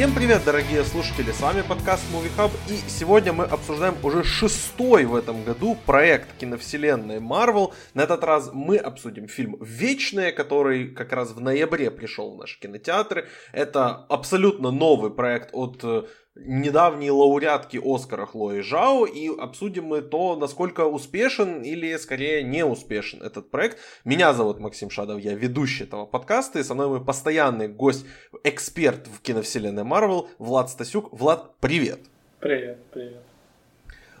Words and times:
Всем 0.00 0.14
привет, 0.14 0.44
дорогие 0.46 0.82
слушатели, 0.82 1.30
с 1.30 1.42
вами 1.42 1.60
подкаст 1.60 2.02
Movie 2.10 2.34
Hub, 2.34 2.50
и 2.70 2.88
сегодня 2.88 3.34
мы 3.34 3.44
обсуждаем 3.44 3.94
уже 4.02 4.24
шестой 4.24 5.04
в 5.04 5.14
этом 5.14 5.44
году 5.44 5.76
проект 5.84 6.38
киновселенной 6.38 7.18
Marvel. 7.18 7.74
На 7.92 8.04
этот 8.04 8.24
раз 8.24 8.48
мы 8.54 8.78
обсудим 8.78 9.28
фильм 9.28 9.58
«Вечные», 9.60 10.32
который 10.32 10.88
как 10.88 11.12
раз 11.12 11.32
в 11.32 11.42
ноябре 11.42 11.90
пришел 11.90 12.34
в 12.34 12.38
наши 12.38 12.58
кинотеатры. 12.58 13.28
Это 13.52 13.94
абсолютно 14.08 14.70
новый 14.70 15.10
проект 15.10 15.50
от 15.52 15.84
э, 15.84 16.04
недавней 16.44 17.10
лауреатки 17.10 17.80
Оскара 17.82 18.26
Хлои 18.26 18.60
Жао 18.60 19.06
и 19.06 19.28
обсудим 19.28 19.84
мы 19.84 20.00
то, 20.00 20.36
насколько 20.36 20.86
успешен 20.86 21.62
или 21.62 21.96
скорее 21.96 22.42
не 22.42 22.64
успешен 22.64 23.22
этот 23.22 23.50
проект. 23.50 23.78
Меня 24.04 24.32
зовут 24.32 24.60
Максим 24.60 24.90
Шадов, 24.90 25.20
я 25.20 25.34
ведущий 25.34 25.84
этого 25.84 26.06
подкаста 26.06 26.58
и 26.58 26.62
со 26.62 26.74
мной 26.74 26.88
мой 26.88 27.04
постоянный 27.04 27.68
гость, 27.68 28.06
эксперт 28.44 29.06
в 29.06 29.20
киновселенной 29.20 29.84
Марвел 29.84 30.28
Влад 30.38 30.70
Стасюк. 30.70 31.12
Влад, 31.12 31.56
привет! 31.60 32.00
Привет, 32.40 32.78
привет. 32.92 33.29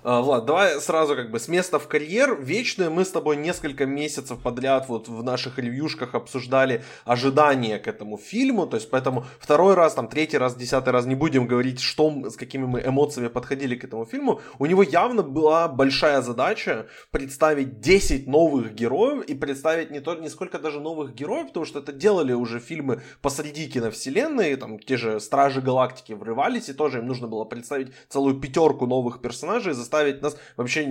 А, 0.02 0.22
Влад, 0.22 0.46
давай 0.46 0.80
сразу 0.80 1.14
как 1.14 1.30
бы 1.30 1.38
с 1.38 1.46
места 1.46 1.78
в 1.78 1.86
карьер. 1.86 2.40
Вечные 2.40 2.88
мы 2.88 3.04
с 3.04 3.10
тобой 3.10 3.36
несколько 3.36 3.84
месяцев 3.84 4.38
подряд 4.38 4.88
вот 4.88 5.08
в 5.08 5.22
наших 5.22 5.58
ревьюшках 5.58 6.14
обсуждали 6.14 6.82
ожидания 7.04 7.78
к 7.78 7.86
этому 7.86 8.16
фильму, 8.16 8.66
то 8.66 8.76
есть 8.76 8.88
поэтому 8.88 9.26
второй 9.38 9.74
раз, 9.74 9.94
там 9.94 10.08
третий 10.08 10.38
раз, 10.38 10.56
десятый 10.56 10.94
раз 10.94 11.04
не 11.04 11.14
будем 11.14 11.46
говорить, 11.46 11.80
что, 11.80 12.30
с 12.30 12.36
какими 12.36 12.64
мы 12.64 12.80
эмоциями 12.80 13.28
подходили 13.28 13.74
к 13.76 13.84
этому 13.84 14.06
фильму. 14.06 14.40
У 14.58 14.64
него 14.64 14.82
явно 14.82 15.22
была 15.22 15.68
большая 15.68 16.22
задача 16.22 16.86
представить 17.10 17.80
10 17.80 18.26
новых 18.26 18.74
героев 18.74 19.24
и 19.24 19.34
представить 19.34 19.90
не, 19.90 20.00
то, 20.00 20.14
не 20.14 20.30
сколько 20.30 20.58
даже 20.58 20.80
новых 20.80 21.14
героев, 21.14 21.48
потому 21.48 21.66
что 21.66 21.80
это 21.80 21.92
делали 21.92 22.32
уже 22.32 22.58
фильмы 22.58 23.02
посреди 23.20 23.68
киновселенной, 23.68 24.56
там 24.56 24.78
те 24.78 24.96
же 24.96 25.20
Стражи 25.20 25.60
Галактики 25.60 26.14
врывались, 26.14 26.70
и 26.70 26.72
тоже 26.72 27.00
им 27.00 27.06
нужно 27.06 27.28
было 27.28 27.44
представить 27.44 27.92
целую 28.08 28.40
пятерку 28.40 28.86
новых 28.86 29.20
персонажей, 29.20 29.74
заставить 29.90 30.22
нас 30.22 30.36
вообще 30.56 30.84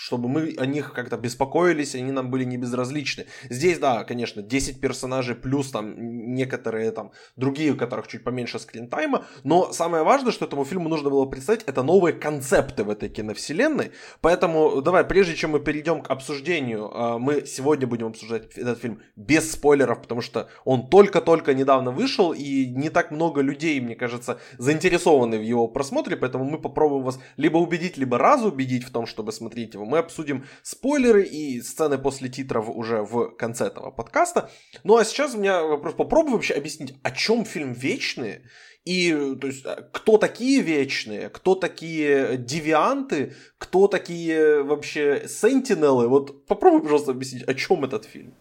чтобы 0.00 0.28
мы 0.28 0.54
о 0.56 0.64
них 0.64 0.94
как-то 0.94 1.18
беспокоились, 1.18 1.94
они 1.94 2.10
нам 2.10 2.30
были 2.30 2.44
не 2.44 2.56
безразличны. 2.56 3.26
Здесь, 3.50 3.78
да, 3.78 4.02
конечно, 4.04 4.40
10 4.40 4.80
персонажей 4.80 5.34
плюс 5.34 5.70
там 5.70 6.34
некоторые 6.34 6.90
там 6.90 7.12
другие, 7.36 7.72
у 7.72 7.76
которых 7.76 8.08
чуть 8.08 8.24
поменьше 8.24 8.58
скринтайма, 8.58 9.26
но 9.44 9.72
самое 9.72 10.02
важное, 10.02 10.32
что 10.32 10.46
этому 10.46 10.64
фильму 10.64 10.88
нужно 10.88 11.10
было 11.10 11.26
представить, 11.26 11.64
это 11.66 11.82
новые 11.82 12.14
концепты 12.14 12.82
в 12.82 12.88
этой 12.88 13.10
киновселенной, 13.10 13.92
поэтому 14.22 14.80
давай, 14.80 15.04
прежде 15.04 15.34
чем 15.34 15.50
мы 15.50 15.60
перейдем 15.60 16.00
к 16.00 16.10
обсуждению, 16.10 16.90
а, 16.92 17.18
мы 17.18 17.44
сегодня 17.46 17.86
будем 17.86 18.06
обсуждать 18.06 18.56
этот 18.56 18.80
фильм 18.80 19.02
без 19.16 19.52
спойлеров, 19.52 20.00
потому 20.00 20.22
что 20.22 20.48
он 20.64 20.88
только-только 20.88 21.52
недавно 21.52 21.90
вышел, 21.90 22.32
и 22.32 22.66
не 22.66 22.88
так 22.88 23.10
много 23.10 23.42
людей, 23.42 23.78
мне 23.80 23.96
кажется, 23.96 24.38
заинтересованы 24.56 25.38
в 25.38 25.42
его 25.42 25.68
просмотре, 25.68 26.16
поэтому 26.16 26.44
мы 26.44 26.58
попробуем 26.58 27.02
вас 27.02 27.18
либо 27.36 27.58
убедить, 27.58 27.98
либо 27.98 28.16
разубедить 28.16 28.84
в 28.84 28.90
том, 28.90 29.04
чтобы 29.04 29.32
смотреть 29.32 29.74
его 29.74 29.89
мы 29.90 29.98
обсудим 29.98 30.46
спойлеры 30.62 31.24
и 31.24 31.60
сцены 31.60 31.98
после 31.98 32.28
титров 32.28 32.68
уже 32.68 33.02
в 33.02 33.30
конце 33.36 33.66
этого 33.66 33.90
подкаста. 33.90 34.50
Ну 34.84 34.96
а 34.96 35.04
сейчас 35.04 35.34
у 35.34 35.38
меня 35.38 35.62
вопрос, 35.62 35.94
попробуй 35.94 36.34
вообще 36.34 36.54
объяснить, 36.54 36.94
о 37.02 37.10
чем 37.10 37.44
фильм 37.44 37.72
«Вечные», 37.72 38.42
и 38.86 39.36
то 39.38 39.46
есть, 39.46 39.66
кто 39.92 40.16
такие 40.16 40.62
вечные, 40.62 41.28
кто 41.28 41.54
такие 41.54 42.38
девианты, 42.38 43.34
кто 43.58 43.88
такие 43.88 44.62
вообще 44.62 45.28
сентинелы. 45.28 46.08
Вот 46.08 46.46
попробуй, 46.46 46.80
пожалуйста, 46.82 47.10
объяснить, 47.10 47.44
о 47.44 47.52
чем 47.52 47.84
этот 47.84 48.06
фильм. 48.06 48.34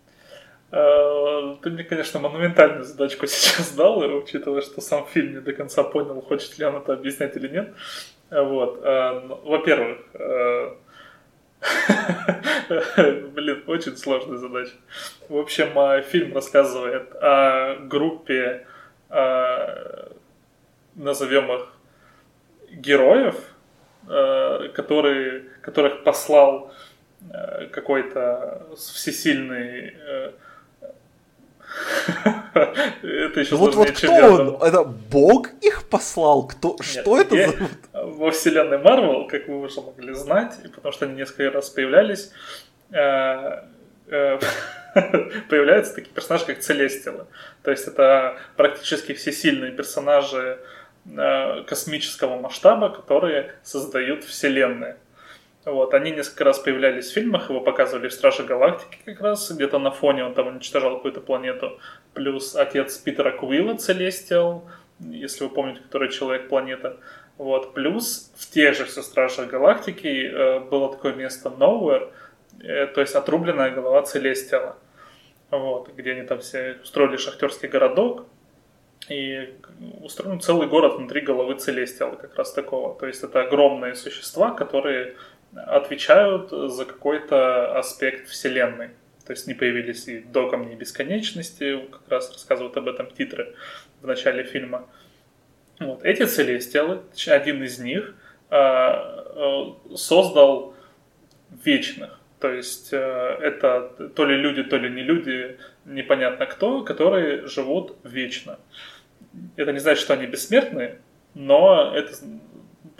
Э, 0.72 1.56
ты 1.62 1.70
мне, 1.70 1.84
конечно, 1.84 2.20
монументальную 2.20 2.84
задачку 2.84 3.28
сейчас 3.28 3.72
дал, 3.74 4.00
учитывая, 4.00 4.62
что 4.62 4.82
сам 4.82 5.06
фильм 5.08 5.34
не 5.34 5.42
до 5.42 5.54
конца 5.54 5.84
понял, 5.84 6.22
хочет 6.22 6.58
ли 6.58 6.66
он 6.66 6.78
это 6.78 6.94
объяснять 6.94 7.36
или 7.36 7.48
нет. 7.50 7.74
Вот. 8.30 8.80
Э, 8.84 9.22
во-первых, 9.44 9.98
э, 10.14 10.76
Блин, 12.98 13.64
очень 13.68 13.98
сложная 13.98 14.38
задача. 14.38 14.72
В 15.28 15.38
общем, 15.38 15.78
а, 15.78 16.02
фильм 16.02 16.34
рассказывает 16.34 17.14
о 17.16 17.76
группе, 17.82 18.66
а, 19.10 20.12
назовем 20.96 21.52
их, 21.52 21.74
героев, 22.72 23.36
а, 24.08 24.70
которые, 24.70 25.46
которых 25.62 26.04
послал 26.04 26.74
какой-то 27.74 28.66
всесильный 28.78 29.94
это 32.54 33.40
еще 33.40 33.56
вот, 33.56 33.76
вот 33.76 33.92
кто 33.92 34.12
он? 34.12 34.58
Это 34.62 34.84
Бог 34.84 35.50
их 35.62 35.88
послал? 35.90 36.48
Кто? 36.48 36.78
Что 36.82 37.20
это 37.20 37.36
за... 37.36 38.06
Во 38.06 38.32
вселенной 38.32 38.78
Марвел, 38.78 39.28
как 39.28 39.48
вы 39.48 39.62
уже 39.62 39.82
могли 39.82 40.14
знать, 40.14 40.56
потому 40.76 40.92
что 40.92 41.06
они 41.06 41.16
несколько 41.16 41.52
раз 41.52 41.70
появлялись, 41.70 42.32
э, 42.92 43.64
э, 44.08 44.40
появляются 45.50 45.96
такие 45.96 46.12
персонажи, 46.14 46.46
как 46.46 46.60
Целестилы. 46.60 47.26
То 47.64 47.72
есть 47.72 47.88
это 47.88 48.38
практически 48.56 49.14
все 49.14 49.32
сильные 49.32 49.72
персонажи 49.72 50.60
э, 51.06 51.64
космического 51.64 52.40
масштаба, 52.40 52.90
которые 52.90 53.54
создают 53.64 54.24
вселенные. 54.24 54.98
Вот, 55.66 55.94
они 55.94 56.12
несколько 56.12 56.46
раз 56.46 56.60
появлялись 56.60 57.10
в 57.10 57.14
фильмах, 57.14 57.50
его 57.50 57.60
показывали 57.60 58.08
в 58.08 58.14
Страже 58.14 58.44
Галактики 58.44 58.98
как 59.04 59.20
раз, 59.20 59.52
где-то 59.52 59.78
на 59.78 59.92
фоне 59.92 60.24
он 60.24 60.34
там 60.34 60.48
уничтожал 60.48 60.96
какую-то 60.96 61.20
планету. 61.20 61.80
Плюс 62.14 62.56
отец 62.56 62.98
Питера 62.98 63.32
Куилла, 63.32 63.76
Целестиал, 63.76 64.64
если 65.00 65.44
вы 65.44 65.50
помните, 65.50 65.82
который 65.82 66.10
Человек-планета. 66.10 66.98
Вот. 67.38 67.74
Плюс 67.74 68.32
в 68.38 68.50
тех 68.50 68.76
же 68.76 68.86
все 68.86 69.02
Стражах 69.02 69.48
Галактики 69.48 70.30
э, 70.32 70.60
было 70.62 70.92
такое 70.92 71.14
место 71.14 71.50
Nowhere, 71.50 72.12
э, 72.62 72.88
то 72.88 73.02
есть 73.02 73.16
отрубленная 73.16 73.72
голова 73.72 74.02
Целестиала. 74.04 74.78
Вот, 75.52 75.90
где 75.96 76.12
они 76.12 76.22
там 76.24 76.40
все 76.40 76.78
устроили 76.84 77.18
шахтерский 77.18 77.68
городок, 77.68 78.26
и 79.10 79.56
устроен 80.02 80.40
целый 80.40 80.68
город 80.68 80.98
внутри 80.98 81.22
головы 81.22 81.56
Целестиала, 81.56 82.16
как 82.16 82.36
раз 82.36 82.54
такого. 82.54 82.98
То 83.00 83.08
есть 83.08 83.24
это 83.24 83.42
огромные 83.42 83.96
существа, 83.96 84.52
которые 84.52 85.16
отвечают 85.56 86.50
за 86.52 86.86
какой-то 86.86 87.78
аспект 87.78 88.28
Вселенной. 88.28 88.90
То 89.26 89.34
есть 89.34 89.48
не 89.48 89.54
появились 89.54 90.08
и 90.08 90.20
до 90.20 90.50
Камней 90.50 90.76
Бесконечности, 90.76 91.86
как 91.92 92.02
раз 92.10 92.32
рассказывают 92.32 92.76
об 92.78 92.88
этом 92.88 93.12
титры 93.12 93.56
в 94.02 94.08
начале 94.08 94.44
фильма. 94.44 94.88
Вот. 95.80 96.04
Эти 96.04 96.26
целестиалы, 96.26 97.02
один 97.28 97.64
из 97.64 97.80
них, 97.80 98.16
а, 98.50 99.26
а, 99.36 99.96
создал 99.96 100.74
вечных. 101.64 102.20
То 102.40 102.52
есть 102.52 102.94
э, 102.94 102.98
это 102.98 104.10
то 104.16 104.26
ли 104.26 104.38
люди, 104.38 104.64
то 104.64 104.78
ли 104.78 104.90
не 104.90 105.04
люди, 105.04 105.58
непонятно 105.84 106.46
кто, 106.46 106.84
которые 106.84 107.48
живут 107.48 107.98
вечно. 108.04 108.60
Это 109.58 109.74
не 109.74 109.80
значит, 109.80 110.02
что 110.02 110.14
они 110.14 110.26
бессмертные, 110.26 111.02
но 111.34 111.94
это 111.94 112.14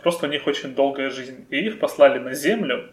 просто 0.02 0.26
у 0.26 0.30
них 0.30 0.46
очень 0.46 0.74
долгая 0.74 1.10
жизнь. 1.10 1.46
И 1.50 1.66
их 1.66 1.78
послали 1.78 2.18
на 2.18 2.34
Землю, 2.34 2.90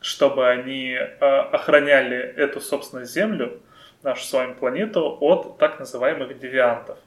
чтобы 0.00 0.48
они 0.48 0.92
э, 0.92 1.06
охраняли 1.18 2.16
эту, 2.16 2.60
собственно, 2.60 3.04
Землю, 3.04 3.60
нашу 4.02 4.24
с 4.24 4.32
вами 4.32 4.54
планету, 4.54 5.16
от 5.20 5.58
так 5.58 5.78
называемых 5.78 6.38
девиантов. 6.38 6.98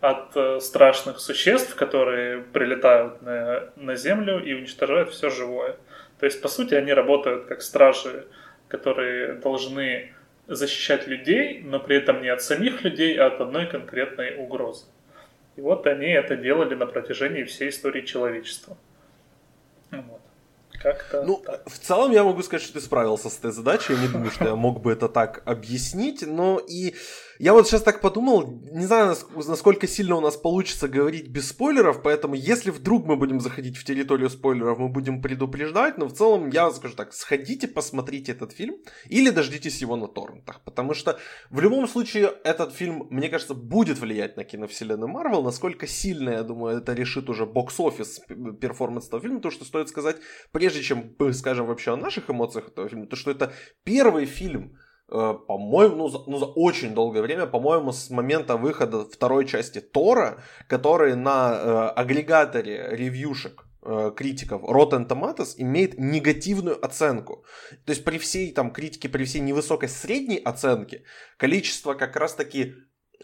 От 0.00 0.36
э, 0.36 0.60
страшных 0.60 1.20
существ, 1.20 1.74
которые 1.74 2.42
прилетают 2.42 3.22
на, 3.22 3.70
на 3.76 3.96
Землю 3.96 4.42
и 4.42 4.54
уничтожают 4.54 5.10
все 5.10 5.30
живое. 5.30 5.76
То 6.18 6.26
есть, 6.26 6.40
по 6.40 6.48
сути, 6.48 6.74
они 6.74 6.92
работают 6.92 7.46
как 7.46 7.62
стражи, 7.62 8.26
которые 8.68 9.34
должны 9.34 10.12
защищать 10.46 11.06
людей, 11.06 11.60
но 11.62 11.78
при 11.78 11.96
этом 11.96 12.22
не 12.22 12.28
от 12.28 12.42
самих 12.42 12.82
людей, 12.82 13.16
а 13.18 13.26
от 13.26 13.40
одной 13.40 13.66
конкретной 13.66 14.36
угрозы. 14.36 14.86
И 15.56 15.60
вот 15.60 15.86
они 15.86 16.06
это 16.06 16.36
делали 16.36 16.74
на 16.74 16.86
протяжении 16.86 17.44
всей 17.44 17.68
истории 17.68 18.02
человечества. 18.02 18.76
Вот. 19.90 20.20
Как-то 20.80 21.22
ну, 21.22 21.42
так. 21.44 21.68
в 21.68 21.78
целом 21.78 22.12
я 22.12 22.22
могу 22.22 22.42
сказать, 22.42 22.62
что 22.62 22.74
ты 22.74 22.80
справился 22.80 23.30
с 23.30 23.38
этой 23.38 23.50
задачей. 23.50 23.94
Я 23.94 24.00
не 24.00 24.08
думаю, 24.08 24.30
что 24.30 24.44
я 24.44 24.54
мог 24.56 24.80
бы 24.80 24.92
это 24.92 25.08
так 25.08 25.42
объяснить, 25.44 26.22
но 26.26 26.58
и 26.58 26.94
я 27.38 27.52
вот 27.52 27.68
сейчас 27.68 27.82
так 27.82 28.00
подумал, 28.00 28.62
не 28.72 28.86
знаю, 28.86 29.14
насколько 29.34 29.86
сильно 29.86 30.16
у 30.16 30.20
нас 30.20 30.36
получится 30.36 30.88
говорить 30.88 31.28
без 31.28 31.48
спойлеров, 31.48 32.02
поэтому 32.02 32.34
если 32.34 32.70
вдруг 32.70 33.06
мы 33.06 33.16
будем 33.16 33.40
заходить 33.40 33.76
в 33.76 33.84
территорию 33.84 34.28
спойлеров, 34.28 34.78
мы 34.78 34.88
будем 34.88 35.22
предупреждать, 35.22 35.98
но 35.98 36.06
в 36.06 36.12
целом 36.12 36.50
я 36.50 36.70
скажу 36.70 36.94
так, 36.94 37.12
сходите, 37.12 37.68
посмотрите 37.68 38.32
этот 38.32 38.52
фильм 38.52 38.76
или 39.08 39.30
дождитесь 39.30 39.80
его 39.80 39.96
на 39.96 40.08
торрентах, 40.08 40.62
потому 40.64 40.94
что 40.94 41.18
в 41.50 41.60
любом 41.60 41.86
случае 41.86 42.32
этот 42.44 42.72
фильм, 42.72 43.06
мне 43.10 43.28
кажется, 43.28 43.54
будет 43.54 43.98
влиять 43.98 44.36
на 44.36 44.44
киновселенную 44.44 45.08
Марвел, 45.08 45.42
насколько 45.42 45.86
сильно, 45.86 46.30
я 46.30 46.42
думаю, 46.42 46.78
это 46.78 46.92
решит 46.92 47.30
уже 47.30 47.46
box 47.46 47.71
office 47.71 48.20
performance 48.60 49.06
этого 49.06 49.22
фильма, 49.22 49.40
то, 49.40 49.50
что 49.50 49.64
стоит 49.64 49.88
сказать, 49.88 50.16
прежде 50.50 50.82
чем 50.82 51.14
скажем 51.32 51.66
вообще 51.66 51.92
о 51.92 51.96
наших 51.96 52.30
эмоциях 52.30 52.68
этого 52.68 52.88
фильма, 52.88 53.06
то, 53.06 53.16
что 53.16 53.30
это 53.30 53.52
первый 53.84 54.26
фильм, 54.26 54.74
э, 54.74 54.87
по-моему, 55.08 55.96
ну 55.96 56.08
за, 56.08 56.18
ну, 56.26 56.38
за 56.38 56.44
очень 56.44 56.94
долгое 56.94 57.22
время, 57.22 57.46
по-моему, 57.46 57.92
с 57.92 58.10
момента 58.10 58.56
выхода 58.56 59.04
второй 59.04 59.46
части 59.46 59.80
Тора, 59.80 60.42
который 60.66 61.16
на 61.16 61.52
э, 61.52 61.88
агрегаторе 61.96 62.88
ревьюшек 62.92 63.64
э, 63.82 64.12
критиков 64.14 64.62
Rotten 64.62 65.08
Tomatoes 65.08 65.54
имеет 65.56 65.98
негативную 65.98 66.84
оценку. 66.84 67.44
То 67.86 67.92
есть 67.92 68.04
при 68.04 68.18
всей 68.18 68.52
там 68.52 68.70
критике, 68.70 69.08
при 69.08 69.24
всей 69.24 69.40
невысокой 69.40 69.88
средней 69.88 70.38
оценке, 70.38 71.04
количество 71.38 71.94
как 71.94 72.14
раз-таки 72.16 72.74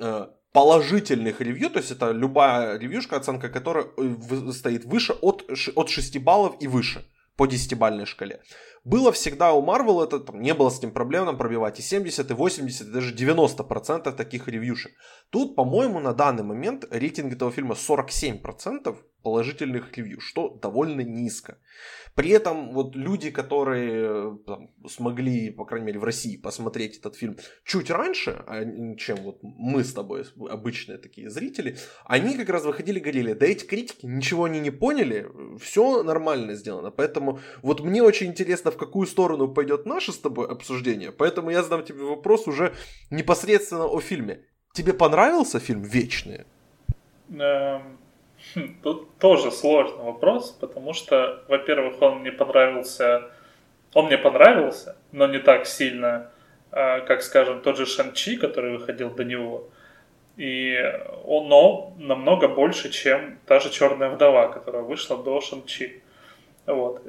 э, 0.01 0.27
положительных 0.53 1.43
ревью, 1.43 1.69
то 1.69 1.81
есть 1.81 1.91
это 1.91 2.13
любая 2.13 2.79
ревьюшка, 2.79 3.17
оценка 3.17 3.51
которой 3.51 3.87
э, 3.99 4.53
стоит 4.53 4.87
выше 4.87 5.13
от, 5.13 5.45
от 5.75 5.89
6 5.91 6.19
баллов 6.19 6.57
и 6.61 6.67
выше 6.67 7.05
по 7.37 7.47
10-бальной 7.47 8.07
шкале. 8.07 8.41
Было 8.85 9.13
всегда 9.13 9.55
у 9.55 9.65
Marvel, 9.65 10.05
это 10.05 10.21
там, 10.21 10.43
не 10.43 10.53
было 10.53 10.69
с 10.69 10.83
ним 10.83 10.93
проблем 10.93 11.39
пробивать 11.39 11.79
и 11.79 11.83
70, 11.83 12.31
и 12.31 12.35
80, 12.35 12.89
и 12.89 12.91
даже 12.91 13.15
90% 13.15 14.13
таких 14.13 14.47
ревьюшек. 14.47 14.93
Тут, 15.31 15.57
по-моему, 15.57 16.01
на 16.01 16.13
данный 16.13 16.43
момент 16.43 16.85
рейтинг 16.91 17.33
этого 17.33 17.51
фильма 17.51 17.75
47% 17.75 18.95
положительных 19.25 19.97
ревью, 19.97 20.21
что 20.21 20.51
довольно 20.51 21.01
низко. 21.01 21.59
При 22.15 22.31
этом 22.31 22.73
вот 22.73 22.95
люди, 22.95 23.31
которые 23.31 24.39
там, 24.47 24.71
смогли, 24.89 25.51
по 25.51 25.65
крайней 25.65 25.87
мере, 25.87 25.99
в 25.99 26.05
России 26.05 26.37
посмотреть 26.37 26.99
этот 26.99 27.17
фильм 27.17 27.39
чуть 27.65 27.91
раньше, 27.91 28.45
а, 28.47 28.65
чем 28.97 29.17
вот 29.17 29.39
мы 29.43 29.83
с 29.83 29.93
тобой, 29.93 30.25
обычные 30.49 30.99
такие 30.99 31.29
зрители, 31.29 31.77
они 32.05 32.37
как 32.37 32.51
раз 32.51 32.65
выходили 32.65 32.99
и 32.99 33.03
говорили, 33.03 33.33
да 33.33 33.47
эти 33.47 33.65
критики, 33.65 34.07
ничего 34.07 34.45
они 34.45 34.61
не 34.61 34.71
поняли, 34.71 35.27
все 35.59 36.05
нормально 36.05 36.55
сделано. 36.55 36.93
Поэтому 36.93 37.41
вот 37.63 37.81
мне 37.81 38.03
очень 38.03 38.29
интересно, 38.29 38.71
в 38.75 38.76
какую 38.76 39.06
сторону 39.06 39.49
пойдет 39.49 39.87
наше 39.87 40.12
с 40.12 40.19
тобой 40.19 40.47
обсуждение. 40.47 41.11
Поэтому 41.11 41.50
я 41.50 41.62
задам 41.62 41.85
тебе 41.85 42.05
вопрос 42.05 42.47
уже 42.47 42.75
непосредственно 43.11 43.87
о 43.87 44.00
фильме. 44.00 44.44
Тебе 44.73 44.93
понравился 44.93 45.61
фильм 45.61 45.82
«Вечные»? 45.82 46.47
Эм, 47.31 47.99
хм, 48.55 48.76
тут 48.82 49.19
тоже 49.19 49.50
сложный 49.50 50.05
вопрос, 50.05 50.50
потому 50.61 50.93
что, 50.93 51.44
во-первых, 51.49 52.03
он 52.03 52.21
мне 52.21 52.32
понравился, 52.32 53.31
он 53.94 54.06
мне 54.06 54.19
понравился, 54.19 54.97
но 55.12 55.26
не 55.26 55.38
так 55.38 55.67
сильно, 55.67 56.31
а, 56.71 57.00
как, 57.00 57.23
скажем, 57.23 57.62
тот 57.62 57.76
же 57.76 57.87
Шанчи, 57.87 58.37
который 58.37 58.76
выходил 58.76 59.11
до 59.11 59.25
него. 59.25 59.69
И 60.37 60.76
он, 61.25 61.49
но 61.49 61.94
намного 61.99 62.49
больше, 62.49 62.91
чем 62.91 63.38
та 63.47 63.61
же 63.61 63.71
Черная 63.71 64.11
вдова, 64.11 64.49
которая 64.49 64.82
вышла 64.82 65.17
до 65.17 65.41
Шанчи. 65.41 66.03
Вот. 66.66 67.02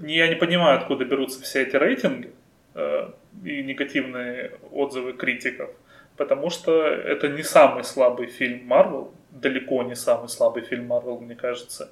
Я 0.00 0.28
не 0.28 0.34
понимаю, 0.34 0.78
откуда 0.78 1.04
берутся 1.04 1.42
все 1.42 1.62
эти 1.62 1.76
рейтинги 1.76 2.32
э, 2.74 3.10
и 3.44 3.62
негативные 3.62 4.52
отзывы 4.70 5.14
критиков, 5.14 5.70
потому 6.16 6.50
что 6.50 6.84
это 6.84 7.28
не 7.28 7.42
самый 7.42 7.84
слабый 7.84 8.26
фильм 8.26 8.66
Марвел, 8.66 9.12
далеко 9.30 9.82
не 9.82 9.96
самый 9.96 10.28
слабый 10.28 10.62
фильм 10.62 10.86
Марвел, 10.86 11.18
мне 11.18 11.34
кажется. 11.34 11.90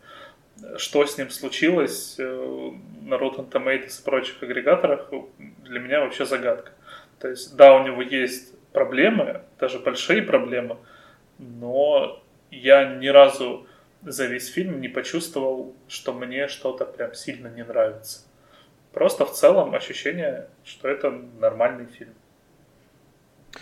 Что 0.76 1.06
с 1.06 1.16
ним 1.16 1.30
случилось 1.30 2.16
э, 2.18 2.70
на 3.02 3.14
Rotten 3.14 3.50
Tomatoes 3.50 4.00
и 4.00 4.04
прочих 4.04 4.42
агрегаторах, 4.42 5.10
для 5.64 5.80
меня 5.80 6.00
вообще 6.00 6.26
загадка. 6.26 6.72
То 7.18 7.28
есть, 7.28 7.56
да, 7.56 7.74
у 7.74 7.84
него 7.84 8.02
есть 8.02 8.54
проблемы, 8.72 9.40
даже 9.58 9.78
большие 9.78 10.22
проблемы, 10.22 10.76
но 11.38 12.22
я 12.50 12.84
ни 12.94 13.08
разу 13.08 13.66
за 14.02 14.26
весь 14.26 14.48
фильм 14.48 14.80
не 14.80 14.88
почувствовал, 14.88 15.74
что 15.88 16.12
мне 16.12 16.48
что-то 16.48 16.84
прям 16.84 17.14
сильно 17.14 17.48
не 17.48 17.64
нравится. 17.64 18.22
Просто 18.92 19.24
в 19.24 19.32
целом 19.32 19.74
ощущение, 19.74 20.48
что 20.64 20.88
это 20.88 21.10
нормальный 21.10 21.86
фильм. 21.86 22.14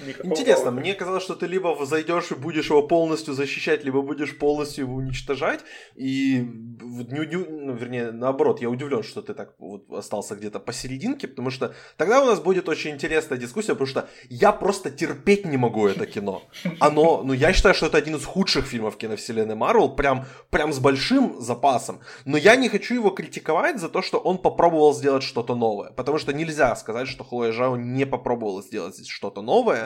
Никакого 0.07 0.31
Интересно, 0.31 0.71
мне 0.71 0.95
казалось, 0.95 1.23
что 1.23 1.35
ты 1.35 1.47
либо 1.47 1.85
зайдешь 1.85 2.31
и 2.31 2.35
будешь 2.35 2.71
его 2.71 2.83
полностью 2.83 3.35
защищать, 3.35 3.85
либо 3.85 4.03
будешь 4.03 4.37
полностью 4.39 4.85
его 4.85 4.95
уничтожать. 4.95 5.61
И, 5.97 6.39
не, 6.81 7.27
не, 7.27 7.37
ну, 7.37 7.75
вернее, 7.75 8.13
наоборот, 8.13 8.61
я 8.61 8.71
удивлен, 8.71 9.03
что 9.03 9.23
ты 9.23 9.35
так 9.35 9.55
вот 9.59 9.91
остался 9.91 10.37
где-то 10.37 10.61
посерединке, 10.61 11.27
потому 11.27 11.51
что 11.51 11.75
тогда 11.97 12.23
у 12.23 12.27
нас 12.27 12.41
будет 12.41 12.69
очень 12.69 12.93
интересная 12.93 13.39
дискуссия, 13.39 13.73
потому 13.73 13.87
что 13.87 14.09
я 14.29 14.53
просто 14.53 14.91
терпеть 14.91 15.47
не 15.47 15.57
могу 15.57 15.87
это 15.89 16.07
кино. 16.07 16.43
Оно, 16.81 17.23
ну, 17.25 17.33
я 17.33 17.53
считаю, 17.53 17.75
что 17.75 17.87
это 17.87 17.99
один 17.99 18.17
из 18.17 18.25
худших 18.25 18.67
фильмов 18.67 18.97
киновселенной 18.97 19.55
Марвел, 19.55 19.89
прям, 19.89 20.27
прям 20.51 20.73
с 20.73 20.79
большим 20.79 21.41
запасом. 21.41 22.01
Но 22.25 22.37
я 22.37 22.57
не 22.57 22.69
хочу 22.69 22.95
его 22.95 23.11
критиковать 23.11 23.81
за 23.81 23.89
то, 23.89 24.03
что 24.03 24.19
он 24.19 24.39
попробовал 24.39 24.95
сделать 24.95 25.23
что-то 25.23 25.55
новое. 25.55 25.91
Потому 25.91 26.19
что 26.19 26.33
нельзя 26.33 26.77
сказать, 26.77 27.09
что 27.09 27.25
Хлоя 27.25 27.53
Жао 27.53 27.77
не 27.77 28.07
попробовала 28.07 28.63
сделать 28.63 29.09
что-то 29.09 29.43
новое 29.43 29.78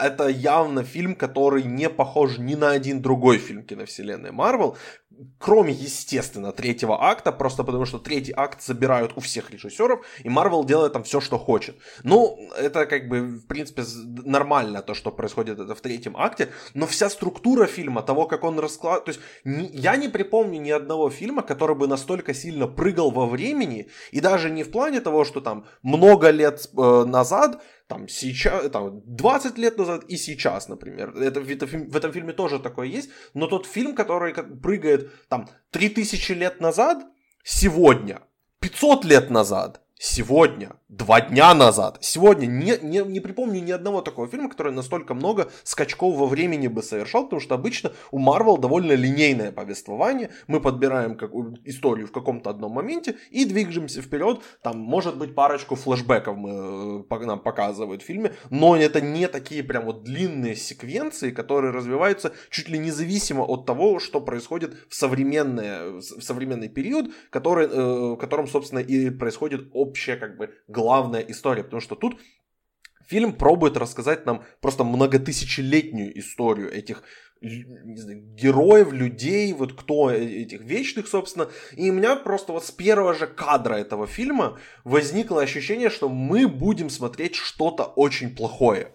это 0.00 0.28
явно 0.28 0.82
фильм, 0.82 1.14
который 1.14 1.62
не 1.62 1.88
похож 1.88 2.38
ни 2.38 2.54
на 2.54 2.70
один 2.70 3.02
другой 3.02 3.38
фильм 3.38 3.62
киновселенной 3.62 4.32
Марвел, 4.32 4.76
кроме, 5.38 5.72
естественно, 5.72 6.52
третьего 6.52 7.04
акта, 7.04 7.32
просто 7.32 7.64
потому 7.64 7.84
что 7.84 7.98
третий 7.98 8.32
акт 8.34 8.62
забирают 8.62 9.12
у 9.16 9.20
всех 9.20 9.50
режиссеров, 9.50 10.04
и 10.24 10.28
Марвел 10.28 10.64
делает 10.64 10.92
там 10.92 11.02
все, 11.02 11.20
что 11.20 11.38
хочет. 11.38 11.76
Ну, 12.04 12.38
это 12.56 12.86
как 12.86 13.08
бы, 13.08 13.20
в 13.20 13.46
принципе, 13.46 13.82
нормально 14.24 14.82
то, 14.82 14.94
что 14.94 15.10
происходит 15.10 15.58
это 15.58 15.74
в 15.74 15.80
третьем 15.80 16.16
акте, 16.16 16.48
но 16.74 16.86
вся 16.86 17.10
структура 17.10 17.66
фильма, 17.66 18.02
того, 18.02 18.26
как 18.26 18.44
он 18.44 18.58
раскладывает, 18.58 19.04
то 19.04 19.10
есть 19.10 19.20
не, 19.44 19.66
я 19.66 19.96
не 19.96 20.08
припомню 20.08 20.60
ни 20.60 20.70
одного 20.70 21.10
фильма, 21.10 21.42
который 21.42 21.76
бы 21.76 21.86
настолько 21.86 22.34
сильно 22.34 22.66
прыгал 22.66 23.10
во 23.10 23.26
времени, 23.26 23.88
и 24.12 24.20
даже 24.20 24.50
не 24.50 24.62
в 24.62 24.70
плане 24.70 25.00
того, 25.00 25.24
что 25.24 25.40
там 25.40 25.66
много 25.82 26.30
лет 26.30 26.70
э, 26.76 27.04
назад 27.04 27.62
там 27.90 28.08
сейчас, 28.08 28.70
там 28.70 29.02
20 29.04 29.58
лет 29.58 29.78
назад 29.78 30.04
и 30.12 30.16
сейчас, 30.16 30.68
например. 30.68 31.10
Это, 31.16 31.40
это, 31.40 31.66
в 31.66 31.96
этом 31.96 32.12
фильме 32.12 32.32
тоже 32.32 32.60
такое 32.60 32.86
есть, 32.86 33.10
но 33.34 33.48
тот 33.48 33.66
фильм, 33.66 33.94
который 33.96 34.32
прыгает 34.62 35.28
там 35.28 35.48
3000 35.72 36.32
лет 36.32 36.60
назад, 36.60 37.04
сегодня, 37.44 38.20
500 38.60 39.04
лет 39.04 39.30
назад, 39.30 39.80
сегодня, 40.02 40.70
два 40.88 41.20
дня 41.20 41.52
назад, 41.52 41.98
сегодня, 42.00 42.46
не, 42.46 42.78
не, 42.80 43.04
не 43.04 43.20
припомню 43.20 43.60
ни 43.60 43.70
одного 43.70 44.00
такого 44.00 44.26
фильма, 44.26 44.48
который 44.48 44.72
настолько 44.72 45.12
много 45.12 45.50
скачков 45.62 46.16
во 46.16 46.26
времени 46.26 46.68
бы 46.68 46.82
совершал, 46.82 47.24
потому 47.24 47.40
что 47.40 47.54
обычно 47.54 47.92
у 48.10 48.18
Марвел 48.18 48.56
довольно 48.56 48.92
линейное 48.92 49.52
повествование, 49.52 50.30
мы 50.46 50.60
подбираем 50.60 51.18
как, 51.18 51.32
историю 51.66 52.06
в 52.06 52.12
каком-то 52.12 52.48
одном 52.48 52.72
моменте 52.72 53.16
и 53.30 53.44
двигаемся 53.44 54.00
вперед, 54.00 54.40
там 54.62 54.78
может 54.78 55.18
быть 55.18 55.34
парочку 55.34 55.74
флешбеков 55.74 56.34
мы, 56.34 57.04
э, 57.10 57.26
нам 57.26 57.38
показывают 57.38 58.00
в 58.00 58.06
фильме, 58.06 58.32
но 58.48 58.78
это 58.78 59.02
не 59.02 59.28
такие 59.28 59.62
прям 59.62 59.84
вот 59.84 60.02
длинные 60.02 60.56
секвенции, 60.56 61.30
которые 61.30 61.72
развиваются 61.72 62.32
чуть 62.48 62.70
ли 62.70 62.78
независимо 62.78 63.42
от 63.42 63.66
того, 63.66 63.98
что 63.98 64.22
происходит 64.22 64.74
в, 64.88 64.94
современное, 64.94 65.90
в 65.90 66.22
современный 66.22 66.70
период, 66.70 67.10
который, 67.28 67.66
э, 67.66 68.14
в 68.14 68.16
котором, 68.16 68.46
собственно, 68.48 68.78
и 68.78 69.10
происходит 69.10 69.68
общая 69.90 70.16
как 70.16 70.36
бы 70.36 70.54
главная 70.68 71.20
история, 71.20 71.64
потому 71.64 71.80
что 71.80 71.96
тут 71.96 72.20
фильм 73.06 73.32
пробует 73.32 73.76
рассказать 73.76 74.26
нам 74.26 74.44
просто 74.60 74.84
многотысячелетнюю 74.84 76.18
историю 76.18 76.72
этих 76.72 77.02
знаю, 77.42 78.20
героев, 78.34 78.92
людей, 78.92 79.52
вот 79.54 79.72
кто 79.72 80.10
этих 80.10 80.60
вечных, 80.60 81.08
собственно. 81.08 81.48
И 81.74 81.90
у 81.90 81.94
меня 81.94 82.16
просто 82.16 82.52
вот 82.52 82.64
с 82.64 82.70
первого 82.70 83.14
же 83.14 83.26
кадра 83.26 83.76
этого 83.76 84.06
фильма 84.06 84.58
возникло 84.84 85.42
ощущение, 85.42 85.90
что 85.90 86.08
мы 86.08 86.46
будем 86.46 86.90
смотреть 86.90 87.34
что-то 87.34 87.84
очень 87.84 88.36
плохое. 88.36 88.92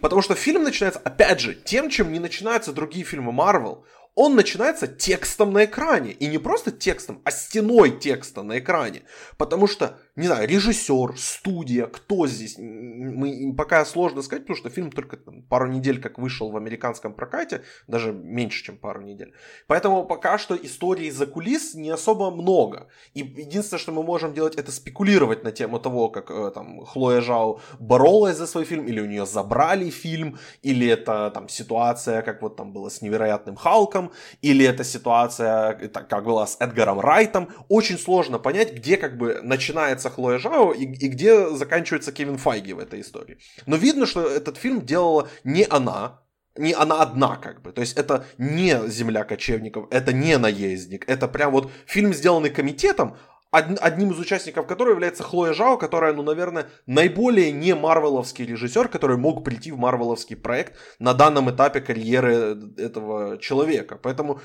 Потому 0.00 0.22
что 0.22 0.34
фильм 0.34 0.64
начинается, 0.64 1.00
опять 1.04 1.40
же, 1.40 1.54
тем, 1.54 1.88
чем 1.88 2.12
не 2.12 2.18
начинаются 2.18 2.72
другие 2.72 3.04
фильмы 3.04 3.32
Марвел 3.32 3.84
он 4.14 4.36
начинается 4.36 4.86
текстом 4.86 5.52
на 5.52 5.64
экране. 5.64 6.12
И 6.12 6.26
не 6.26 6.38
просто 6.38 6.70
текстом, 6.70 7.20
а 7.24 7.30
стеной 7.30 7.98
текста 7.98 8.42
на 8.42 8.58
экране. 8.58 9.02
Потому 9.36 9.66
что, 9.66 9.98
не 10.16 10.28
знаю, 10.28 10.46
режиссер, 10.46 11.18
студия, 11.18 11.86
кто 11.86 12.28
здесь, 12.28 12.56
мы, 12.56 13.52
пока 13.56 13.84
сложно 13.84 14.22
сказать, 14.22 14.44
потому 14.44 14.56
что 14.56 14.70
фильм 14.70 14.92
только 14.92 15.16
там, 15.16 15.42
пару 15.42 15.66
недель 15.66 16.00
как 16.00 16.18
вышел 16.18 16.50
в 16.50 16.56
американском 16.56 17.14
прокате, 17.14 17.62
даже 17.88 18.12
меньше, 18.12 18.62
чем 18.64 18.76
пару 18.76 19.00
недель. 19.02 19.34
Поэтому 19.66 20.04
пока 20.04 20.38
что 20.38 20.54
истории 20.54 21.10
за 21.10 21.26
кулис 21.26 21.74
не 21.74 21.90
особо 21.90 22.30
много. 22.30 22.86
И 23.14 23.20
единственное, 23.20 23.80
что 23.80 23.90
мы 23.90 24.04
можем 24.04 24.34
делать, 24.34 24.54
это 24.54 24.70
спекулировать 24.70 25.42
на 25.42 25.50
тему 25.50 25.80
того, 25.80 26.08
как 26.08 26.30
э, 26.30 26.52
там 26.54 26.84
Хлоя 26.84 27.20
Жао 27.20 27.60
боролась 27.80 28.36
за 28.36 28.46
свой 28.46 28.64
фильм, 28.64 28.86
или 28.86 29.00
у 29.00 29.06
нее 29.06 29.26
забрали 29.26 29.90
фильм, 29.90 30.38
или 30.62 30.86
это 30.86 31.32
там 31.34 31.48
ситуация, 31.48 32.22
как 32.22 32.40
вот 32.40 32.54
там 32.54 32.72
было 32.72 32.88
с 32.88 33.02
невероятным 33.02 33.56
Халком, 33.56 34.12
или 34.42 34.64
это 34.64 34.84
ситуация, 34.84 35.74
как 35.88 36.24
была 36.24 36.46
с 36.46 36.56
Эдгаром 36.60 37.00
Райтом. 37.00 37.48
Очень 37.68 37.98
сложно 37.98 38.38
понять, 38.38 38.72
где 38.74 38.96
как 38.96 39.18
бы 39.18 39.40
начинается 39.42 40.03
Хлоя 40.10 40.38
Жао 40.38 40.72
и, 40.72 40.84
и 40.84 41.08
где 41.08 41.50
заканчивается 41.50 42.12
Кевин 42.12 42.38
Файги 42.38 42.72
в 42.72 42.78
этой 42.78 43.00
истории. 43.00 43.38
Но 43.66 43.76
видно, 43.76 44.06
что 44.06 44.26
этот 44.26 44.56
фильм 44.56 44.84
делала 44.84 45.28
не 45.44 45.64
она, 45.64 46.20
не 46.56 46.72
она 46.72 47.02
одна, 47.02 47.36
как 47.36 47.62
бы. 47.62 47.72
То 47.72 47.80
есть 47.80 47.96
это 47.96 48.26
не 48.38 48.88
земля 48.88 49.24
кочевников, 49.24 49.86
это 49.90 50.12
не 50.12 50.38
наездник. 50.38 51.04
Это 51.08 51.28
прям 51.28 51.52
вот 51.52 51.70
фильм, 51.86 52.14
сделанный 52.14 52.50
комитетом, 52.50 53.16
одним 53.50 54.10
из 54.10 54.18
участников 54.18 54.66
которой 54.66 54.90
является 54.90 55.22
Хлоя 55.22 55.52
Жао, 55.52 55.76
которая, 55.76 56.12
ну, 56.12 56.22
наверное, 56.22 56.66
наиболее 56.86 57.52
не 57.52 57.74
марвеловский 57.74 58.44
режиссер, 58.46 58.88
который 58.88 59.16
мог 59.16 59.44
прийти 59.44 59.70
в 59.70 59.78
марвеловский 59.78 60.36
проект 60.36 60.74
на 60.98 61.14
данном 61.14 61.50
этапе 61.50 61.80
карьеры 61.80 62.56
этого 62.76 63.38
человека. 63.38 63.98
Поэтому 64.02 64.40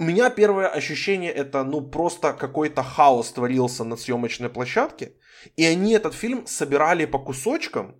у 0.00 0.02
меня 0.02 0.30
первое 0.30 0.66
ощущение 0.66 1.30
это, 1.30 1.62
ну, 1.62 1.82
просто 1.82 2.32
какой-то 2.32 2.82
хаос 2.82 3.32
творился 3.32 3.84
на 3.84 3.96
съемочной 3.96 4.48
площадке, 4.48 5.12
и 5.56 5.64
они 5.66 5.92
этот 5.92 6.14
фильм 6.14 6.46
собирали 6.46 7.04
по 7.04 7.18
кусочкам. 7.18 7.94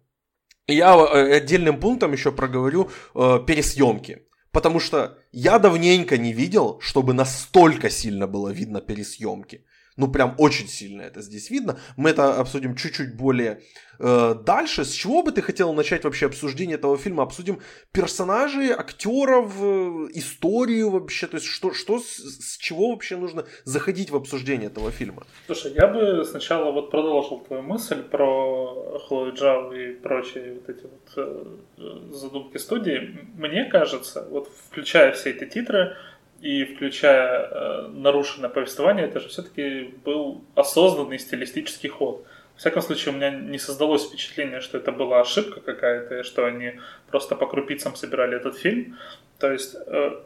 Я 0.66 0.94
э, 0.96 1.36
отдельным 1.36 1.78
пунктом 1.78 2.12
еще 2.12 2.32
проговорю 2.32 2.88
э, 3.14 3.44
пересъемки. 3.46 4.22
Потому 4.50 4.80
что 4.80 5.18
я 5.30 5.58
давненько 5.58 6.16
не 6.16 6.32
видел, 6.32 6.80
чтобы 6.80 7.12
настолько 7.12 7.90
сильно 7.90 8.26
было 8.26 8.48
видно 8.48 8.80
пересъемки. 8.80 9.66
Ну, 9.96 10.08
прям 10.08 10.34
очень 10.38 10.68
сильно 10.68 11.02
это 11.02 11.20
здесь 11.22 11.50
видно. 11.50 11.78
Мы 11.96 12.10
это 12.10 12.38
обсудим 12.40 12.74
чуть-чуть 12.74 13.16
более 13.16 13.60
э, 13.98 14.34
дальше. 14.34 14.84
С 14.84 14.92
чего 14.92 15.22
бы 15.22 15.32
ты 15.32 15.42
хотел 15.42 15.72
начать 15.72 16.04
вообще 16.04 16.26
обсуждение 16.26 16.76
этого 16.76 16.96
фильма? 16.96 17.22
Обсудим 17.22 17.60
персонажей, 17.92 18.70
актеров, 18.70 19.52
э, 19.60 20.08
историю 20.14 20.90
вообще. 20.90 21.26
То 21.26 21.36
есть, 21.36 21.46
что, 21.46 21.72
что 21.74 21.98
с, 21.98 22.16
с 22.16 22.56
чего 22.56 22.90
вообще 22.90 23.16
нужно 23.16 23.44
заходить 23.64 24.10
в 24.10 24.16
обсуждение 24.16 24.68
этого 24.68 24.90
фильма? 24.90 25.26
Слушай, 25.46 25.72
я 25.74 25.86
бы 25.86 26.24
сначала 26.24 26.72
вот 26.72 26.90
продолжил 26.90 27.40
твою 27.40 27.62
мысль 27.62 28.02
про 28.02 28.98
Хлою 29.06 29.34
Джау 29.34 29.72
и 29.72 29.92
прочие 29.94 30.54
вот 30.54 30.68
эти 30.68 30.82
вот 30.82 31.12
э, 31.16 32.12
задумки 32.12 32.58
студии. 32.58 33.18
Мне 33.34 33.64
кажется, 33.64 34.26
вот 34.30 34.50
включая 34.68 35.12
все 35.12 35.30
эти 35.30 35.46
титры, 35.46 35.96
и 36.40 36.64
включая 36.64 37.48
э, 37.50 37.88
нарушенное 37.88 38.48
повествование, 38.48 39.06
это 39.06 39.20
же 39.20 39.28
все-таки 39.28 39.94
был 40.04 40.42
осознанный 40.54 41.18
стилистический 41.18 41.90
ход. 41.90 42.24
В 42.56 42.60
всяком 42.60 42.82
случае, 42.82 43.14
у 43.14 43.16
меня 43.16 43.30
не 43.30 43.58
создалось 43.58 44.06
впечатление, 44.06 44.60
что 44.60 44.78
это 44.78 44.92
была 44.92 45.20
ошибка 45.20 45.60
какая-то, 45.60 46.20
и 46.20 46.22
что 46.22 46.44
они 46.46 46.80
просто 47.10 47.34
по 47.34 47.46
крупицам 47.46 47.94
собирали 47.94 48.36
этот 48.36 48.56
фильм. 48.56 48.98
То 49.38 49.52
есть, 49.52 49.76
э, 49.86 50.20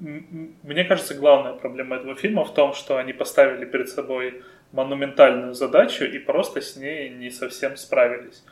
мне 0.00 0.84
кажется, 0.84 1.14
главная 1.14 1.54
проблема 1.54 1.96
этого 1.96 2.14
фильма 2.14 2.44
в 2.44 2.54
том, 2.54 2.72
что 2.72 2.96
они 2.96 3.12
поставили 3.12 3.64
перед 3.64 3.88
собой 3.88 4.42
монументальную 4.72 5.54
задачу 5.54 6.04
и 6.04 6.18
просто 6.18 6.60
с 6.60 6.76
ней 6.76 7.10
не 7.10 7.30
совсем 7.30 7.76
справились. 7.76 8.44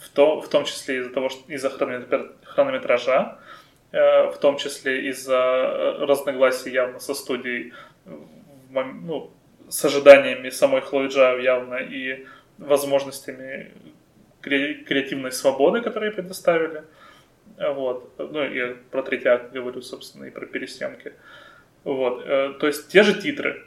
В, 0.00 0.08
то, 0.10 0.40
в 0.40 0.48
том 0.48 0.64
числе 0.64 0.98
из-за 0.98 1.10
того, 1.10 1.28
что 1.28 1.50
из-за 1.52 1.70
хронометража, 1.70 3.38
в 3.92 4.38
том 4.40 4.56
числе 4.56 5.08
из-за 5.10 5.36
э, 5.36 6.04
разногласий 6.06 6.70
явно 6.70 6.98
со 6.98 7.12
студией, 7.12 7.74
ну, 8.70 9.30
с 9.68 9.84
ожиданиями 9.84 10.48
самой 10.48 10.80
Хлои 10.80 11.08
Джао 11.08 11.38
явно 11.38 11.74
и 11.74 12.26
возможностями 12.56 13.70
креативной 14.40 15.30
свободы, 15.30 15.82
которые 15.82 16.10
предоставили. 16.10 16.84
Вот. 17.58 18.14
Ну, 18.18 18.42
я 18.42 18.76
про 18.90 19.02
третий 19.02 19.28
акт 19.28 19.52
говорю, 19.52 19.82
собственно, 19.82 20.24
и 20.24 20.30
про 20.30 20.46
пересъемки. 20.46 21.12
Вот. 21.84 22.22
Э, 22.24 22.54
то 22.58 22.66
есть 22.66 22.88
те 22.88 23.02
же 23.02 23.20
титры. 23.20 23.66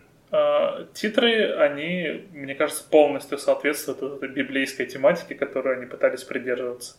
Титры, 0.93 1.53
они, 1.53 2.25
мне 2.33 2.55
кажется, 2.55 2.83
полностью 2.89 3.37
соответствуют 3.37 4.01
этой 4.01 4.27
библейской 4.27 4.85
тематике, 4.85 5.35
которой 5.35 5.77
они 5.77 5.85
пытались 5.85 6.23
придерживаться. 6.23 6.97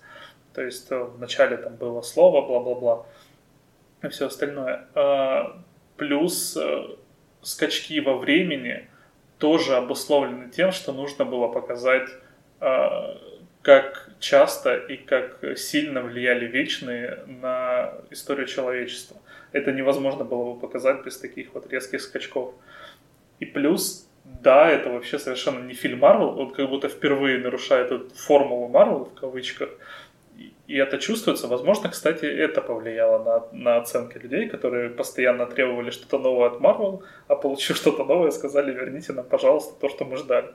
То 0.57 0.63
есть 0.63 0.91
э, 0.91 0.99
вначале 0.99 1.59
там 1.59 1.77
было 1.77 2.01
слово, 2.01 2.41
бла-бла-бла, 2.41 3.05
и 4.03 4.09
все 4.09 4.27
остальное. 4.29 4.87
А, 4.95 5.63
плюс 5.99 6.57
э, 6.57 6.97
скачки 7.43 8.01
во 8.01 8.17
времени 8.17 8.89
тоже 9.37 9.77
обусловлены 9.77 10.49
тем, 10.51 10.73
что 10.73 10.95
нужно 10.95 11.27
было 11.27 11.49
показать, 11.49 12.09
а, 12.59 13.19
как 13.61 14.09
часто 14.19 14.77
и 14.77 14.97
как 14.97 15.45
сильно 15.59 16.01
влияли 16.01 16.47
вечные 16.47 17.19
на 17.27 17.93
историю 18.11 18.47
человечества. 18.47 19.19
Это 19.53 19.73
невозможно 19.73 20.25
было 20.25 20.55
бы 20.55 20.59
показать 20.59 21.05
без 21.05 21.19
таких 21.19 21.53
вот 21.53 21.71
резких 21.71 22.01
скачков. 22.01 22.55
И 23.41 23.45
плюс, 23.45 24.09
да, 24.25 24.71
это 24.71 24.89
вообще 24.89 25.19
совершенно 25.19 25.63
не 25.67 25.75
фильм 25.75 25.99
Марвел, 25.99 26.39
он 26.41 26.55
как 26.55 26.71
будто 26.71 26.89
впервые 26.89 27.41
нарушает 27.41 27.93
эту 27.93 28.09
формулу 28.15 28.69
Марвел 28.69 29.05
в 29.05 29.21
кавычках, 29.21 29.69
и 30.67 30.77
это 30.77 30.99
чувствуется. 30.99 31.49
Возможно, 31.49 31.89
кстати, 31.89 32.25
это 32.25 32.61
повлияло 32.61 33.23
на, 33.25 33.59
на 33.59 33.77
оценки 33.77 34.19
людей, 34.19 34.49
которые 34.49 34.91
постоянно 34.91 35.47
требовали 35.47 35.91
что-то 35.91 36.19
новое 36.19 36.49
от 36.49 36.61
Marvel, 36.61 37.03
а 37.29 37.37
получив 37.37 37.77
что-то 37.77 38.05
новое, 38.05 38.31
сказали, 38.31 38.73
верните 38.73 39.13
нам, 39.13 39.25
пожалуйста, 39.25 39.75
то, 39.81 39.89
что 39.89 40.05
мы 40.05 40.17
ждали. 40.17 40.49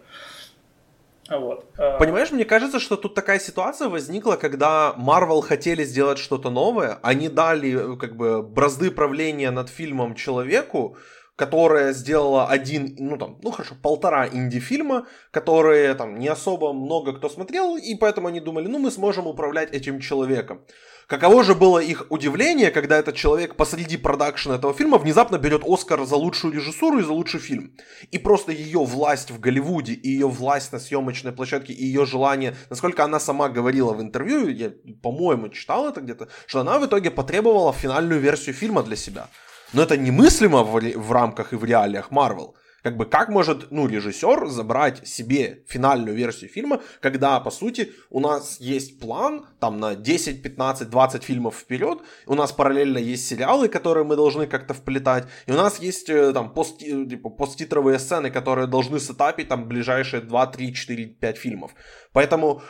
Вот. 1.29 1.65
А 1.77 1.97
Понимаешь, 1.97 2.31
мне 2.31 2.45
кажется, 2.45 2.79
что 2.79 2.97
тут 2.97 3.15
такая 3.15 3.39
ситуация 3.39 3.87
возникла, 3.87 4.35
когда 4.35 4.93
Marvel 4.97 5.41
хотели 5.41 5.83
сделать 5.83 6.17
что-то 6.17 6.49
новое, 6.49 6.99
они 7.03 7.29
дали 7.29 7.95
как 7.95 8.15
бы 8.15 8.43
бразды 8.43 8.91
правления 8.91 9.51
над 9.51 9.69
фильмом 9.69 10.15
человеку, 10.15 10.97
которая 11.41 11.91
сделала 11.91 12.45
один, 12.45 12.95
ну 12.99 13.17
там, 13.17 13.39
ну 13.41 13.49
хорошо, 13.49 13.73
полтора 13.81 14.27
инди-фильма, 14.27 15.07
которые 15.31 15.95
там 15.95 16.19
не 16.19 16.27
особо 16.27 16.71
много 16.71 17.13
кто 17.13 17.29
смотрел, 17.29 17.77
и 17.77 17.95
поэтому 17.95 18.27
они 18.27 18.39
думали, 18.39 18.67
ну 18.67 18.77
мы 18.77 18.91
сможем 18.91 19.25
управлять 19.25 19.73
этим 19.73 19.99
человеком. 19.99 20.61
Каково 21.07 21.43
же 21.43 21.55
было 21.55 21.79
их 21.79 22.05
удивление, 22.09 22.69
когда 22.69 22.95
этот 22.95 23.15
человек 23.15 23.55
посреди 23.55 23.97
продакшена 23.97 24.57
этого 24.57 24.75
фильма 24.75 24.99
внезапно 24.99 25.39
берет 25.39 25.63
Оскар 25.65 26.05
за 26.05 26.15
лучшую 26.15 26.53
режиссуру 26.53 26.99
и 26.99 27.03
за 27.03 27.11
лучший 27.11 27.39
фильм. 27.39 27.71
И 28.11 28.19
просто 28.19 28.51
ее 28.51 28.83
власть 28.83 29.31
в 29.31 29.39
Голливуде, 29.39 29.93
и 29.93 30.09
ее 30.09 30.27
власть 30.27 30.71
на 30.71 30.79
съемочной 30.79 31.31
площадке, 31.31 31.73
и 31.73 31.83
ее 31.83 32.05
желание, 32.05 32.55
насколько 32.69 33.03
она 33.03 33.19
сама 33.19 33.49
говорила 33.49 33.93
в 33.93 34.01
интервью, 34.01 34.47
я, 34.47 34.71
по-моему, 35.01 35.49
читал 35.49 35.89
это 35.89 36.01
где-то, 36.01 36.27
что 36.45 36.59
она 36.59 36.77
в 36.77 36.85
итоге 36.85 37.09
потребовала 37.09 37.73
финальную 37.73 38.21
версию 38.21 38.53
фильма 38.53 38.83
для 38.83 38.95
себя. 38.95 39.27
Но 39.73 39.81
это 39.81 39.97
немыслимо 39.97 40.63
в, 40.63 40.79
в 40.79 41.11
рамках 41.11 41.53
и 41.53 41.55
в 41.55 41.63
реалиях 41.63 42.11
Марвел. 42.11 42.55
Как 42.83 42.97
бы 42.97 43.05
как 43.05 43.29
может, 43.29 43.71
ну, 43.71 43.87
режиссер 43.87 44.47
забрать 44.47 45.07
себе 45.07 45.63
финальную 45.67 46.15
версию 46.15 46.49
фильма, 46.49 46.81
когда, 46.99 47.39
по 47.39 47.51
сути, 47.51 47.93
у 48.09 48.19
нас 48.19 48.59
есть 48.59 48.99
план 48.99 49.45
там 49.59 49.79
на 49.79 49.95
10, 49.95 50.41
15, 50.41 50.89
20 50.89 51.23
фильмов 51.23 51.55
вперед, 51.55 51.99
у 52.25 52.33
нас 52.33 52.51
параллельно 52.51 52.97
есть 52.97 53.27
сериалы, 53.27 53.67
которые 53.67 54.03
мы 54.03 54.15
должны 54.15 54.47
как-то 54.47 54.73
вплетать, 54.73 55.25
и 55.45 55.51
у 55.51 55.55
нас 55.55 55.79
есть 55.79 56.09
э, 56.09 56.33
там 56.33 56.53
пост, 56.53 56.81
э, 56.81 57.05
типа, 57.05 57.29
посттитровые 57.29 57.99
сцены, 57.99 58.31
которые 58.31 58.65
должны 58.67 58.99
сетапить 58.99 59.47
там 59.47 59.67
ближайшие 59.67 60.21
2, 60.21 60.47
3, 60.47 60.73
4, 60.73 61.05
5 61.05 61.37
фильмов. 61.37 61.71
Поэтому 62.13 62.61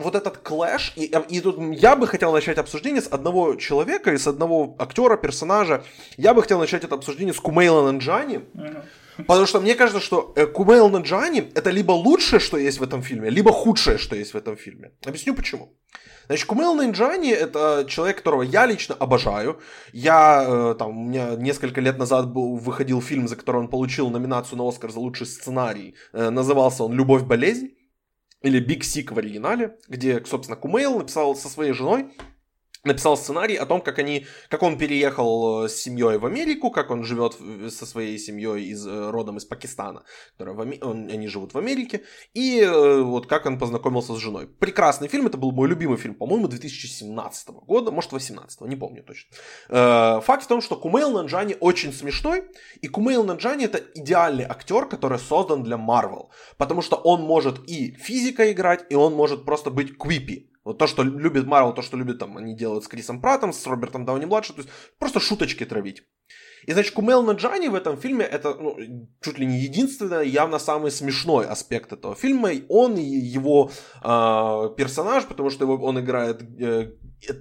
вот 0.00 0.14
этот 0.14 0.38
clash, 0.38 0.92
и, 0.96 1.04
и 1.06 1.40
тут 1.40 1.58
я 1.76 1.96
бы 1.96 2.06
хотел 2.06 2.32
начать 2.32 2.58
обсуждение 2.58 3.00
с 3.00 3.08
одного 3.08 3.54
человека 3.54 4.12
и 4.12 4.18
с 4.18 4.26
одного 4.26 4.76
актера, 4.78 5.16
персонажа. 5.16 5.82
Я 6.16 6.34
бы 6.34 6.42
хотел 6.42 6.58
начать 6.58 6.84
это 6.84 6.94
обсуждение 6.94 7.32
с 7.32 7.40
Кумейла 7.40 7.84
Нанджани. 7.84 8.36
Mm-hmm. 8.36 8.84
Потому 9.16 9.46
что 9.46 9.60
мне 9.60 9.74
кажется, 9.74 10.00
что 10.00 10.32
э, 10.36 10.46
Кумейл 10.46 10.88
Нанджани 10.88 11.50
это 11.54 11.70
либо 11.70 11.92
лучшее, 11.92 12.40
что 12.40 12.56
есть 12.56 12.80
в 12.80 12.82
этом 12.82 13.02
фильме, 13.02 13.30
либо 13.30 13.52
худшее, 13.52 13.98
что 13.98 14.16
есть 14.16 14.34
в 14.34 14.36
этом 14.36 14.56
фильме. 14.56 14.92
Объясню 15.06 15.34
почему. 15.34 15.76
Значит, 16.26 16.46
Кумейл 16.46 16.74
Нанджани 16.74 17.30
это 17.30 17.86
человек, 17.88 18.18
которого 18.18 18.42
я 18.42 18.66
лично 18.66 18.94
обожаю. 18.94 19.60
Я, 19.92 20.44
э, 20.46 20.74
там, 20.78 20.98
у 20.98 21.04
меня 21.08 21.36
несколько 21.36 21.80
лет 21.80 21.98
назад 21.98 22.32
был, 22.32 22.56
выходил 22.56 23.00
фильм, 23.00 23.28
за 23.28 23.36
который 23.36 23.58
он 23.60 23.68
получил 23.68 24.10
номинацию 24.10 24.58
на 24.58 24.68
Оскар 24.68 24.90
за 24.90 24.98
лучший 24.98 25.26
сценарий. 25.26 25.94
Э, 26.12 26.30
назывался 26.30 26.84
он 26.84 26.92
«Любовь-болезнь» 26.92 27.70
или 28.42 28.58
«Big 28.58 28.84
Sick» 28.84 29.12
в 29.12 29.18
оригинале, 29.18 29.76
где, 29.88 30.24
собственно, 30.24 30.56
Кумейл 30.56 30.98
написал 30.98 31.36
со 31.36 31.48
своей 31.48 31.72
женой 31.72 32.12
написал 32.86 33.16
сценарий 33.16 33.56
о 33.56 33.66
том, 33.66 33.80
как 33.80 33.98
они, 33.98 34.26
как 34.48 34.62
он 34.62 34.78
переехал 34.78 35.64
э, 35.64 35.68
с 35.68 35.76
семьей 35.76 36.18
в 36.18 36.26
Америку, 36.26 36.70
как 36.70 36.90
он 36.90 37.04
живет 37.04 37.36
со 37.70 37.86
своей 37.86 38.18
семьей 38.18 38.66
из 38.66 38.86
э, 38.86 39.10
родом 39.10 39.36
из 39.36 39.44
Пакистана, 39.44 40.02
которая 40.32 40.54
в, 40.54 40.84
он, 40.84 41.08
они 41.10 41.28
живут 41.28 41.54
в 41.54 41.58
Америке, 41.58 42.02
и 42.34 42.60
э, 42.60 43.00
вот 43.02 43.26
как 43.26 43.46
он 43.46 43.58
познакомился 43.58 44.14
с 44.14 44.18
женой. 44.18 44.46
Прекрасный 44.46 45.08
фильм, 45.08 45.26
это 45.26 45.38
был 45.38 45.52
мой 45.52 45.68
любимый 45.68 45.96
фильм, 45.96 46.14
по-моему, 46.14 46.48
2017 46.48 47.48
года, 47.66 47.90
может 47.90 48.12
18 48.12 48.60
не 48.62 48.76
помню 48.76 49.02
точно. 49.02 50.20
Факт 50.20 50.44
в 50.44 50.46
том, 50.46 50.60
что 50.60 50.76
Кумейл 50.76 51.10
Нанджани 51.10 51.56
очень 51.60 51.92
смешной, 51.92 52.44
и 52.80 52.88
Кумейл 52.88 53.24
Нанджани 53.24 53.64
это 53.64 53.78
идеальный 53.94 54.44
актер, 54.44 54.86
который 54.86 55.18
создан 55.18 55.62
для 55.62 55.76
Марвел, 55.76 56.30
потому 56.56 56.82
что 56.82 56.96
он 56.96 57.22
может 57.22 57.68
и 57.68 57.92
физика 57.92 58.50
играть, 58.52 58.84
и 58.90 58.94
он 58.94 59.14
может 59.14 59.44
просто 59.44 59.70
быть 59.70 59.96
квипи. 59.96 60.50
Вот 60.66 60.78
то, 60.78 60.88
что 60.88 61.04
любит 61.04 61.46
Марвел, 61.46 61.72
то, 61.72 61.80
что 61.80 61.96
любит 61.96 62.18
там, 62.18 62.36
они 62.38 62.56
делают 62.56 62.82
с 62.82 62.88
Крисом 62.88 63.20
Пратом, 63.20 63.52
с 63.52 63.64
Робертом 63.68 64.04
Дауни 64.04 64.24
младшим, 64.24 64.56
то 64.56 64.62
есть 64.62 64.74
просто 64.98 65.20
шуточки 65.20 65.64
травить. 65.64 66.02
И, 66.66 66.72
значит, 66.72 66.94
Кумел 66.94 67.22
Наджани 67.22 67.68
в 67.68 67.74
этом 67.74 67.96
фильме, 67.96 68.24
это 68.24 68.54
ну, 68.54 68.76
чуть 69.20 69.38
ли 69.38 69.46
не 69.46 69.60
единственный, 69.60 70.28
явно 70.28 70.58
самый 70.58 70.90
смешной 70.90 71.46
аспект 71.46 71.92
этого 71.92 72.14
фильма. 72.14 72.50
Он 72.68 72.96
и 72.96 73.02
его 73.02 73.70
э, 74.02 74.74
персонаж, 74.76 75.26
потому 75.26 75.50
что 75.50 75.64
его, 75.64 75.76
он 75.76 76.00
играет 76.00 76.42
э, 76.58 76.90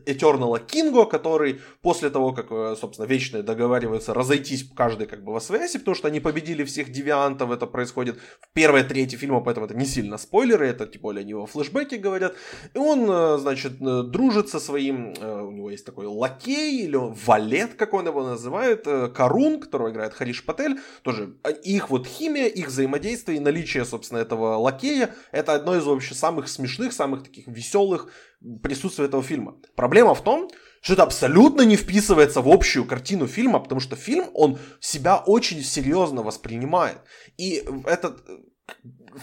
Этернала 0.05 0.59
Кинго, 0.59 1.05
который 1.05 1.59
после 1.81 2.09
того, 2.09 2.33
как, 2.33 2.47
э, 2.49 2.75
собственно, 2.79 3.05
Вечные 3.05 3.43
договариваются 3.43 4.13
разойтись 4.13 4.69
каждый 4.75 5.05
как 5.05 5.23
бы 5.23 5.33
во 5.33 5.39
свояси, 5.39 5.79
потому 5.79 5.95
что 5.95 6.07
они 6.07 6.19
победили 6.19 6.63
всех 6.63 6.91
девиантов, 6.91 7.51
это 7.51 7.67
происходит 7.67 8.17
в 8.41 8.53
первой 8.53 8.83
трети 8.83 9.15
фильма, 9.15 9.41
поэтому 9.41 9.65
это 9.65 9.75
не 9.75 9.85
сильно 9.85 10.17
спойлеры, 10.17 10.67
это 10.67 10.87
тем 10.87 11.01
более 11.01 11.21
они 11.21 11.33
во 11.33 11.45
флешбеке 11.45 11.97
говорят. 11.97 12.35
И 12.73 12.77
он, 12.77 13.09
э, 13.09 13.37
значит, 13.37 13.73
э, 13.81 14.03
дружит 14.03 14.49
со 14.49 14.59
своим, 14.59 15.13
у 15.21 15.51
него 15.51 15.69
есть 15.69 15.85
такой 15.85 16.05
лакей, 16.05 16.85
или 16.85 16.97
валет, 16.97 17.73
как 17.75 17.93
он 17.93 18.07
его 18.07 18.23
называет, 18.23 18.74
Карун, 18.75 19.59
которого 19.59 19.91
играет 19.91 20.13
Хариш 20.13 20.45
Патель, 20.45 20.79
тоже 21.03 21.37
их 21.63 21.89
вот 21.89 22.07
химия, 22.07 22.47
их 22.47 22.67
взаимодействие 22.67 23.37
и 23.37 23.41
наличие, 23.41 23.85
собственно, 23.85 24.19
этого 24.19 24.57
лакея, 24.57 25.13
это 25.31 25.53
одно 25.53 25.75
из 25.75 25.83
вообще 25.85 26.15
самых 26.15 26.47
смешных, 26.47 26.93
самых 26.93 27.23
таких 27.23 27.47
веселых 27.47 28.09
присутствие 28.61 29.07
этого 29.07 29.23
фильма. 29.23 29.55
Проблема 29.75 30.13
в 30.13 30.23
том, 30.23 30.49
что 30.81 30.93
это 30.93 31.03
абсолютно 31.03 31.63
не 31.63 31.77
вписывается 31.77 32.41
в 32.41 32.47
общую 32.47 32.85
картину 32.85 33.25
фильма, 33.27 33.59
потому 33.59 33.81
что 33.81 33.95
фильм, 33.95 34.25
он 34.33 34.59
себя 34.79 35.17
очень 35.17 35.63
серьезно 35.63 36.21
воспринимает. 36.21 36.99
И 37.37 37.63
этот 37.85 38.23
э, 38.29 38.37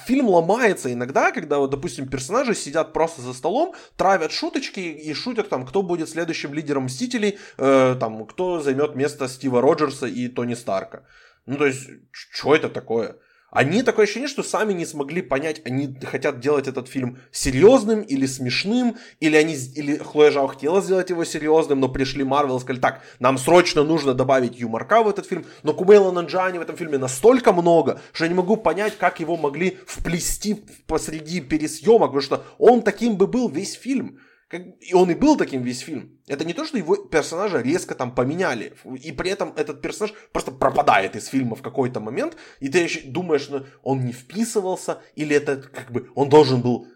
фильм 0.06 0.28
ломается 0.28 0.92
иногда, 0.92 1.32
когда, 1.32 1.58
вот, 1.58 1.70
допустим, 1.70 2.08
персонажи 2.08 2.54
сидят 2.54 2.92
просто 2.92 3.22
за 3.22 3.34
столом, 3.34 3.74
травят 3.96 4.32
шуточки 4.32 4.80
и 4.80 5.14
шутят 5.14 5.48
там, 5.48 5.66
кто 5.66 5.82
будет 5.82 6.08
следующим 6.08 6.54
лидером 6.54 6.84
Мстителей, 6.84 7.38
э, 7.58 7.96
там, 7.98 8.26
кто 8.26 8.60
займет 8.60 8.94
место 8.96 9.28
Стива 9.28 9.60
Роджерса 9.60 10.06
и 10.06 10.28
Тони 10.28 10.54
Старка. 10.54 11.04
Ну, 11.46 11.56
то 11.56 11.66
есть, 11.66 11.88
что 12.10 12.54
это 12.54 12.68
такое? 12.68 13.16
Они 13.52 13.82
такое 13.82 14.04
ощущение, 14.04 14.28
что 14.28 14.42
сами 14.42 14.72
не 14.72 14.86
смогли 14.86 15.20
понять, 15.20 15.60
они 15.66 15.94
хотят 16.02 16.40
делать 16.40 16.68
этот 16.68 16.88
фильм 16.88 17.18
серьезным 17.32 18.00
или 18.00 18.24
смешным, 18.24 18.96
или 19.20 19.36
они, 19.36 19.54
или 19.74 19.98
Хлоя 19.98 20.30
Жао 20.30 20.46
хотела 20.46 20.80
сделать 20.80 21.10
его 21.10 21.22
серьезным, 21.26 21.78
но 21.78 21.90
пришли 21.90 22.24
Марвел 22.24 22.56
и 22.56 22.60
сказали, 22.60 22.80
так, 22.80 23.02
нам 23.18 23.36
срочно 23.36 23.84
нужно 23.84 24.14
добавить 24.14 24.58
юморка 24.58 25.02
в 25.02 25.08
этот 25.08 25.26
фильм, 25.26 25.44
но 25.62 25.74
Кумейла 25.74 26.10
Нанджани 26.12 26.56
в 26.56 26.62
этом 26.62 26.78
фильме 26.78 26.96
настолько 26.96 27.52
много, 27.52 28.00
что 28.14 28.24
я 28.24 28.30
не 28.30 28.34
могу 28.34 28.56
понять, 28.56 28.96
как 28.96 29.20
его 29.20 29.36
могли 29.36 29.76
вплести 29.86 30.64
посреди 30.86 31.42
пересъемок, 31.42 32.12
потому 32.12 32.22
что 32.22 32.44
он 32.56 32.80
таким 32.80 33.16
бы 33.16 33.26
был 33.26 33.50
весь 33.50 33.74
фильм. 33.74 34.18
И 34.52 34.94
он 34.94 35.10
и 35.10 35.14
был 35.14 35.36
таким 35.36 35.62
весь 35.62 35.80
фильм. 35.80 36.18
Это 36.26 36.44
не 36.44 36.52
то, 36.52 36.64
что 36.64 36.78
его 36.78 36.96
персонажа 36.96 37.60
резко 37.60 37.94
там 37.94 38.14
поменяли. 38.14 38.74
И 39.02 39.12
при 39.12 39.30
этом 39.30 39.52
этот 39.56 39.80
персонаж 39.80 40.14
просто 40.32 40.52
пропадает 40.52 41.16
из 41.16 41.26
фильма 41.26 41.56
в 41.56 41.62
какой-то 41.62 42.00
момент. 42.00 42.36
И 42.60 42.68
ты 42.68 42.88
думаешь, 43.04 43.48
ну, 43.48 43.64
он 43.82 44.04
не 44.04 44.12
вписывался, 44.12 45.00
или 45.16 45.34
это 45.34 45.56
как 45.56 45.90
бы 45.90 46.10
он 46.14 46.28
должен 46.28 46.60
был 46.60 46.86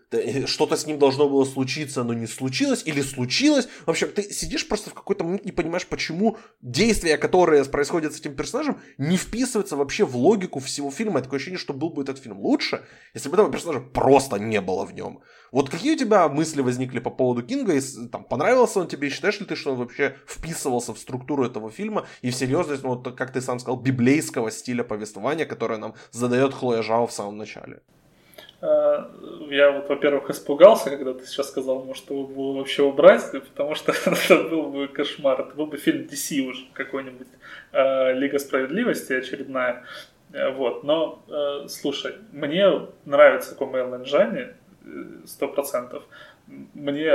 что-то 0.46 0.76
с 0.76 0.86
ним 0.86 0.98
должно 0.98 1.28
было 1.28 1.44
случиться, 1.44 2.04
но 2.04 2.14
не 2.14 2.26
случилось, 2.26 2.82
или 2.84 3.02
случилось. 3.02 3.68
В 3.86 3.90
общем, 3.90 4.08
ты 4.08 4.22
сидишь 4.22 4.68
просто 4.68 4.90
в 4.90 4.94
какой-то 4.94 5.24
момент 5.24 5.44
не 5.44 5.52
понимаешь, 5.52 5.86
почему 5.86 6.36
действия, 6.62 7.18
которые 7.18 7.64
происходят 7.64 8.14
с 8.14 8.20
этим 8.20 8.34
персонажем, 8.34 8.80
не 8.98 9.16
вписываются 9.16 9.76
вообще 9.76 10.04
в 10.04 10.16
логику 10.16 10.60
всего 10.60 10.90
фильма. 10.90 11.22
Такое 11.22 11.38
ощущение, 11.38 11.58
что 11.58 11.74
был 11.74 11.90
бы 11.90 12.02
этот 12.02 12.18
фильм 12.18 12.38
лучше, 12.38 12.84
если 13.14 13.28
бы 13.28 13.34
этого 13.34 13.50
персонажа 13.50 13.80
просто 13.80 14.36
не 14.36 14.60
было 14.60 14.84
в 14.84 14.94
нем. 14.94 15.20
Вот 15.52 15.70
какие 15.70 15.94
у 15.94 15.98
тебя 15.98 16.28
мысли 16.28 16.60
возникли 16.60 16.98
по 16.98 17.10
поводу 17.10 17.42
Кинга? 17.42 17.74
И, 17.74 17.80
там, 18.12 18.24
понравился 18.24 18.80
он 18.80 18.88
тебе? 18.88 19.10
Считаешь 19.10 19.40
ли 19.40 19.46
ты, 19.46 19.56
что 19.56 19.72
он 19.72 19.78
вообще 19.78 20.16
вписывался 20.26 20.92
в 20.92 20.98
структуру 20.98 21.44
этого 21.44 21.70
фильма 21.70 22.06
и 22.22 22.30
в 22.30 22.40
ну, 22.82 22.88
вот, 22.88 23.16
как 23.16 23.32
ты 23.32 23.40
сам 23.40 23.58
сказал, 23.58 23.80
библейского 23.80 24.50
стиля 24.50 24.84
повествования, 24.84 25.46
которое 25.46 25.78
нам 25.78 25.94
задает 26.10 26.54
Хлоя 26.54 26.82
Жао 26.82 27.06
в 27.06 27.12
самом 27.12 27.38
начале? 27.38 27.80
Э, 28.60 29.04
я 29.50 29.70
вот, 29.70 29.88
во-первых, 29.88 30.30
испугался, 30.30 30.90
когда 30.90 31.12
ты 31.12 31.26
сейчас 31.26 31.48
сказал, 31.48 31.84
может, 31.84 32.08
его 32.10 32.26
было 32.26 32.58
вообще 32.58 32.82
убрать, 32.82 33.22
потому 33.32 33.74
что 33.74 33.92
это 34.06 34.48
был 34.48 34.70
бы 34.70 34.88
кошмар. 34.88 35.40
Это 35.40 35.54
был 35.54 35.66
бы 35.66 35.76
фильм 35.76 36.06
DC 36.06 36.40
уже 36.48 36.64
какой-нибудь, 36.72 37.28
э, 37.72 38.12
Лига 38.14 38.38
Справедливости 38.38 39.12
очередная. 39.12 39.84
Э, 40.32 40.50
вот, 40.50 40.84
но, 40.84 41.22
слушай, 41.68 42.14
мне 42.32 42.66
нравится 43.04 43.54
Кумейл 43.54 43.88
Нанджани, 43.88 44.48
сто 45.26 45.48
процентов. 45.48 46.04
Мне 46.74 47.12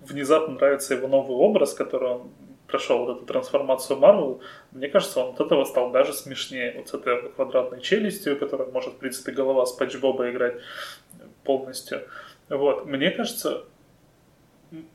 внезапно 0.00 0.54
нравится 0.54 0.94
его 0.94 1.06
новый 1.06 1.36
образ, 1.36 1.72
который 1.72 2.08
он 2.08 2.30
прошел 2.72 3.04
вот 3.04 3.16
эту 3.18 3.26
трансформацию 3.26 3.98
Марвел, 3.98 4.40
мне 4.72 4.88
кажется, 4.88 5.20
он 5.20 5.34
от 5.34 5.40
этого 5.40 5.64
стал 5.64 5.90
даже 5.90 6.12
смешнее. 6.12 6.74
Вот 6.76 6.88
с 6.88 6.94
этой 6.94 7.28
квадратной 7.30 7.80
челюстью, 7.82 8.38
которая 8.38 8.68
может, 8.70 8.94
в 8.94 8.96
принципе, 8.96 9.32
голова 9.32 9.66
Спанч 9.66 9.96
Боба 9.96 10.30
играть 10.30 10.56
полностью. 11.44 12.08
Вот. 12.48 12.86
Мне 12.86 13.10
кажется, 13.10 13.64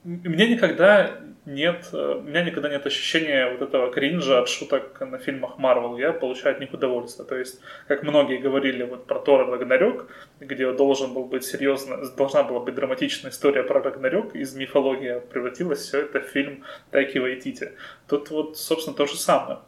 мне 0.03 0.47
никогда 0.47 1.19
нет, 1.45 1.87
у 1.93 2.21
меня 2.21 2.43
никогда 2.43 2.69
нет 2.69 2.85
ощущения 2.85 3.49
вот 3.49 3.61
этого 3.61 3.91
кринжа 3.91 4.39
от 4.39 4.49
шуток 4.49 4.99
на 4.99 5.17
фильмах 5.17 5.57
Марвел. 5.57 5.97
Я 5.97 6.11
получаю 6.11 6.55
от 6.55 6.59
них 6.59 6.73
удовольствие. 6.73 7.27
То 7.27 7.37
есть, 7.37 7.61
как 7.87 8.03
многие 8.03 8.37
говорили 8.37 8.83
вот 8.83 9.05
про 9.05 9.19
Тора 9.19 9.45
Рагнарёк, 9.45 10.09
где 10.39 10.71
должен 10.73 11.13
был 11.13 11.25
быть 11.25 11.45
серьезно, 11.45 12.05
должна 12.17 12.43
была 12.43 12.59
быть 12.59 12.75
драматичная 12.75 13.31
история 13.31 13.63
про 13.63 13.81
Рагнарёк, 13.81 14.35
из 14.35 14.55
мифологии 14.55 15.21
превратилась 15.31 15.79
все 15.79 16.01
это 16.01 16.19
в 16.19 16.25
фильм 16.25 16.63
Тайки 16.91 17.17
Вайтити. 17.19 17.71
Тут 18.07 18.29
вот, 18.29 18.57
собственно, 18.57 18.95
то 18.95 19.05
же 19.05 19.15
самое. 19.15 19.59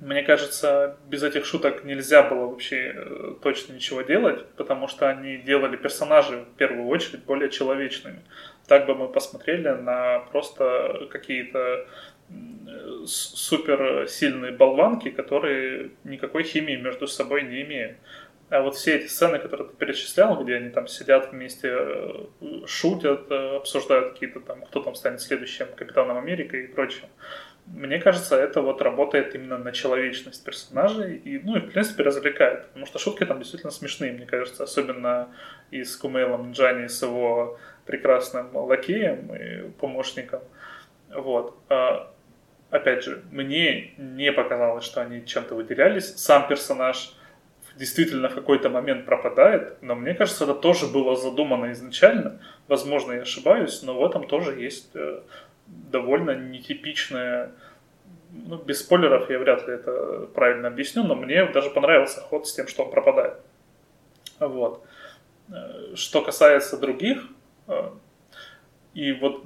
Мне 0.00 0.22
кажется, 0.22 0.96
без 1.08 1.24
этих 1.24 1.44
шуток 1.44 1.82
нельзя 1.82 2.22
было 2.22 2.46
вообще 2.46 2.92
э, 2.94 3.34
точно 3.42 3.72
ничего 3.72 4.02
делать, 4.02 4.46
потому 4.50 4.86
что 4.86 5.08
они 5.08 5.38
делали 5.38 5.76
персонажей 5.76 6.42
в 6.42 6.56
первую 6.56 6.86
очередь 6.86 7.24
более 7.24 7.50
человечными. 7.50 8.20
Так 8.68 8.86
бы 8.86 8.94
мы 8.94 9.08
посмотрели 9.08 9.68
на 9.68 10.20
просто 10.30 11.08
какие-то 11.10 11.86
супер 13.06 14.06
сильные 14.06 14.52
болванки, 14.52 15.08
которые 15.10 15.92
никакой 16.04 16.42
химии 16.42 16.76
между 16.76 17.06
собой 17.06 17.42
не 17.42 17.62
имеют. 17.62 17.96
А 18.50 18.62
вот 18.62 18.76
все 18.76 18.96
эти 18.96 19.08
сцены, 19.08 19.38
которые 19.38 19.68
ты 19.68 19.76
перечислял, 19.76 20.42
где 20.42 20.56
они 20.56 20.70
там 20.70 20.86
сидят 20.86 21.32
вместе, 21.32 21.68
э, 21.70 22.24
шутят, 22.66 23.30
э, 23.30 23.56
обсуждают 23.56 24.14
какие-то 24.14 24.40
там, 24.40 24.62
кто 24.62 24.80
там 24.80 24.94
станет 24.94 25.20
следующим 25.20 25.66
Капитаном 25.76 26.16
Америка 26.16 26.56
и 26.56 26.66
прочее. 26.66 27.10
Мне 27.66 28.00
кажется, 28.00 28.36
это 28.36 28.62
вот 28.62 28.80
работает 28.80 29.34
именно 29.34 29.58
на 29.58 29.72
человечность 29.72 30.42
персонажей 30.42 31.16
и, 31.16 31.38
ну, 31.38 31.56
и, 31.56 31.60
в 31.60 31.70
принципе, 31.70 32.02
развлекает. 32.02 32.68
Потому 32.68 32.86
что 32.86 32.98
шутки 32.98 33.26
там 33.26 33.38
действительно 33.38 33.70
смешные, 33.70 34.12
мне 34.12 34.24
кажется, 34.24 34.64
особенно 34.64 35.28
и 35.70 35.84
с 35.84 35.94
Кумейлом 35.96 36.52
Джани, 36.52 36.86
с 36.86 37.02
его 37.02 37.58
прекрасным 37.88 38.54
лакеем 38.54 39.34
и 39.34 39.70
помощником. 39.80 40.40
Вот. 41.08 41.56
А, 41.68 42.12
опять 42.70 43.02
же, 43.02 43.22
мне 43.32 43.94
не 43.96 44.30
показалось, 44.30 44.84
что 44.84 45.00
они 45.00 45.24
чем-то 45.24 45.54
выделялись. 45.54 46.14
Сам 46.16 46.46
персонаж 46.46 47.16
действительно 47.76 48.28
в 48.28 48.34
какой-то 48.34 48.68
момент 48.68 49.06
пропадает, 49.06 49.82
но 49.82 49.94
мне 49.94 50.14
кажется, 50.14 50.44
это 50.44 50.54
тоже 50.54 50.86
было 50.86 51.16
задумано 51.16 51.72
изначально. 51.72 52.40
Возможно, 52.68 53.12
я 53.12 53.22
ошибаюсь, 53.22 53.82
но 53.82 53.94
в 53.94 54.04
этом 54.04 54.26
тоже 54.26 54.60
есть 54.60 54.90
э, 54.94 55.20
довольно 55.66 56.32
нетипичная 56.32 57.52
ну, 58.30 58.56
без 58.56 58.80
спойлеров 58.80 59.30
я 59.30 59.38
вряд 59.38 59.66
ли 59.66 59.74
это 59.74 60.28
правильно 60.34 60.68
объясню, 60.68 61.04
но 61.04 61.14
мне 61.14 61.46
даже 61.46 61.70
понравился 61.70 62.20
ход 62.20 62.46
с 62.46 62.52
тем, 62.52 62.68
что 62.68 62.84
он 62.84 62.90
пропадает. 62.90 63.38
Вот. 64.38 64.84
Э, 65.50 65.94
что 65.94 66.22
касается 66.22 66.76
других, 66.76 67.26
и 68.94 69.12
вот 69.12 69.44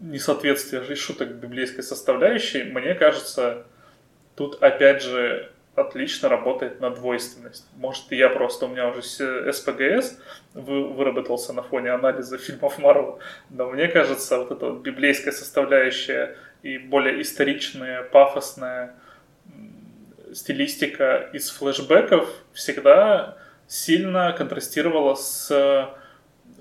несоответствие 0.00 0.94
шуток 0.96 1.34
библейской 1.36 1.82
составляющей, 1.82 2.64
мне 2.64 2.94
кажется, 2.94 3.66
тут 4.36 4.62
опять 4.62 5.02
же 5.02 5.50
отлично 5.74 6.28
работает 6.28 6.80
на 6.80 6.90
двойственность. 6.90 7.66
Может, 7.76 8.12
я 8.12 8.28
просто, 8.28 8.66
у 8.66 8.68
меня 8.68 8.88
уже 8.88 9.02
СПГС 9.52 10.18
выработался 10.52 11.52
на 11.52 11.62
фоне 11.62 11.90
анализа 11.90 12.38
фильмов 12.38 12.78
Марвел, 12.78 13.18
но 13.50 13.70
мне 13.70 13.88
кажется, 13.88 14.38
вот 14.38 14.52
эта 14.52 14.70
вот 14.70 14.82
библейская 14.82 15.32
составляющая 15.32 16.36
и 16.62 16.78
более 16.78 17.20
историчная, 17.22 18.02
пафосная 18.04 18.94
стилистика 20.32 21.30
из 21.32 21.50
флешбеков 21.50 22.28
всегда 22.52 23.36
сильно 23.66 24.32
контрастировала 24.32 25.14
с 25.14 25.94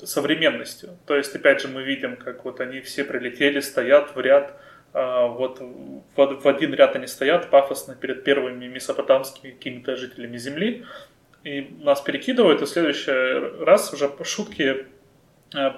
современностью. 0.03 0.97
То 1.05 1.15
есть, 1.15 1.35
опять 1.35 1.61
же, 1.61 1.67
мы 1.67 1.83
видим, 1.83 2.15
как 2.15 2.45
вот 2.45 2.59
они 2.59 2.81
все 2.81 3.03
прилетели, 3.03 3.59
стоят 3.59 4.15
в 4.15 4.19
ряд, 4.19 4.53
а, 4.93 5.27
вот 5.27 5.59
в 6.15 6.47
один 6.47 6.73
ряд 6.73 6.95
они 6.95 7.07
стоят 7.07 7.49
пафосно 7.49 7.95
перед 7.95 8.23
первыми 8.23 8.67
месопотамскими 8.67 9.51
какими-то 9.51 9.95
жителями 9.95 10.37
Земли, 10.37 10.85
и 11.43 11.75
нас 11.81 12.01
перекидывают, 12.01 12.61
и 12.61 12.65
в 12.65 12.69
следующий 12.69 13.63
раз 13.63 13.93
уже 13.93 14.09
шутки 14.23 14.85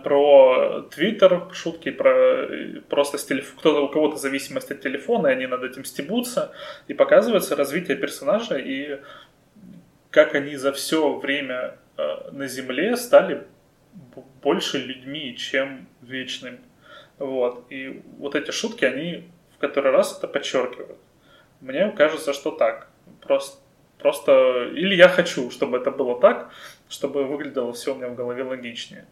про 0.03 0.87
Твиттер, 0.93 1.49
шутки 1.53 1.91
про 1.91 2.47
просто 2.89 3.17
телеф... 3.17 3.55
кто-то 3.57 3.81
у 3.81 3.89
кого-то 3.89 4.17
зависимость 4.17 4.71
от 4.71 4.81
телефона, 4.81 5.27
и 5.27 5.31
они 5.31 5.47
над 5.47 5.63
этим 5.63 5.83
стебутся, 5.83 6.51
и 6.87 6.93
показывается 6.93 7.55
развитие 7.55 7.97
персонажа 7.97 8.55
и 8.57 8.99
как 10.11 10.33
они 10.33 10.55
за 10.55 10.71
все 10.71 11.17
время 11.17 11.77
э, 11.97 12.31
на 12.31 12.47
Земле 12.47 12.95
стали 12.95 13.43
больше 14.41 14.77
людьми, 14.77 15.35
чем 15.37 15.87
вечными. 16.01 16.59
Вот. 17.17 17.65
И 17.69 18.01
вот 18.17 18.35
эти 18.35 18.51
шутки, 18.51 18.85
они 18.85 19.29
в 19.55 19.57
который 19.57 19.91
раз 19.91 20.17
это 20.17 20.27
подчеркивают. 20.27 20.97
Мне 21.61 21.89
кажется, 21.91 22.33
что 22.33 22.51
так. 22.51 22.89
Просто, 23.21 23.61
просто... 23.97 24.69
Или 24.73 24.95
я 24.95 25.07
хочу, 25.07 25.49
чтобы 25.49 25.77
это 25.77 25.91
было 25.91 26.19
так, 26.19 26.51
чтобы 26.89 27.23
выглядело 27.23 27.71
все 27.73 27.93
у 27.93 27.97
меня 27.97 28.09
в 28.09 28.15
голове 28.15 28.43
логичнее. 28.43 29.07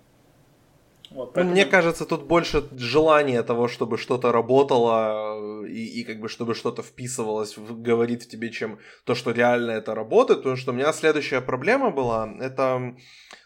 Вот, 1.14 1.28
ну, 1.28 1.32
поэтому... 1.34 1.52
Мне 1.52 1.66
кажется, 1.66 2.06
тут 2.06 2.24
больше 2.24 2.64
желание 2.76 3.44
того, 3.44 3.68
чтобы 3.68 3.98
что-то 3.98 4.32
работало 4.32 5.66
и, 5.66 6.02
и 6.02 6.04
как 6.04 6.20
бы 6.20 6.28
чтобы 6.28 6.56
что-то 6.56 6.82
вписывалось, 6.82 7.56
говорит 7.58 8.24
в 8.24 8.28
тебе, 8.28 8.52
чем 8.52 8.80
то, 9.06 9.14
что 9.14 9.32
реально 9.32 9.72
это 9.72 9.94
работает. 9.94 10.40
Потому 10.40 10.56
что 10.56 10.72
у 10.72 10.76
меня 10.76 10.92
следующая 10.94 11.42
проблема 11.42 11.92
была, 11.92 12.30
это... 12.40 12.96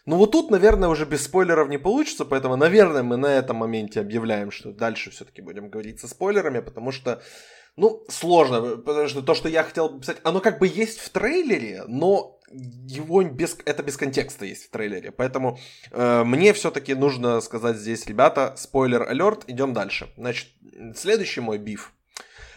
Ну 0.06 0.16
вот 0.16 0.32
тут, 0.32 0.50
наверное, 0.50 0.88
уже 0.88 1.04
без 1.04 1.24
спойлеров 1.24 1.68
не 1.68 1.78
получится, 1.78 2.24
поэтому, 2.24 2.56
наверное, 2.56 3.02
мы 3.02 3.18
на 3.18 3.26
этом 3.26 3.58
моменте 3.58 4.00
объявляем, 4.00 4.50
что 4.50 4.72
дальше 4.72 5.10
все-таки 5.10 5.42
будем 5.42 5.68
говорить 5.68 6.00
со 6.00 6.08
спойлерами, 6.08 6.60
потому 6.60 6.92
что 6.92 7.20
ну, 7.76 8.02
сложно, 8.08 8.76
потому 8.78 9.08
что 9.08 9.22
то, 9.22 9.34
что 9.34 9.48
я 9.48 9.62
хотел 9.62 10.00
писать, 10.00 10.16
оно 10.24 10.40
как 10.40 10.58
бы 10.58 10.66
есть 10.66 10.98
в 10.98 11.10
трейлере, 11.10 11.84
но 11.86 12.37
его 12.50 13.22
без, 13.22 13.56
это 13.64 13.82
без 13.82 13.96
контекста 13.96 14.44
есть 14.44 14.66
в 14.66 14.70
трейлере. 14.70 15.12
Поэтому 15.12 15.58
э, 15.90 16.24
мне 16.24 16.52
все-таки 16.52 16.94
нужно 16.94 17.40
сказать 17.40 17.76
здесь, 17.76 18.06
ребята, 18.06 18.54
спойлер 18.56 19.02
алерт, 19.02 19.44
идем 19.46 19.72
дальше. 19.72 20.08
Значит, 20.16 20.48
следующий 20.96 21.40
мой 21.40 21.58
биф. 21.58 21.92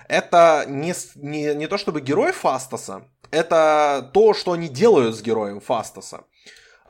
Это 0.08 0.66
не, 0.68 0.94
не, 1.16 1.56
не 1.56 1.68
то 1.68 1.78
чтобы 1.78 2.02
герой 2.02 2.32
Фастаса, 2.32 3.04
это 3.32 4.10
то, 4.14 4.34
что 4.34 4.52
они 4.52 4.68
делают 4.68 5.16
с 5.16 5.22
героем 5.22 5.62
Фастаса. 5.62 6.26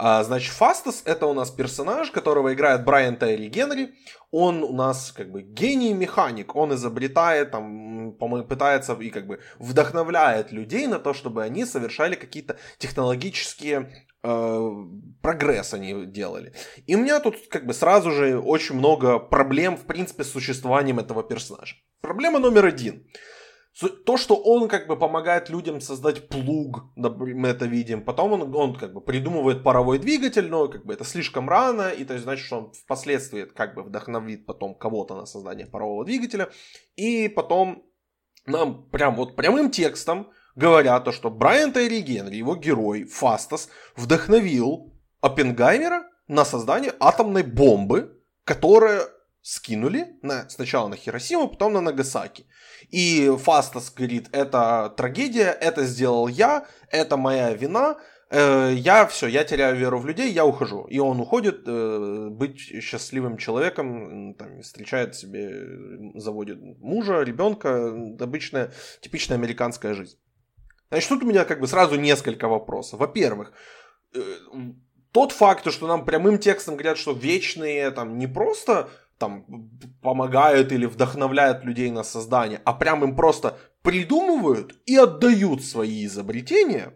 А, 0.04 0.24
значит, 0.24 0.52
Фастас 0.54 1.04
это 1.06 1.28
у 1.28 1.34
нас 1.34 1.52
персонаж, 1.52 2.10
которого 2.10 2.56
играет 2.56 2.84
Брайан 2.84 3.18
Тайри 3.18 3.48
Генри. 3.50 3.94
Он 4.32 4.64
у 4.64 4.74
нас 4.74 5.12
как 5.12 5.32
бы 5.32 5.44
гений-механик. 5.44 6.56
Он 6.56 6.74
изобретает, 6.74 7.52
там, 7.52 8.18
пытается 8.50 8.94
и 8.94 9.12
как 9.12 9.28
бы 9.28 9.42
вдохновляет 9.60 10.52
людей 10.52 10.88
на 10.88 10.98
то, 10.98 11.14
чтобы 11.14 11.44
они 11.44 11.66
совершали 11.66 12.16
какие-то 12.16 12.58
технологические 12.80 13.92
э, 14.24 14.72
прогресс 15.22 15.76
они 15.76 16.08
делали. 16.08 16.54
И 16.88 16.96
у 16.96 16.98
меня 16.98 17.20
тут 17.20 17.36
как 17.48 17.68
бы 17.68 17.74
сразу 17.76 18.10
же 18.10 18.40
очень 18.40 18.78
много 18.78 19.20
проблем, 19.20 19.78
в 19.78 19.86
принципе, 19.86 20.24
с 20.24 20.32
существованием 20.32 20.98
этого 20.98 21.22
персонажа. 21.22 21.76
Проблема 22.02 22.40
номер 22.40 22.66
один– 22.66 23.06
то, 24.06 24.18
что 24.18 24.36
он 24.36 24.68
как 24.68 24.88
бы 24.88 24.98
помогает 24.98 25.50
людям 25.50 25.80
создать 25.80 26.28
плуг, 26.28 26.84
мы 26.96 27.48
это 27.48 27.66
видим, 27.66 28.04
потом 28.04 28.34
он, 28.34 28.56
он 28.56 28.76
как 28.76 28.94
бы 28.94 29.02
придумывает 29.02 29.64
паровой 29.64 29.98
двигатель, 29.98 30.50
но 30.50 30.68
как 30.68 30.86
бы 30.86 30.94
это 30.94 31.06
слишком 31.06 31.50
рано, 31.50 31.90
и 31.90 32.04
то 32.04 32.14
есть 32.14 32.26
значит, 32.26 32.46
что 32.46 32.58
он 32.58 32.72
впоследствии 32.74 33.46
как 33.46 33.76
бы 33.76 33.84
вдохновит 33.84 34.46
потом 34.46 34.76
кого-то 34.76 35.16
на 35.16 35.26
создание 35.26 35.66
парового 35.66 36.04
двигателя, 36.04 36.50
и 36.96 37.30
потом 37.30 37.86
нам 38.46 38.90
прям 38.90 39.16
вот 39.16 39.36
прямым 39.36 39.72
текстом 39.72 40.32
говорят 40.56 41.06
то, 41.06 41.12
что 41.12 41.30
Брайан 41.30 41.72
Тайри 41.72 42.02
Генри, 42.02 42.36
его 42.36 42.56
герой 42.56 43.06
Фастас, 43.06 43.70
вдохновил 43.96 44.94
Оппенгаймера 45.22 46.04
на 46.28 46.44
создание 46.46 46.94
атомной 47.00 47.44
бомбы, 47.44 48.22
которая 48.44 49.04
скинули 49.42 50.16
на, 50.22 50.50
сначала 50.50 50.88
на 50.88 50.96
Хиросиму, 50.96 51.48
потом 51.48 51.74
на 51.74 51.82
Нагасаки. 51.82 52.46
И 52.90 53.32
Фастас 53.40 53.92
говорит, 53.92 54.30
это 54.32 54.94
трагедия, 54.96 55.50
это 55.62 55.84
сделал 55.86 56.28
я, 56.28 56.68
это 56.90 57.18
моя 57.18 57.54
вина, 57.54 57.98
э, 58.30 58.74
я 58.76 59.06
все, 59.08 59.28
я 59.28 59.44
теряю 59.44 59.78
веру 59.78 60.00
в 60.00 60.06
людей, 60.06 60.32
я 60.32 60.46
ухожу. 60.46 60.86
И 60.86 61.00
он 61.00 61.20
уходит 61.20 61.64
э, 61.66 62.28
быть 62.30 62.60
счастливым 62.60 63.38
человеком, 63.38 64.36
там, 64.36 64.62
встречает 64.62 65.16
себе, 65.16 65.52
заводит 66.16 66.60
мужа, 66.80 67.22
ребенка, 67.22 67.94
обычная, 68.20 68.72
типичная 69.02 69.38
американская 69.38 69.94
жизнь. 69.94 70.18
Значит, 70.90 71.10
тут 71.10 71.24
у 71.24 71.28
меня 71.28 71.46
как 71.46 71.62
бы 71.62 71.68
сразу 71.68 71.96
несколько 71.96 72.48
вопросов. 72.48 73.00
Во-первых, 73.00 73.54
э, 74.14 74.22
тот 75.12 75.32
факт, 75.32 75.72
что 75.72 75.88
нам 75.88 76.06
прямым 76.06 76.38
текстом 76.38 76.76
говорят, 76.76 76.98
что 76.98 77.12
вечные 77.12 77.92
там 77.92 78.18
не 78.18 78.28
просто 78.28 78.90
там 79.22 79.46
помогают 80.02 80.72
или 80.72 80.88
вдохновляют 80.88 81.64
людей 81.64 81.92
на 81.92 82.04
создание, 82.04 82.60
а 82.66 82.74
прям 82.74 83.04
им 83.04 83.16
просто 83.16 83.58
придумывают 83.84 84.76
и 84.86 84.98
отдают 84.98 85.64
свои 85.64 86.06
изобретения, 86.06 86.94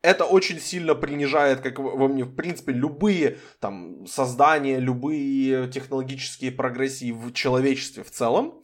это 0.00 0.24
очень 0.24 0.60
сильно 0.60 0.94
принижает, 0.94 1.60
как 1.60 1.78
во 1.78 2.08
мне, 2.08 2.24
в 2.24 2.34
принципе, 2.34 2.72
любые 2.72 3.38
там 3.60 4.06
создания, 4.06 4.78
любые 4.78 5.68
технологические 5.68 6.52
прогрессии 6.52 7.10
в 7.10 7.32
человечестве 7.32 8.04
в 8.04 8.10
целом. 8.10 8.60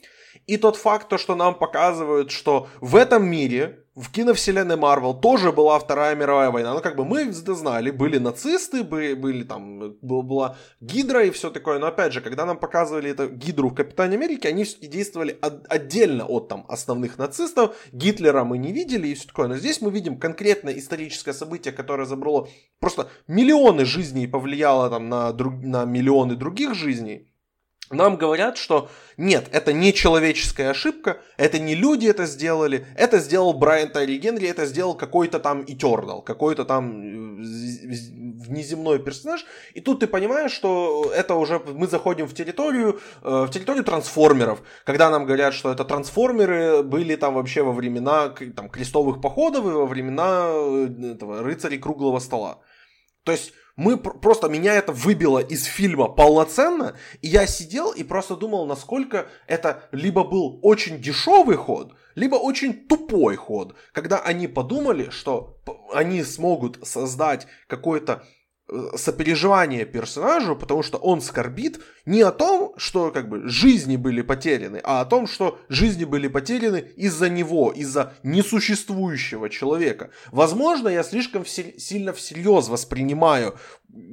И 0.47 0.57
тот 0.57 0.77
факт, 0.77 1.09
то, 1.09 1.19
что 1.19 1.35
нам 1.35 1.55
показывают, 1.59 2.31
что 2.31 2.69
в 2.81 2.95
этом 2.95 3.27
мире 3.29 3.85
в 4.01 4.11
киновселенной 4.11 4.77
Марвел 4.77 5.15
тоже 5.15 5.53
была 5.53 5.79
Вторая 5.79 6.15
мировая 6.15 6.51
война. 6.51 6.75
Ну, 6.75 6.81
как 6.81 6.97
бы 6.97 7.05
мы 7.05 7.23
это 7.23 7.55
знали, 7.55 7.91
были 7.91 8.19
нацисты, 8.19 8.83
были, 8.83 9.15
были 9.15 9.45
там, 9.45 9.97
была 10.01 10.57
Гидра 10.81 11.25
и 11.25 11.31
все 11.31 11.51
такое. 11.51 11.79
Но 11.79 11.87
опять 11.87 12.13
же, 12.13 12.21
когда 12.21 12.47
нам 12.47 12.59
показывали 12.59 13.11
эту 13.11 13.29
Гидру 13.29 13.69
в 13.69 13.75
Капитане 13.75 14.17
Америке, 14.17 14.49
они 14.49 14.65
все-таки 14.65 14.89
действовали 14.89 15.39
от, 15.41 15.71
отдельно 15.71 16.25
от 16.25 16.49
там 16.49 16.65
основных 16.69 17.19
нацистов. 17.19 17.77
Гитлера 17.93 18.45
мы 18.45 18.59
не 18.59 18.73
видели 18.73 19.09
и 19.09 19.15
все 19.15 19.29
такое. 19.29 19.49
Но 19.49 19.57
здесь 19.57 19.81
мы 19.81 19.91
видим 19.91 20.19
конкретное 20.19 20.79
историческое 20.79 21.35
событие, 21.35 21.73
которое 21.73 22.07
забрало 22.07 22.49
просто 22.81 23.09
миллионы 23.29 23.85
жизней 23.85 24.25
и 24.25 24.29
повлияло 24.29 24.89
там 24.89 25.09
на, 25.09 25.33
друг, 25.33 25.55
на 25.63 25.85
миллионы 25.85 26.37
других 26.37 26.75
жизней 26.75 27.30
нам 27.91 28.17
говорят, 28.17 28.57
что 28.57 28.89
нет, 29.17 29.49
это 29.53 29.73
не 29.73 29.93
человеческая 29.93 30.71
ошибка, 30.71 31.21
это 31.37 31.59
не 31.59 31.75
люди 31.75 32.07
это 32.07 32.25
сделали, 32.27 32.87
это 32.97 33.19
сделал 33.19 33.53
Брайан 33.53 33.91
Тайри 33.91 34.19
Генри, 34.19 34.49
это 34.49 34.65
сделал 34.65 34.95
какой-то 34.95 35.41
там 35.41 35.65
Итернал, 35.67 36.23
какой-то 36.23 36.65
там 36.65 37.41
э, 37.41 37.45
внеземной 38.47 39.01
персонаж. 39.01 39.45
И 39.75 39.81
тут 39.81 40.01
ты 40.01 40.07
понимаешь, 40.07 40.53
что 40.53 41.13
это 41.15 41.35
уже 41.35 41.59
мы 41.59 41.89
заходим 41.89 42.27
в 42.27 42.35
территорию, 42.35 43.01
э, 43.23 43.47
в 43.47 43.51
территорию 43.51 43.85
трансформеров, 43.85 44.63
когда 44.85 45.11
нам 45.11 45.27
говорят, 45.27 45.53
что 45.53 45.73
это 45.73 45.85
трансформеры 45.85 46.85
были 46.85 47.17
там 47.17 47.35
вообще 47.35 47.63
во 47.63 47.73
времена 47.73 48.29
там, 48.57 48.71
крестовых 48.71 49.21
походов 49.21 49.65
и 49.67 49.71
во 49.71 49.87
времена 49.87 50.47
э, 50.53 51.13
этого 51.15 51.43
рыцарей 51.43 51.79
круглого 51.79 52.21
стола. 52.21 52.61
То 53.25 53.33
есть 53.33 53.53
мы 53.81 53.97
просто 53.97 54.51
меня 54.51 54.75
это 54.75 54.93
выбило 54.93 55.39
из 55.39 55.65
фильма 55.65 56.07
полноценно, 56.07 56.99
и 57.23 57.29
я 57.29 57.47
сидел 57.47 57.93
и 57.93 58.05
просто 58.05 58.37
думал, 58.37 58.67
насколько 58.67 59.27
это 59.47 59.85
либо 59.91 60.23
был 60.23 60.61
очень 60.61 61.01
дешевый 61.01 61.57
ход, 61.57 61.95
либо 62.15 62.35
очень 62.35 62.75
тупой 62.75 63.37
ход, 63.37 63.75
когда 63.93 64.19
они 64.19 64.49
подумали, 64.49 65.09
что 65.09 65.57
они 65.95 66.23
смогут 66.25 66.87
создать 66.87 67.47
какой-то 67.69 68.23
сопереживание 68.97 69.85
персонажу, 69.85 70.57
потому 70.57 70.83
что 70.83 70.99
он 70.99 71.21
скорбит 71.21 71.81
не 72.07 72.23
о 72.23 72.31
том, 72.31 72.75
что 72.77 73.11
как 73.11 73.29
бы 73.29 73.49
жизни 73.49 73.97
были 73.97 74.23
потеряны, 74.23 74.81
а 74.85 75.01
о 75.01 75.05
том, 75.05 75.27
что 75.27 75.59
жизни 75.69 76.05
были 76.05 76.29
потеряны 76.29 76.91
из-за 76.97 77.29
него, 77.29 77.73
из-за 77.73 78.15
несуществующего 78.23 79.49
человека. 79.49 80.11
Возможно, 80.33 80.89
я 80.89 81.03
слишком 81.03 81.43
всер- 81.43 81.79
сильно 81.79 82.13
всерьез 82.13 82.69
воспринимаю 82.69 83.57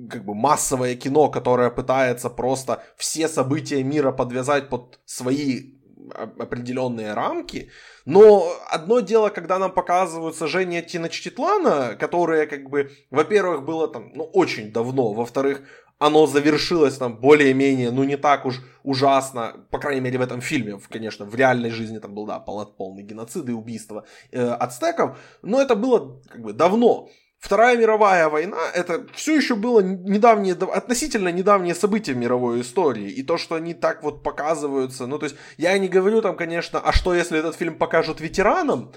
как 0.10 0.26
бы 0.26 0.34
массовое 0.34 0.96
кино, 0.96 1.30
которое 1.30 1.70
пытается 1.70 2.30
просто 2.30 2.84
все 2.98 3.28
события 3.28 3.84
мира 3.84 4.12
подвязать 4.12 4.70
под 4.70 5.00
свои 5.06 5.77
определенные 6.14 7.14
рамки, 7.14 7.70
но 8.06 8.54
одно 8.70 9.00
дело, 9.00 9.30
когда 9.30 9.60
нам 9.60 9.72
показывают 9.72 10.36
сожжение 10.36 10.82
Тиночтитлана, 10.82 11.96
которое, 12.00 12.46
как 12.46 12.70
бы, 12.70 12.92
во-первых, 13.12 13.64
было 13.64 13.88
там, 13.88 14.12
ну, 14.14 14.24
очень 14.24 14.72
давно, 14.72 15.14
во-вторых, 15.14 15.62
оно 16.00 16.28
завершилось 16.28 16.98
там 16.98 17.18
более-менее, 17.18 17.92
ну, 17.92 18.04
не 18.04 18.18
так 18.18 18.46
уж 18.46 18.62
ужасно, 18.84 19.66
по 19.72 19.80
крайней 19.80 20.02
мере, 20.02 20.20
в 20.20 20.22
этом 20.22 20.42
фильме, 20.42 20.80
конечно, 20.90 21.26
в 21.26 21.36
реальной 21.36 21.72
жизни 21.72 21.98
там 21.98 22.14
был, 22.14 22.26
да, 22.26 22.40
полный 22.40 23.04
геноцид 23.04 23.50
и 23.50 23.52
убийство 23.52 24.06
э, 24.32 24.42
ацтеков, 24.42 25.18
но 25.42 25.62
это 25.62 25.76
было, 25.76 26.22
как 26.30 26.42
бы, 26.42 26.54
давно. 26.54 27.10
Вторая 27.40 27.78
мировая 27.78 28.30
война 28.30 28.58
это 28.74 29.06
все 29.14 29.36
еще 29.36 29.56
было 29.56 29.80
недавнее, 29.82 30.56
относительно 30.56 31.30
недавнее 31.30 31.76
событие 31.76 32.16
в 32.16 32.20
мировой 32.20 32.62
истории. 32.62 33.12
И 33.12 33.22
то, 33.22 33.38
что 33.38 33.56
они 33.56 33.74
так 33.74 34.04
вот 34.04 34.24
показываются, 34.24 35.06
ну 35.06 35.20
то 35.20 35.26
есть 35.26 35.38
я 35.58 35.78
не 35.78 35.88
говорю 35.88 36.22
там, 36.22 36.36
конечно, 36.36 36.80
а 36.80 36.92
что 36.92 37.14
если 37.14 37.38
этот 37.38 37.56
фильм 37.56 37.78
покажут 37.78 38.22
ветеранам? 38.22 38.92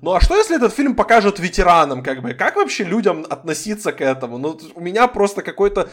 Ну 0.00 0.12
а 0.12 0.20
что 0.20 0.36
если 0.36 0.56
этот 0.56 0.72
фильм 0.72 0.96
покажут 0.96 1.38
ветеранам, 1.38 2.02
как 2.02 2.22
бы? 2.22 2.32
Как 2.32 2.56
вообще 2.56 2.84
людям 2.84 3.26
относиться 3.28 3.92
к 3.92 4.00
этому? 4.00 4.38
Ну 4.38 4.58
у 4.74 4.80
меня 4.80 5.06
просто 5.06 5.42
какой-то 5.42 5.90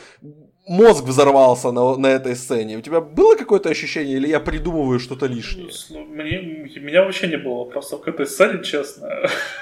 мозг 0.70 1.04
взорвался 1.04 1.72
на, 1.72 1.98
на 1.98 2.08
этой 2.08 2.36
сцене. 2.36 2.78
У 2.78 2.82
тебя 2.82 3.02
было 3.02 3.36
какое-то 3.36 3.70
ощущение, 3.70 4.18
или 4.18 4.28
я 4.28 4.40
придумываю 4.40 5.00
что-то 5.00 5.26
лишнее? 5.26 5.70
Ну, 5.90 6.06
мне, 6.06 6.38
меня 6.80 7.04
вообще 7.04 7.28
не 7.28 7.38
было 7.38 7.66
вопросов 7.66 8.02
к 8.02 8.08
этой 8.08 8.26
сцене, 8.26 8.64
честно. 8.64 9.10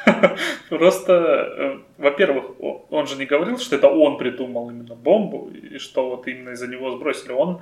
Просто, 0.70 1.14
э, 1.14 1.78
во-первых, 1.98 2.46
он 2.90 3.08
же 3.08 3.16
не 3.16 3.26
говорил, 3.26 3.58
что 3.58 3.78
это 3.78 3.88
он 3.88 4.18
придумал 4.18 4.70
именно 4.70 4.96
бомбу, 4.96 5.50
и 5.50 5.78
что 5.80 6.10
вот 6.10 6.28
именно 6.28 6.52
из-за 6.52 6.68
него 6.68 6.92
сбросили. 6.92 7.32
Он 7.32 7.62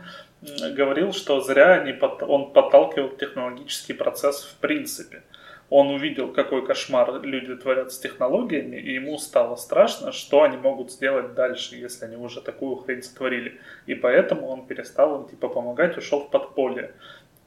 говорил, 0.75 1.13
что 1.13 1.39
зря 1.41 1.73
они 1.73 1.93
он 2.21 2.51
подталкивал 2.51 3.09
технологический 3.09 3.93
процесс 3.93 4.43
в 4.43 4.55
принципе 4.59 5.21
он 5.69 5.89
увидел, 5.89 6.31
какой 6.31 6.65
кошмар 6.65 7.21
люди 7.23 7.55
творят 7.55 7.91
с 7.91 7.97
технологиями, 7.97 8.77
и 8.77 8.93
ему 8.93 9.17
стало 9.17 9.55
страшно, 9.55 10.11
что 10.11 10.43
они 10.43 10.57
могут 10.57 10.91
сделать 10.91 11.33
дальше, 11.33 11.75
если 11.75 12.05
они 12.05 12.17
уже 12.17 12.41
такую 12.41 12.75
хрень 12.77 13.01
сотворили. 13.01 13.59
И 13.87 13.95
поэтому 13.95 14.47
он 14.47 14.67
перестал 14.67 15.21
им 15.21 15.27
типа 15.27 15.49
помогать, 15.49 15.97
ушел 15.97 16.21
в 16.21 16.29
подполье. 16.29 16.93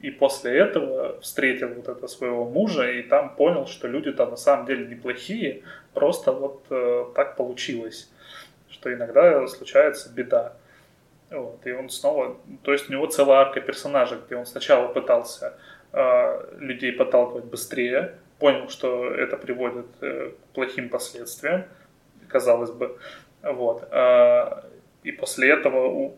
И 0.01 0.11
после 0.11 0.57
этого 0.59 1.21
встретил 1.21 1.69
вот 1.75 1.89
это 1.89 2.07
своего 2.07 2.45
мужа 2.45 2.91
и 2.91 3.03
там 3.03 3.35
понял, 3.35 3.67
что 3.67 3.89
люди-то 3.89 4.27
на 4.27 4.37
самом 4.37 4.67
деле 4.67 4.87
неплохие, 4.87 5.63
просто 5.93 6.33
вот 6.33 6.67
э, 6.71 7.07
так 7.15 7.37
получилось, 7.37 8.11
что 8.71 8.93
иногда 8.93 9.47
случается 9.49 10.13
беда. 10.13 10.55
Вот, 11.31 11.67
и 11.67 11.73
он 11.73 11.91
снова, 11.91 12.39
то 12.63 12.73
есть 12.73 12.89
у 12.89 12.93
него 12.93 13.07
целая 13.07 13.41
арка 13.41 13.61
персонажа, 13.61 14.19
где 14.25 14.37
он 14.37 14.47
сначала 14.47 14.89
пытался 14.89 15.59
людей 15.93 16.93
подталкивать 16.93 17.45
быстрее, 17.45 18.15
понял, 18.39 18.69
что 18.69 19.11
это 19.11 19.37
приводит 19.37 19.87
э, 20.01 20.31
к 20.31 20.55
плохим 20.55 20.89
последствиям, 20.89 21.65
казалось 22.29 22.71
бы, 22.71 22.99
вот, 23.43 23.89
э, 23.91 24.63
и 25.03 25.13
после 25.13 25.51
этого 25.51 26.15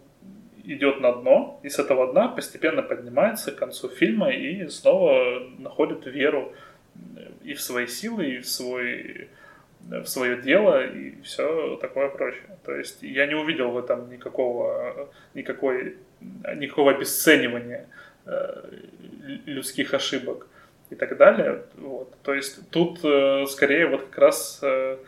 идет 0.64 1.00
на 1.00 1.12
дно, 1.12 1.61
и 1.62 1.68
с 1.68 1.78
этого 1.78 2.12
дна 2.12 2.28
постепенно 2.28 2.83
поднимается 2.83 3.52
к 3.52 3.56
концу 3.56 3.88
фильма 3.88 4.30
и 4.30 4.68
снова 4.68 5.40
находит 5.59 6.06
веру 6.06 6.52
и 7.42 7.54
в 7.54 7.61
свои 7.61 7.87
силы, 7.87 8.26
и 8.26 8.38
в 8.38 8.46
свой 8.46 9.28
в 9.88 10.04
свое 10.06 10.40
дело 10.42 10.87
и 10.87 11.22
все 11.22 11.76
такое 11.80 12.11
прочее. 12.11 12.59
То 12.64 12.74
есть 12.74 13.02
я 13.02 13.26
не 13.26 13.35
увидел 13.35 13.70
в 13.70 13.78
этом 13.78 14.11
никакого, 14.11 15.09
никакой, 15.33 15.96
никакого 16.54 16.92
обесценивания 16.92 17.88
людских 19.46 19.94
ошибок 19.94 20.46
и 20.90 20.94
так 20.94 21.16
далее. 21.16 21.62
Вот. 21.76 22.14
То 22.22 22.35
есть 22.35 22.68
тут 22.70 23.00
э, 23.04 23.46
скорее 23.46 23.87
вот 23.87 24.02
как 24.02 24.18
раз 24.18 24.61
э, 24.62 24.98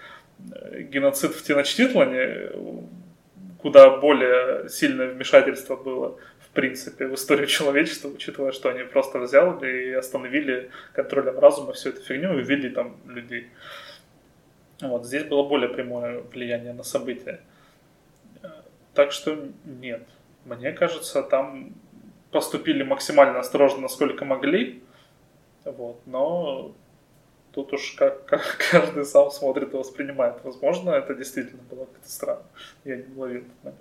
геноцид 0.91 1.33
в 1.33 1.43
Теночтитлане, 1.43 2.51
куда 3.59 3.97
более 3.97 4.69
сильное 4.69 5.09
вмешательство 5.09 5.77
было 5.77 6.19
в 6.41 6.49
принципе 6.55 7.07
в 7.07 7.15
историю 7.15 7.47
человечества, 7.47 8.09
учитывая, 8.09 8.53
что 8.53 8.69
они 8.69 8.85
просто 8.85 9.19
взяли 9.19 9.89
и 9.89 9.93
остановили 9.93 10.71
контролем 10.93 11.39
разума 11.39 11.73
всю 11.73 11.91
эту 11.91 12.03
фигню 12.03 12.35
и 12.35 12.43
увели 12.43 12.71
там 12.71 12.97
людей. 13.07 13.49
Вот, 14.81 15.07
здесь 15.07 15.25
было 15.25 15.45
более 15.45 15.69
прямое 15.69 16.21
влияние 16.21 16.73
на 16.73 16.83
события. 16.83 17.41
Так 18.95 19.13
что 19.13 19.49
нет. 19.65 20.03
Мне 20.45 20.73
кажется, 20.73 21.23
там 21.23 21.73
поступили 22.33 22.83
максимально 22.83 23.39
осторожно, 23.39 23.83
насколько 23.83 24.25
могли. 24.25 24.83
Вот, 25.65 26.01
но 26.07 26.75
тут 27.53 27.73
уж 27.73 27.93
как, 27.93 28.25
как 28.25 28.59
каждый 28.71 29.05
сам 29.05 29.31
смотрит 29.31 29.73
и 29.75 29.77
воспринимает. 29.77 30.43
Возможно, 30.43 30.91
это 30.91 31.15
действительно 31.15 31.63
было 31.71 31.85
как-то 31.85 32.11
странно. 32.11 32.45
Я 32.85 32.97
не 32.97 33.15
уловил 33.15 33.43
этот 33.43 33.65
момент. 33.65 33.81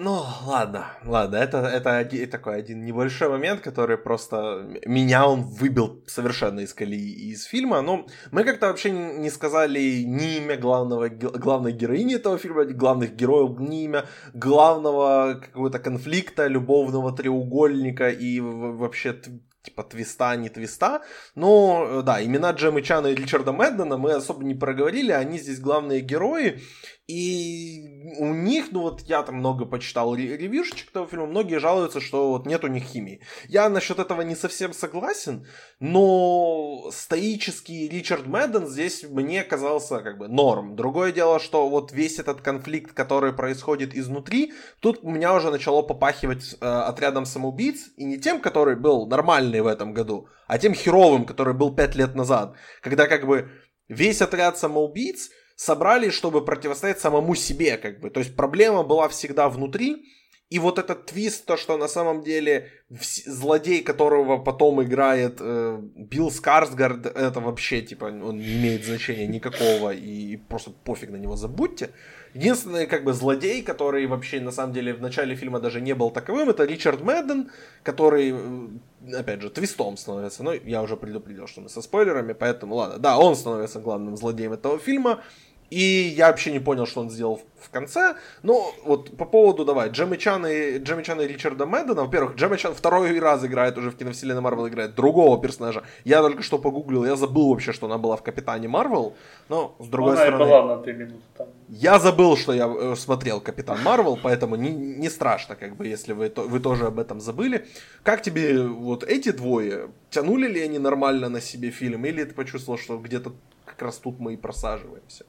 Ну, 0.00 0.22
ладно, 0.46 0.92
ладно, 1.04 1.34
это, 1.34 1.58
это 1.58 1.96
один, 1.96 2.30
такой 2.30 2.60
один 2.60 2.84
небольшой 2.84 3.28
момент, 3.28 3.60
который 3.60 3.98
просто 3.98 4.64
меня 4.86 5.26
он 5.26 5.42
выбил 5.42 6.04
совершенно 6.06 6.60
из 6.60 6.72
колеи 6.72 7.32
из 7.32 7.42
фильма. 7.42 7.82
Но 7.82 8.06
мы 8.30 8.44
как-то 8.44 8.68
вообще 8.68 8.92
не 8.92 9.28
сказали 9.28 10.04
ни 10.06 10.36
имя 10.36 10.56
главного, 10.56 11.08
главной 11.08 11.72
героини 11.72 12.14
этого 12.14 12.38
фильма, 12.38 12.64
главных 12.64 13.16
героев, 13.16 13.58
ни 13.58 13.86
имя 13.86 14.04
главного 14.34 15.40
какого-то 15.44 15.80
конфликта, 15.80 16.46
любовного 16.46 17.10
треугольника 17.10 18.08
и 18.08 18.38
вообще 18.38 19.20
типа 19.62 19.82
твиста, 19.82 20.36
не 20.36 20.48
твиста. 20.48 21.02
Но, 21.34 22.02
да, 22.02 22.24
имена 22.24 22.52
Джемы 22.52 22.82
Чана 22.82 23.08
и 23.08 23.16
Ричарда 23.16 23.52
Мэддена 23.52 23.98
мы 23.98 24.12
особо 24.12 24.44
не 24.44 24.54
проговорили, 24.54 25.10
они 25.10 25.38
здесь 25.38 25.58
главные 25.58 26.00
герои. 26.00 26.60
И 27.08 28.12
у 28.18 28.34
них, 28.34 28.66
ну 28.70 28.82
вот 28.82 29.00
я 29.00 29.22
там 29.22 29.36
много 29.36 29.64
почитал 29.64 30.14
ревьюшечек 30.14 30.90
этого 30.90 31.06
фильма, 31.06 31.24
многие 31.24 31.58
жалуются, 31.58 32.02
что 32.02 32.28
вот 32.28 32.44
нет 32.44 32.64
у 32.64 32.66
них 32.66 32.84
химии. 32.84 33.22
Я 33.48 33.70
насчет 33.70 33.98
этого 33.98 34.20
не 34.20 34.36
совсем 34.36 34.74
согласен, 34.74 35.46
но 35.80 36.90
стоический 36.92 37.88
Ричард 37.88 38.26
Мэдден 38.26 38.66
здесь 38.66 39.04
мне 39.04 39.42
казался 39.42 40.00
как 40.00 40.18
бы 40.18 40.28
норм. 40.28 40.76
Другое 40.76 41.10
дело, 41.10 41.40
что 41.40 41.70
вот 41.70 41.92
весь 41.92 42.18
этот 42.18 42.42
конфликт, 42.42 42.92
который 42.92 43.32
происходит 43.32 43.94
изнутри, 43.94 44.52
тут 44.80 44.98
у 45.02 45.08
меня 45.08 45.34
уже 45.34 45.50
начало 45.50 45.80
попахивать 45.80 46.56
э, 46.60 46.66
отрядом 46.66 47.24
самоубийц, 47.24 47.88
и 47.96 48.04
не 48.04 48.18
тем, 48.18 48.38
который 48.38 48.76
был 48.76 49.06
нормальный 49.06 49.62
в 49.62 49.66
этом 49.66 49.94
году, 49.94 50.28
а 50.46 50.58
тем 50.58 50.74
херовым, 50.74 51.24
который 51.24 51.54
был 51.54 51.74
пять 51.74 51.94
лет 51.94 52.14
назад, 52.14 52.54
когда 52.82 53.06
как 53.06 53.26
бы 53.26 53.48
весь 53.88 54.20
отряд 54.20 54.58
самоубийц 54.58 55.30
собрались, 55.58 56.14
чтобы 56.14 56.44
противостоять 56.44 57.00
самому 57.00 57.34
себе, 57.34 57.76
как 57.78 57.98
бы. 57.98 58.10
То 58.10 58.20
есть 58.20 58.36
проблема 58.36 58.84
была 58.84 59.08
всегда 59.08 59.48
внутри, 59.48 60.06
и 60.50 60.58
вот 60.60 60.78
этот 60.78 61.06
твист, 61.06 61.44
то, 61.46 61.56
что 61.56 61.76
на 61.76 61.88
самом 61.88 62.22
деле 62.22 62.70
злодей, 62.88 63.82
которого 63.82 64.38
потом 64.38 64.82
играет 64.82 65.38
э, 65.40 65.78
Билл 65.96 66.30
Скарсгард, 66.30 67.06
это 67.06 67.40
вообще, 67.40 67.82
типа, 67.82 68.04
он 68.04 68.38
не 68.38 68.54
имеет 68.54 68.84
значения 68.84 69.26
никакого, 69.26 69.92
и 69.92 70.36
просто 70.36 70.70
пофиг 70.70 71.10
на 71.10 71.16
него, 71.16 71.36
забудьте. 71.36 71.90
Единственный, 72.34 72.86
как 72.86 73.04
бы, 73.04 73.12
злодей, 73.12 73.62
который 73.62 74.06
вообще, 74.06 74.40
на 74.40 74.52
самом 74.52 74.72
деле, 74.72 74.94
в 74.94 75.02
начале 75.02 75.34
фильма 75.34 75.60
даже 75.60 75.80
не 75.80 75.94
был 75.94 76.10
таковым, 76.10 76.48
это 76.48 76.64
Ричард 76.64 77.02
Мэдден, 77.02 77.50
который, 77.82 78.32
э, 78.32 79.16
опять 79.18 79.42
же, 79.42 79.50
твистом 79.50 79.96
становится. 79.98 80.42
Но 80.42 80.54
я 80.54 80.82
уже 80.82 80.96
предупредил, 80.96 81.46
что 81.46 81.60
мы 81.60 81.68
со 81.68 81.82
спойлерами, 81.82 82.32
поэтому, 82.32 82.76
ладно. 82.76 82.98
Да, 82.98 83.18
он 83.18 83.36
становится 83.36 83.80
главным 83.80 84.16
злодеем 84.16 84.54
этого 84.54 84.78
фильма. 84.78 85.22
И 85.70 86.14
я 86.16 86.28
вообще 86.28 86.52
не 86.52 86.60
понял, 86.60 86.86
что 86.86 87.00
он 87.00 87.10
сделал 87.10 87.40
в 87.60 87.70
конце. 87.70 88.16
Ну, 88.42 88.72
вот 88.84 89.16
по 89.16 89.24
поводу, 89.24 89.64
давай, 89.64 89.90
Джемми 89.90 90.16
Чан 90.16 90.46
и, 90.46 90.78
Джемми 90.78 91.02
Чан 91.02 91.20
и 91.20 91.26
Ричарда 91.26 91.66
Мэддена. 91.66 92.04
Во-первых, 92.04 92.36
Джемми 92.36 92.56
Чан 92.56 92.74
второй 92.74 93.18
раз 93.18 93.44
играет 93.44 93.76
уже 93.76 93.90
в 93.90 93.96
киновселенной 93.96 94.40
Марвел, 94.40 94.68
играет 94.68 94.94
другого 94.94 95.40
персонажа. 95.40 95.82
Я 96.04 96.22
только 96.22 96.42
что 96.42 96.58
погуглил, 96.58 97.04
я 97.04 97.16
забыл 97.16 97.50
вообще, 97.50 97.72
что 97.72 97.86
она 97.86 97.98
была 97.98 98.16
в 98.16 98.22
Капитане 98.22 98.68
Марвел. 98.68 99.14
Но, 99.48 99.76
с 99.78 99.86
другой 99.88 100.12
она 100.12 100.22
стороны... 100.22 100.44
была 100.44 100.76
на 100.76 100.82
3 100.82 100.92
минуты 100.94 101.22
там. 101.36 101.48
Я 101.68 101.98
забыл, 101.98 102.36
что 102.36 102.52
я 102.52 102.66
э, 102.66 102.94
смотрел 102.96 103.40
Капитан 103.40 103.82
Марвел, 103.82 104.18
поэтому 104.22 104.56
не, 104.56 104.70
не 104.70 105.10
страшно, 105.10 105.54
как 105.54 105.76
бы, 105.76 105.86
если 105.86 106.14
вы, 106.14 106.32
вы 106.34 106.60
тоже 106.60 106.86
об 106.86 106.98
этом 106.98 107.20
забыли. 107.20 107.66
Как 108.02 108.22
тебе 108.22 108.62
вот 108.66 109.04
эти 109.04 109.32
двое? 109.32 109.90
Тянули 110.10 110.48
ли 110.48 110.62
они 110.62 110.78
нормально 110.78 111.28
на 111.28 111.40
себе 111.40 111.70
фильм? 111.70 112.06
Или 112.06 112.24
ты 112.24 112.34
почувствовал, 112.34 112.78
что 112.78 112.96
где-то 112.96 113.32
как 113.66 113.82
раз 113.82 113.98
тут 113.98 114.18
мы 114.18 114.34
и 114.34 114.36
просаживаемся? 114.36 115.26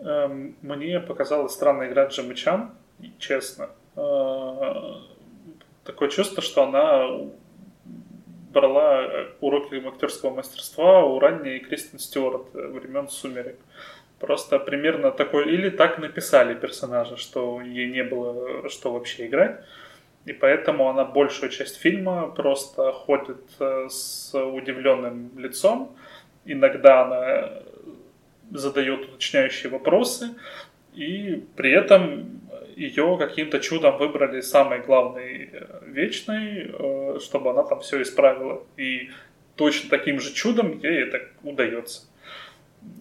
Эм, 0.00 0.56
мне 0.62 1.00
показалась 1.00 1.52
странная 1.52 1.88
игра 1.88 2.06
Джимми 2.06 2.34
Чан, 2.34 2.70
честно. 3.18 3.70
Э, 3.96 4.94
такое 5.84 6.08
чувство, 6.08 6.42
что 6.42 6.62
она 6.64 7.04
брала 8.52 9.26
уроки 9.40 9.74
актерского 9.86 10.34
мастерства 10.34 11.04
у 11.04 11.18
ранней 11.18 11.58
Кристин 11.58 11.98
Стюарт 11.98 12.52
времен 12.54 13.08
«Сумерек». 13.08 13.58
Просто 14.18 14.58
примерно 14.58 15.10
такой... 15.12 15.52
Или 15.52 15.70
так 15.70 15.98
написали 15.98 16.54
персонажа, 16.54 17.16
что 17.16 17.60
ей 17.60 17.90
не 17.90 18.02
было 18.02 18.68
что 18.68 18.92
вообще 18.92 19.26
играть. 19.26 19.60
И 20.24 20.32
поэтому 20.32 20.88
она 20.88 21.04
большую 21.04 21.50
часть 21.50 21.76
фильма 21.76 22.28
просто 22.28 22.92
ходит 22.92 23.40
э, 23.60 23.88
с 23.88 24.34
удивленным 24.34 25.30
лицом. 25.38 25.96
Иногда 26.44 27.02
она 27.02 27.62
задает 28.50 29.08
уточняющие 29.08 29.70
вопросы, 29.70 30.34
и 30.94 31.44
при 31.56 31.72
этом 31.72 32.40
ее 32.78 33.16
каким-то 33.18 33.58
чудом 33.58 33.98
выбрали 33.98 34.40
самой 34.40 34.80
главной 34.80 35.50
э, 35.52 35.80
вечной, 35.86 36.70
э, 36.72 37.18
чтобы 37.20 37.50
она 37.50 37.64
там 37.64 37.80
все 37.80 38.02
исправила. 38.02 38.62
И 38.76 39.10
точно 39.56 39.90
таким 39.90 40.20
же 40.20 40.32
чудом 40.32 40.78
ей 40.78 41.02
это 41.02 41.20
удается. 41.42 42.02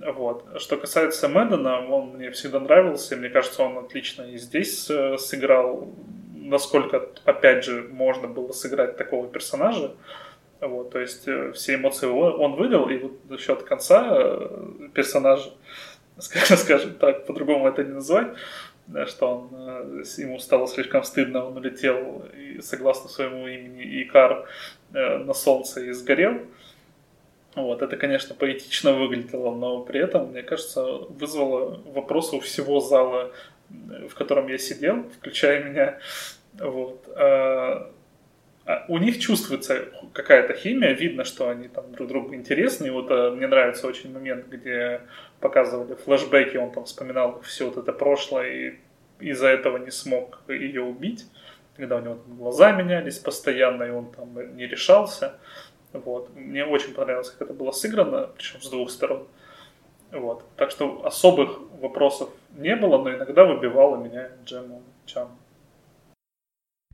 Вот. 0.01 0.45
Что 0.59 0.77
касается 0.77 1.29
Мэддена, 1.29 1.87
он 1.87 2.15
мне 2.15 2.31
всегда 2.31 2.59
нравился, 2.59 3.15
мне 3.15 3.29
кажется, 3.29 3.63
он 3.63 3.77
отлично 3.77 4.23
и 4.23 4.37
здесь 4.37 4.89
э, 4.89 5.17
сыграл, 5.17 5.93
насколько, 6.35 7.09
опять 7.25 7.63
же, 7.63 7.83
можно 7.91 8.27
было 8.27 8.51
сыграть 8.53 8.97
такого 8.97 9.27
персонажа. 9.27 9.91
Вот, 10.59 10.89
то 10.89 10.99
есть 10.99 11.27
э, 11.27 11.51
все 11.53 11.75
эмоции 11.75 12.07
он 12.07 12.55
выдал, 12.55 12.89
и 12.89 12.97
вот 12.97 13.13
за 13.29 13.37
счет 13.37 13.63
конца 13.63 14.07
э, 14.09 14.89
персонажа, 14.93 15.51
скажем 16.17 16.95
так, 16.95 17.25
по-другому 17.27 17.67
это 17.67 17.83
не 17.83 17.93
назвать, 17.93 18.33
что 19.07 19.27
он, 19.27 20.01
ему 20.17 20.39
стало 20.39 20.67
слишком 20.67 21.03
стыдно, 21.03 21.45
он 21.45 21.57
улетел 21.57 22.25
и, 22.35 22.61
согласно 22.61 23.09
своему 23.09 23.47
имени 23.47 24.01
Икар 24.01 24.47
на 24.91 25.33
солнце 25.33 25.81
и 25.81 25.91
сгорел. 25.91 26.39
Вот, 27.53 27.81
это, 27.81 27.97
конечно, 27.97 28.33
поэтично 28.33 28.93
выглядело, 28.93 29.53
но 29.53 29.81
при 29.81 29.99
этом, 29.99 30.29
мне 30.29 30.41
кажется, 30.41 30.83
вызвало 30.83 31.81
вопросы 31.85 32.37
у 32.37 32.39
всего 32.39 32.79
зала, 32.79 33.31
в 33.69 34.13
котором 34.15 34.47
я 34.47 34.57
сидел, 34.57 35.03
включая 35.19 35.63
меня. 35.63 35.97
Вот. 36.53 37.07
А 37.15 37.91
у 38.89 38.97
них 38.97 39.19
чувствуется 39.19 39.85
какая-то 40.13 40.53
химия, 40.53 40.91
видно, 40.91 41.23
что 41.23 41.49
они 41.49 41.69
там 41.69 41.91
друг 41.93 42.09
другу 42.09 42.35
интересны. 42.35 42.87
И 42.87 42.89
вот 42.89 43.07
а, 43.09 43.31
мне 43.31 43.47
нравится 43.47 43.87
очень 43.87 44.11
момент, 44.11 44.47
где 44.47 45.01
показывали 45.39 45.95
флешбеки, 45.95 46.57
он 46.57 46.71
там 46.71 46.83
вспоминал 46.83 47.39
все 47.41 47.65
вот 47.65 47.77
это 47.77 47.93
прошлое 47.93 48.49
и 48.49 48.75
из-за 49.19 49.47
этого 49.47 49.77
не 49.77 49.91
смог 49.91 50.41
ее 50.47 50.81
убить, 50.81 51.25
когда 51.75 51.97
у 51.97 52.01
него 52.01 52.15
там 52.15 52.37
глаза 52.37 52.71
менялись 52.71 53.17
постоянно, 53.17 53.83
и 53.83 53.89
он 53.89 54.11
там 54.11 54.55
не 54.55 54.67
решался. 54.67 55.39
Вот. 55.93 56.35
Мне 56.35 56.65
очень 56.65 56.93
понравилось, 56.93 57.29
как 57.29 57.43
это 57.43 57.53
было 57.53 57.71
сыграно, 57.71 58.29
причем 58.35 58.61
с 58.61 58.69
двух 58.69 58.91
сторон. 58.91 59.27
Вот. 60.11 60.43
Так 60.55 60.71
что 60.71 61.05
особых 61.05 61.59
вопросов 61.79 62.29
не 62.57 62.75
было, 62.75 63.01
но 63.01 63.13
иногда 63.13 63.45
выбивала 63.45 63.95
меня 63.97 64.29
Джема 64.45 64.81
Чан. 65.05 65.29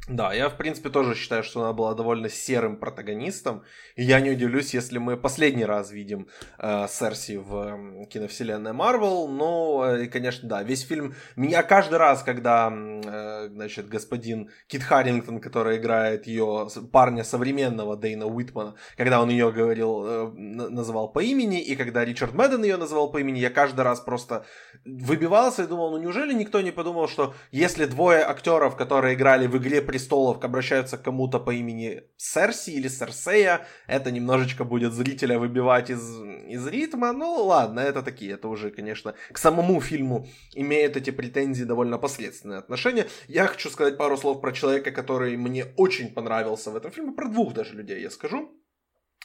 Да, 0.10 0.34
я, 0.34 0.50
в 0.50 0.58
принципе, 0.58 0.90
тоже 0.90 1.16
считаю, 1.16 1.44
что 1.44 1.62
она 1.62 1.72
была 1.72 1.94
довольно 1.94 2.28
серым 2.28 2.76
протагонистом. 2.76 3.64
И 3.96 4.04
я 4.04 4.20
не 4.20 4.32
удивлюсь, 4.32 4.74
если 4.74 4.98
мы 4.98 5.16
последний 5.16 5.64
раз 5.64 5.92
видим 5.92 6.28
э, 6.60 6.88
Серси 6.90 7.38
в 7.38 7.56
э, 7.56 8.06
киновселенной 8.08 8.74
Марвел. 8.74 9.30
Но, 9.30 9.86
э, 9.86 10.08
конечно, 10.08 10.50
да, 10.50 10.62
весь 10.62 10.82
фильм... 10.82 11.16
Меня 11.38 11.64
каждый 11.64 12.00
раз, 12.00 12.22
когда, 12.22 12.70
э, 12.70 13.48
значит, 13.50 13.88
господин 13.88 14.50
Кит 14.68 14.84
Харрингтон, 14.84 15.40
который 15.40 15.78
играет 15.78 16.28
ее 16.28 16.68
парня 16.92 17.24
современного 17.24 17.96
Дейна 17.96 18.26
Уитмана, 18.26 18.76
когда 18.98 19.22
он 19.22 19.30
ее 19.30 19.54
говорил, 19.54 20.06
э, 20.06 20.32
называл 20.34 21.14
по 21.14 21.20
имени, 21.24 21.62
и 21.62 21.78
когда 21.78 22.04
Ричард 22.04 22.34
Мэдден 22.34 22.64
ее 22.64 22.76
называл 22.76 23.10
по 23.10 23.20
имени, 23.22 23.40
я 23.40 23.50
каждый 23.50 23.82
раз 23.82 24.02
просто 24.02 24.46
выбивался 24.84 25.64
и 25.64 25.68
думал, 25.68 25.92
ну 25.92 25.98
неужели 25.98 26.34
никто 26.34 26.60
не 26.60 26.72
подумал, 26.72 27.08
что 27.08 27.34
если 27.52 27.86
двое 27.86 28.20
актеров, 28.20 28.76
которые 28.76 29.14
играли 29.14 29.48
в 29.48 29.56
игре 29.58 29.82
престолов 29.94 30.44
обращаются 30.44 30.98
к 30.98 31.04
кому-то 31.04 31.40
по 31.40 31.52
имени 31.52 32.02
Серси 32.18 32.72
или 32.72 32.88
Серсея, 32.88 33.68
это 33.88 34.12
немножечко 34.12 34.64
будет 34.64 34.94
зрителя 34.94 35.38
выбивать 35.38 35.92
из, 35.92 36.02
из 36.50 36.68
ритма. 36.68 37.14
Ну 37.14 37.44
ладно, 37.44 37.80
это 37.80 38.02
такие, 38.02 38.34
это 38.34 38.48
уже, 38.48 38.72
конечно, 38.72 39.14
к 39.32 39.38
самому 39.38 39.82
фильму 39.82 40.28
имеют 40.56 40.98
эти 40.98 41.12
претензии 41.12 41.66
довольно 41.66 42.00
последственное 42.00 42.58
отношение. 42.58 43.06
Я 43.28 43.46
хочу 43.46 43.70
сказать 43.70 43.98
пару 43.98 44.18
слов 44.18 44.42
про 44.42 44.52
человека, 44.52 44.92
который 44.92 45.38
мне 45.38 45.66
очень 45.78 46.12
понравился 46.12 46.72
в 46.72 46.76
этом 46.76 46.92
фильме, 46.92 47.12
про 47.12 47.30
двух 47.30 47.54
даже 47.54 47.76
людей 47.76 48.02
я 48.02 48.10
скажу 48.10 48.50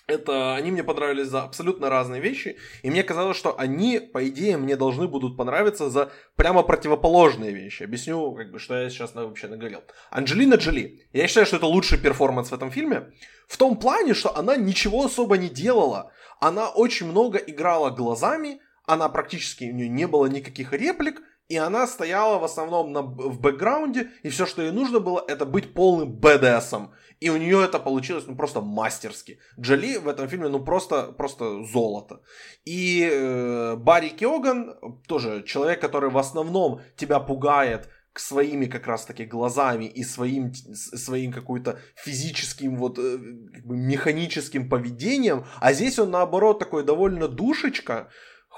это 0.09 0.55
они 0.55 0.73
мне 0.73 0.83
понравились 0.83 1.29
за 1.29 1.43
абсолютно 1.43 1.91
разные 1.91 2.21
вещи, 2.21 2.57
и 2.83 2.91
мне 2.91 3.03
казалось, 3.03 3.37
что 3.37 3.57
они, 3.59 4.01
по 4.01 4.27
идее, 4.27 4.57
мне 4.57 4.75
должны 4.75 5.07
будут 5.07 5.37
понравиться 5.37 5.91
за 5.91 6.11
прямо 6.35 6.63
противоположные 6.63 7.53
вещи. 7.53 7.83
Объясню, 7.83 8.33
как 8.33 8.51
бы, 8.51 8.59
что 8.59 8.75
я 8.75 8.89
сейчас 8.89 9.15
вообще 9.15 9.49
наговорил. 9.49 9.83
Анджелина 10.11 10.55
Джоли. 10.55 11.07
Я 11.13 11.29
считаю, 11.29 11.47
что 11.47 11.57
это 11.57 11.67
лучший 11.67 11.99
перформанс 11.99 12.51
в 12.51 12.55
этом 12.55 12.71
фильме. 12.71 13.13
В 13.47 13.59
том 13.59 13.77
плане, 13.77 14.15
что 14.15 14.35
она 14.35 14.57
ничего 14.57 15.05
особо 15.05 15.37
не 15.37 15.51
делала. 15.51 16.11
Она 16.41 16.71
очень 16.71 17.07
много 17.07 17.39
играла 17.39 17.91
глазами, 17.91 18.63
она 18.87 19.11
практически, 19.11 19.65
у 19.65 19.75
нее 19.75 19.91
не 19.91 20.07
было 20.07 20.27
никаких 20.27 20.73
реплик, 20.73 21.21
и 21.49 21.57
она 21.57 21.87
стояла 21.87 22.39
в 22.39 22.45
основном 22.45 22.93
на, 22.93 23.03
в 23.03 23.41
бэкграунде, 23.41 24.11
и 24.23 24.29
все, 24.29 24.47
что 24.47 24.63
ей 24.63 24.71
нужно 24.71 25.01
было, 25.01 25.25
это 25.27 25.47
быть 25.47 25.75
полным 25.75 26.13
БДСом. 26.13 26.93
И 27.21 27.31
у 27.31 27.37
нее 27.37 27.65
это 27.65 27.79
получилось 27.79 28.25
ну 28.27 28.37
просто 28.37 28.61
мастерски. 28.61 29.39
Джоли 29.59 29.99
в 29.99 30.09
этом 30.09 30.29
фильме 30.29 30.49
ну 30.49 30.65
просто, 30.65 31.13
просто 31.13 31.65
золото. 31.65 32.21
И 32.65 33.09
э, 33.11 33.77
Барри 33.77 34.09
Киоган, 34.09 34.77
тоже 35.07 35.43
человек, 35.43 35.81
который 35.81 36.11
в 36.11 36.19
основном 36.19 36.81
тебя 36.97 37.21
пугает 37.21 37.89
своими 38.19 38.67
как 38.67 38.87
раз 38.87 39.05
таки 39.05 39.25
глазами 39.25 39.85
и 39.85 40.05
своим, 40.05 40.53
своим 40.75 41.33
какой-то 41.33 41.79
физическим 41.97 42.77
вот 42.77 42.99
э, 42.99 43.19
механическим 43.65 44.69
поведением, 44.69 45.45
а 45.61 45.73
здесь 45.73 45.99
он 45.99 46.11
наоборот 46.11 46.59
такой 46.59 46.85
довольно 46.85 47.29
душечка, 47.29 48.09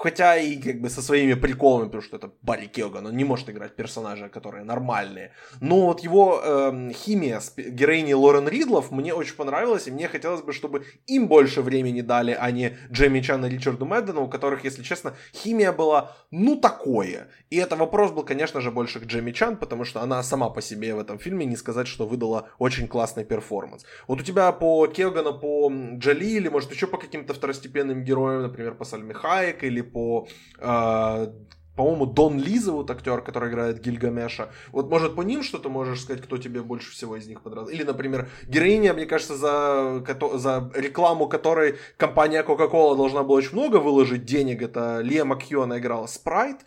Хотя 0.01 0.35
и 0.35 0.55
как 0.55 0.81
бы 0.81 0.89
со 0.89 1.01
своими 1.01 1.35
приколами, 1.35 1.85
потому 1.85 2.01
что 2.01 2.17
это 2.17 2.31
Барри 2.41 2.65
Келган, 2.65 3.05
он 3.05 3.15
не 3.15 3.23
может 3.23 3.49
играть 3.51 3.75
персонажа, 3.75 4.29
которые 4.29 4.63
нормальные. 4.63 5.31
Но 5.59 5.85
вот 5.85 5.99
его 5.99 6.41
э, 6.43 6.91
химия 6.91 7.39
с 7.39 7.53
героиней 7.55 8.15
Лорен 8.15 8.47
Ридлов 8.47 8.89
мне 8.91 9.13
очень 9.13 9.35
понравилась, 9.35 9.87
и 9.87 9.91
мне 9.91 10.07
хотелось 10.07 10.41
бы, 10.41 10.53
чтобы 10.53 10.85
им 11.05 11.27
больше 11.27 11.61
времени 11.61 12.01
дали, 12.01 12.35
а 12.39 12.49
не 12.49 12.77
Джейми 12.91 13.21
Чан 13.21 13.45
и 13.45 13.49
Ричарду 13.49 13.85
Мэддену, 13.85 14.23
у 14.23 14.27
которых, 14.27 14.65
если 14.65 14.81
честно, 14.81 15.13
химия 15.35 15.71
была 15.71 16.17
ну 16.31 16.55
такое. 16.55 17.27
И 17.51 17.57
это 17.57 17.75
вопрос 17.75 18.11
был, 18.11 18.23
конечно 18.23 18.59
же, 18.59 18.71
больше 18.71 18.99
к 18.99 19.05
Джейми 19.05 19.31
Чан, 19.31 19.55
потому 19.55 19.85
что 19.85 20.01
она 20.01 20.23
сама 20.23 20.49
по 20.49 20.61
себе 20.61 20.95
в 20.95 20.99
этом 20.99 21.19
фильме 21.19 21.45
не 21.45 21.55
сказать, 21.55 21.87
что 21.87 22.07
выдала 22.07 22.49
очень 22.57 22.87
классный 22.87 23.23
перформанс. 23.23 23.85
Вот 24.07 24.21
у 24.21 24.23
тебя 24.23 24.51
по 24.51 24.87
Келгану, 24.87 25.37
по 25.37 25.71
Джоли 25.97 26.25
или, 26.25 26.49
может, 26.49 26.71
еще 26.71 26.87
по 26.87 26.97
каким-то 26.97 27.35
второстепенным 27.35 28.03
героям, 28.03 28.41
например, 28.41 28.73
по 28.73 28.85
Сальме 28.85 29.13
Хайек 29.13 29.63
или 29.63 29.90
по 29.91 30.27
э, 30.59 31.27
по-моему, 31.75 32.05
Дон 32.05 32.37
Ли 32.37 32.59
зовут 32.59 32.91
актер, 32.91 33.21
который 33.21 33.49
играет 33.49 33.81
Гильгамеша. 33.81 34.49
Вот, 34.71 34.89
может, 34.89 35.15
по 35.15 35.21
ним 35.21 35.41
что-то 35.41 35.69
можешь 35.69 36.01
сказать, 36.01 36.21
кто 36.21 36.37
тебе 36.37 36.61
больше 36.61 36.91
всего 36.91 37.15
из 37.15 37.27
них 37.27 37.41
понравился? 37.41 37.73
Или, 37.73 37.83
например, 37.83 38.29
героиня, 38.47 38.93
мне 38.93 39.05
кажется, 39.05 39.35
за, 39.35 40.03
за 40.33 40.71
рекламу 40.75 41.27
которой 41.27 41.77
компания 41.97 42.43
Coca-Cola 42.43 42.95
должна 42.95 43.23
была 43.23 43.37
очень 43.37 43.53
много 43.53 43.77
выложить 43.77 44.25
денег. 44.25 44.61
Это 44.61 44.99
Лия 45.01 45.23
Макью, 45.23 45.61
она 45.61 45.79
играла 45.79 46.07
Спрайт. 46.07 46.57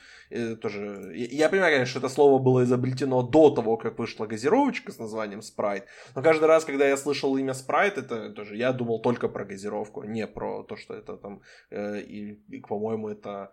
Тоже, 0.60 1.12
я 1.14 1.48
понимаю, 1.48 1.74
конечно, 1.74 1.90
что 1.90 1.98
это 2.00 2.08
слово 2.08 2.42
было 2.42 2.64
изобретено 2.64 3.22
до 3.22 3.50
того, 3.50 3.76
как 3.76 3.98
вышла 3.98 4.26
газировочка 4.26 4.90
с 4.90 4.98
названием 4.98 5.42
Спрайт. 5.42 5.86
Но 6.16 6.22
каждый 6.22 6.46
раз, 6.46 6.64
когда 6.64 6.88
я 6.88 6.96
слышал 6.96 7.36
имя 7.36 7.54
Спрайт, 7.54 7.98
это 7.98 8.30
тоже 8.30 8.56
я 8.56 8.72
думал 8.72 9.00
только 9.00 9.28
про 9.28 9.44
газировку, 9.44 10.02
не 10.02 10.26
про 10.26 10.64
то, 10.64 10.76
что 10.76 10.94
это 10.94 11.16
там, 11.16 11.42
э, 11.70 12.00
и, 12.00 12.32
и 12.48 12.60
по-моему, 12.60 13.08
это 13.08 13.52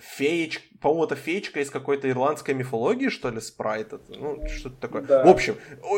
феечка, 0.00 0.62
по-моему, 0.80 1.04
это 1.04 1.16
феечка 1.16 1.60
из 1.60 1.70
какой-то 1.70 2.08
ирландской 2.08 2.54
мифологии, 2.54 3.08
что 3.08 3.30
ли, 3.30 3.40
спрайт, 3.40 3.92
это, 3.92 4.02
ну, 4.08 4.46
что-то 4.48 4.76
такое. 4.80 5.02
Да. 5.02 5.24
В 5.24 5.28
общем, 5.28 5.56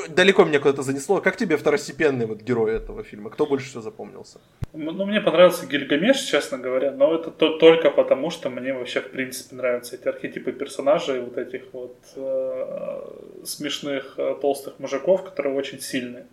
далеко 0.09 0.45
меня 0.45 0.61
куда-то 0.61 0.83
занесло. 0.83 1.21
Как 1.21 1.37
тебе 1.37 1.57
второстепенный 1.57 2.27
вот 2.27 2.43
герой 2.43 2.77
этого 2.77 3.03
фильма? 3.03 3.31
Кто 3.31 3.47
больше 3.47 3.67
всего 3.69 3.83
запомнился? 3.83 4.41
Ну, 4.73 5.05
мне 5.05 5.21
понравился 5.21 5.67
Гильгамеш, 5.67 6.19
честно 6.19 6.59
говоря, 6.59 6.93
но 6.93 7.15
это 7.15 7.31
то, 7.31 7.59
только 7.59 7.91
потому, 7.91 8.31
что 8.31 8.51
мне 8.51 8.73
вообще, 8.73 9.01
в 9.01 9.11
принципе, 9.11 9.57
нравятся 9.57 9.97
эти 9.97 10.09
архетипы 10.09 10.53
персонажей, 10.53 11.21
вот 11.21 11.39
этих 11.39 11.63
вот 11.73 11.97
э, 12.17 13.45
смешных 13.45 14.15
э, 14.17 14.37
толстых 14.41 14.79
мужиков, 14.79 15.25
которые 15.25 15.57
очень 15.57 15.81
сильные. 15.81 16.27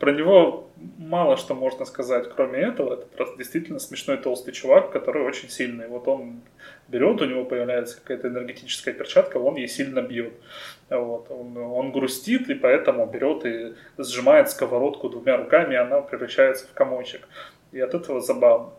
Про 0.00 0.12
него 0.12 0.70
мало 0.96 1.36
что 1.36 1.54
можно 1.54 1.84
сказать, 1.84 2.30
кроме 2.34 2.60
этого. 2.60 2.94
Это 2.94 3.04
просто 3.04 3.36
действительно 3.36 3.78
смешной 3.78 4.16
толстый 4.16 4.52
чувак, 4.52 4.90
который 4.90 5.22
очень 5.22 5.50
сильный. 5.50 5.88
Вот 5.88 6.08
он 6.08 6.40
берет, 6.88 7.20
у 7.20 7.26
него 7.26 7.44
появляется 7.44 8.00
какая-то 8.00 8.28
энергетическая 8.28 8.94
перчатка, 8.94 9.36
он 9.36 9.56
ей 9.56 9.68
сильно 9.68 10.00
бьет. 10.00 10.32
Вот. 10.88 11.30
Он, 11.30 11.54
он 11.56 11.92
грустит, 11.92 12.48
и 12.48 12.54
поэтому 12.54 13.04
берет 13.04 13.44
и 13.44 13.74
сжимает 13.98 14.48
сковородку 14.48 15.10
двумя 15.10 15.36
руками, 15.36 15.74
и 15.74 15.76
она 15.76 16.00
превращается 16.00 16.66
в 16.66 16.72
комочек. 16.72 17.28
И 17.72 17.78
от 17.78 17.92
этого 17.92 18.22
забавно. 18.22 18.70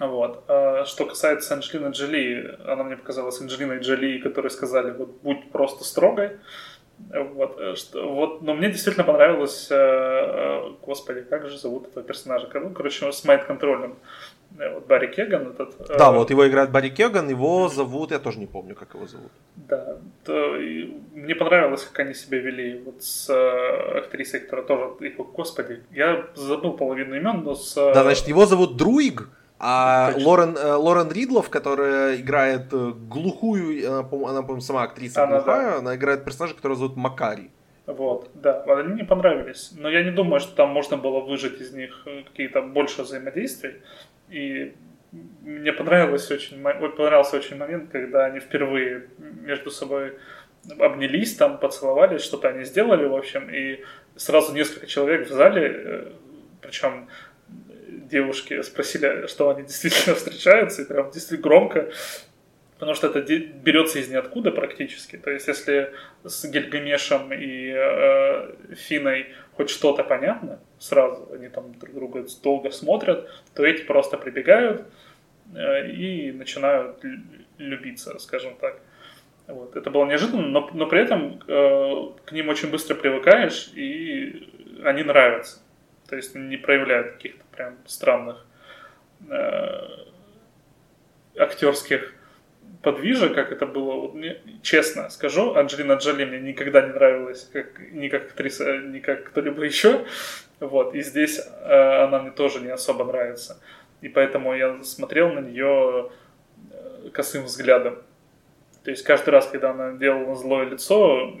Вот. 0.00 0.44
А 0.48 0.86
что 0.86 1.04
касается 1.04 1.54
Анджелины 1.54 1.90
Джоли, 1.90 2.58
она 2.64 2.84
мне 2.84 2.96
показалась 2.96 3.38
Анджелиной 3.40 3.80
Джоли, 3.80 4.18
которые 4.18 4.50
сказали, 4.50 4.92
вот 4.92 5.10
будь 5.22 5.50
просто 5.50 5.84
строгой. 5.84 6.38
Вот, 7.10 7.58
э, 7.58 7.74
что, 7.74 8.12
вот, 8.12 8.42
но 8.42 8.54
мне 8.54 8.70
действительно 8.70 9.04
понравилось, 9.04 9.68
э, 9.70 9.74
э, 9.74 10.72
господи, 10.82 11.22
как 11.22 11.48
же 11.48 11.58
зовут 11.58 11.86
этого 11.88 12.04
персонажа? 12.04 12.50
Ну, 12.52 12.70
короче, 12.70 13.10
с 13.10 13.24
майнд-контролем. 13.24 13.96
Вот 14.50 14.86
Барри 14.86 15.06
Кеган 15.08 15.48
этот. 15.48 15.74
Да, 15.98 16.10
вот 16.10 16.30
его 16.30 16.48
играет 16.48 16.70
Барри 16.70 16.88
Кеган, 16.88 17.28
его 17.28 17.68
зовут, 17.68 18.10
я 18.10 18.18
тоже 18.18 18.38
не 18.38 18.46
помню, 18.46 18.74
как 18.74 18.94
его 18.94 19.06
зовут. 19.06 19.30
Да, 19.56 19.98
то, 20.24 20.56
мне 21.14 21.34
понравилось, 21.34 21.84
как 21.84 22.00
они 22.00 22.14
себя 22.14 22.38
вели 22.38 22.82
вот 22.84 23.02
с 23.02 23.30
актрисой, 23.98 24.40
которая 24.40 24.66
тоже, 24.66 25.14
господи, 25.34 25.82
я 25.90 26.26
забыл 26.34 26.72
половину 26.72 27.14
имен, 27.14 27.42
но 27.44 27.54
с... 27.54 27.74
Да, 27.74 28.02
значит, 28.02 28.26
его 28.28 28.46
зовут 28.46 28.76
Друиг, 28.76 29.28
а 29.60 30.12
Лорен, 30.16 30.56
э, 30.56 30.74
Лорен 30.74 31.10
Ридлов, 31.10 31.50
которая 31.50 32.16
играет 32.16 32.72
э, 32.72 32.92
глухую, 32.94 33.88
она, 33.88 34.02
по-моему, 34.04 34.42
по 34.42 34.60
сама 34.60 34.84
актриса 34.84 35.24
она, 35.24 35.36
глухая, 35.36 35.70
да. 35.72 35.78
она 35.78 35.96
играет 35.96 36.24
персонажа, 36.24 36.54
которого 36.54 36.78
зовут 36.78 36.96
Макари. 36.96 37.50
Вот, 37.86 38.30
да, 38.34 38.62
они 38.68 38.94
мне 38.94 39.04
понравились. 39.04 39.72
Но 39.76 39.88
я 39.88 40.04
не 40.04 40.12
думаю, 40.12 40.40
что 40.40 40.54
там 40.54 40.70
можно 40.70 40.96
было 40.96 41.20
выжать 41.20 41.60
из 41.60 41.72
них 41.72 42.02
э, 42.06 42.22
какие-то 42.22 42.62
больше 42.62 43.02
взаимодействий. 43.02 43.82
И 44.28 44.74
мне 45.42 45.72
понравилось 45.72 46.30
очень, 46.30 46.62
понравился 46.62 47.36
очень 47.36 47.56
момент, 47.56 47.90
когда 47.90 48.26
они 48.26 48.38
впервые 48.38 49.08
между 49.18 49.70
собой 49.70 50.18
обнялись 50.78 51.34
там, 51.34 51.58
поцеловались, 51.58 52.22
что-то 52.22 52.48
они 52.50 52.64
сделали, 52.64 53.06
в 53.06 53.16
общем, 53.16 53.48
и 53.50 53.82
сразу 54.16 54.54
несколько 54.54 54.86
человек 54.86 55.28
в 55.28 55.32
зале, 55.32 56.12
причем 56.60 57.08
девушки 58.08 58.62
спросили, 58.62 59.26
что 59.26 59.50
они 59.50 59.62
действительно 59.62 60.14
встречаются, 60.16 60.82
и 60.82 60.84
прям 60.86 61.10
действительно 61.10 61.42
громко, 61.42 61.90
потому 62.78 62.94
что 62.94 63.08
это 63.08 63.20
берется 63.20 63.98
из 63.98 64.08
ниоткуда 64.08 64.50
практически. 64.50 65.16
То 65.16 65.30
есть, 65.30 65.48
если 65.48 65.92
с 66.24 66.44
Гильгамешем 66.44 67.32
и 67.32 67.72
э, 67.74 68.54
Финой 68.74 69.26
хоть 69.52 69.70
что-то 69.70 70.04
понятно 70.04 70.60
сразу, 70.78 71.28
они 71.32 71.48
там 71.48 71.74
друг 71.78 71.94
друга 71.94 72.26
долго 72.42 72.70
смотрят, 72.70 73.28
то 73.54 73.64
эти 73.64 73.82
просто 73.82 74.16
прибегают 74.16 74.84
э, 75.54 75.90
и 75.90 76.32
начинают 76.32 77.00
любиться, 77.58 78.18
скажем 78.18 78.56
так. 78.60 78.80
Вот. 79.48 79.76
Это 79.76 79.90
было 79.90 80.04
неожиданно, 80.04 80.46
но, 80.46 80.70
но 80.72 80.86
при 80.86 81.00
этом 81.00 81.40
э, 81.46 82.10
к 82.26 82.32
ним 82.32 82.48
очень 82.50 82.70
быстро 82.70 82.94
привыкаешь, 82.94 83.70
и 83.74 84.48
они 84.84 85.02
нравятся. 85.02 85.60
То 86.08 86.16
есть 86.16 86.34
не 86.34 86.56
проявляют 86.56 87.14
каких-то 87.14 87.44
прям 87.58 87.76
странных 87.86 88.46
э, 89.28 89.80
актерских 91.36 92.14
подвижек, 92.82 93.34
как 93.34 93.50
это 93.50 93.66
было. 93.66 93.94
Вот 93.94 94.14
мне, 94.14 94.40
честно 94.62 95.10
скажу, 95.10 95.54
Анджелина 95.54 95.94
Джоли 95.94 96.24
мне 96.24 96.38
никогда 96.38 96.82
не 96.82 96.92
нравилась 96.92 97.50
как, 97.52 97.80
ни 97.92 98.08
как 98.08 98.26
актриса, 98.26 98.78
ни 98.78 99.00
как 99.00 99.24
кто-либо 99.24 99.64
еще. 99.64 100.06
Вот. 100.60 100.94
И 100.94 101.02
здесь 101.02 101.40
э, 101.40 102.04
она 102.04 102.20
мне 102.20 102.30
тоже 102.30 102.60
не 102.60 102.70
особо 102.70 103.04
нравится. 103.04 103.60
И 104.02 104.08
поэтому 104.08 104.54
я 104.54 104.82
смотрел 104.84 105.32
на 105.32 105.40
нее 105.40 106.10
э, 106.70 107.10
косым 107.12 107.44
взглядом. 107.44 107.98
То 108.84 108.92
есть 108.92 109.02
каждый 109.02 109.30
раз, 109.30 109.48
когда 109.48 109.70
она 109.70 109.92
делала 109.92 110.36
злое 110.36 110.66
лицо, 110.66 111.34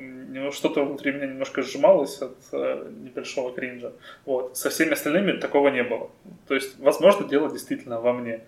что-то 0.52 0.84
внутри 0.84 1.12
меня 1.12 1.26
немножко 1.26 1.62
сжималось 1.62 2.20
от 2.20 2.36
э, 2.52 2.90
небольшого 3.00 3.52
кринжа. 3.52 3.92
Вот. 4.24 4.56
Со 4.56 4.70
всеми 4.70 4.92
остальными 4.92 5.32
такого 5.32 5.68
не 5.68 5.82
было. 5.82 6.10
То 6.46 6.54
есть, 6.54 6.78
возможно, 6.78 7.26
дело 7.26 7.50
действительно 7.50 8.00
во 8.00 8.12
мне. 8.12 8.40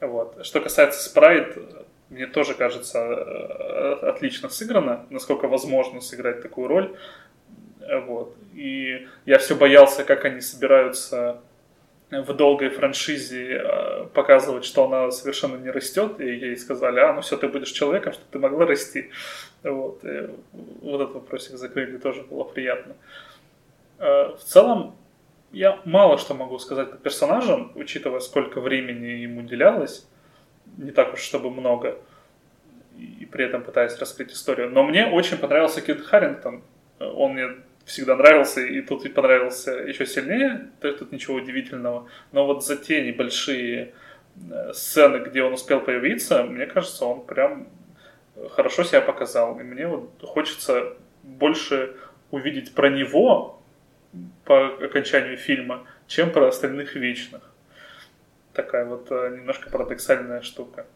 Вот. 0.00 0.44
Что 0.44 0.60
касается 0.60 1.02
спрайт, 1.02 1.56
мне 2.08 2.26
тоже 2.26 2.54
кажется 2.54 2.98
э, 2.98 3.92
отлично 4.08 4.48
сыграно, 4.48 5.06
насколько 5.10 5.48
возможно 5.48 6.00
сыграть 6.00 6.42
такую 6.42 6.68
роль. 6.68 6.96
Вот. 8.06 8.36
И 8.54 9.08
я 9.26 9.38
все 9.38 9.54
боялся, 9.54 10.04
как 10.04 10.24
они 10.24 10.40
собираются 10.40 11.40
в 12.10 12.32
долгой 12.34 12.70
франшизе 12.70 13.62
э, 13.62 14.06
показывать, 14.12 14.64
что 14.64 14.84
она 14.84 15.10
совершенно 15.10 15.56
не 15.56 15.70
растет, 15.70 16.20
и 16.20 16.24
ей 16.24 16.56
сказали, 16.56 16.98
а, 16.98 17.12
ну 17.12 17.20
все, 17.20 17.36
ты 17.36 17.48
будешь 17.48 17.70
человеком, 17.70 18.12
что 18.12 18.22
ты 18.30 18.38
могла 18.38 18.66
расти. 18.66 19.10
Вот, 19.62 20.04
и 20.04 20.28
вот 20.82 21.00
этот 21.00 21.14
вопросик 21.14 21.56
закрыли, 21.56 21.98
тоже 21.98 22.22
было 22.22 22.44
приятно. 22.44 22.96
Э, 23.98 24.34
в 24.36 24.42
целом, 24.42 24.96
я 25.52 25.80
мало 25.84 26.18
что 26.18 26.34
могу 26.34 26.58
сказать 26.58 26.90
по 26.90 26.96
персонажам, 26.96 27.72
учитывая, 27.76 28.20
сколько 28.20 28.60
времени 28.60 29.22
им 29.22 29.38
уделялось, 29.38 30.06
не 30.76 30.90
так 30.90 31.14
уж 31.14 31.20
чтобы 31.20 31.50
много, 31.50 31.96
и 32.96 33.24
при 33.24 33.44
этом 33.44 33.62
пытаясь 33.62 33.96
раскрыть 33.98 34.32
историю. 34.32 34.70
Но 34.70 34.82
мне 34.82 35.06
очень 35.06 35.38
понравился 35.38 35.80
Кит 35.80 36.00
Харрингтон. 36.04 36.62
Он 36.98 37.32
мне 37.32 37.48
всегда 37.84 38.16
нравился, 38.16 38.60
и 38.60 38.80
тут 38.82 39.04
и 39.04 39.08
понравился 39.08 39.72
еще 39.72 40.06
сильнее, 40.06 40.70
то 40.80 40.92
тут 40.92 41.12
ничего 41.12 41.36
удивительного. 41.36 42.08
Но 42.32 42.46
вот 42.46 42.64
за 42.64 42.76
те 42.76 43.02
небольшие 43.02 43.94
э, 44.50 44.72
сцены, 44.72 45.18
где 45.18 45.42
он 45.42 45.54
успел 45.54 45.80
появиться, 45.80 46.42
мне 46.44 46.66
кажется, 46.66 47.04
он 47.04 47.24
прям 47.24 47.68
хорошо 48.50 48.84
себя 48.84 49.00
показал. 49.00 49.58
И 49.60 49.62
мне 49.62 49.86
вот 49.86 50.10
хочется 50.22 50.94
больше 51.22 51.96
увидеть 52.30 52.74
про 52.74 52.88
него 52.88 53.60
по 54.44 54.66
окончанию 54.84 55.36
фильма, 55.36 55.86
чем 56.06 56.32
про 56.32 56.48
остальных 56.48 56.94
вечных. 56.94 57.42
Такая 58.52 58.84
вот 58.84 59.10
э, 59.10 59.36
немножко 59.36 59.70
парадоксальная 59.70 60.42
штука. 60.42 60.86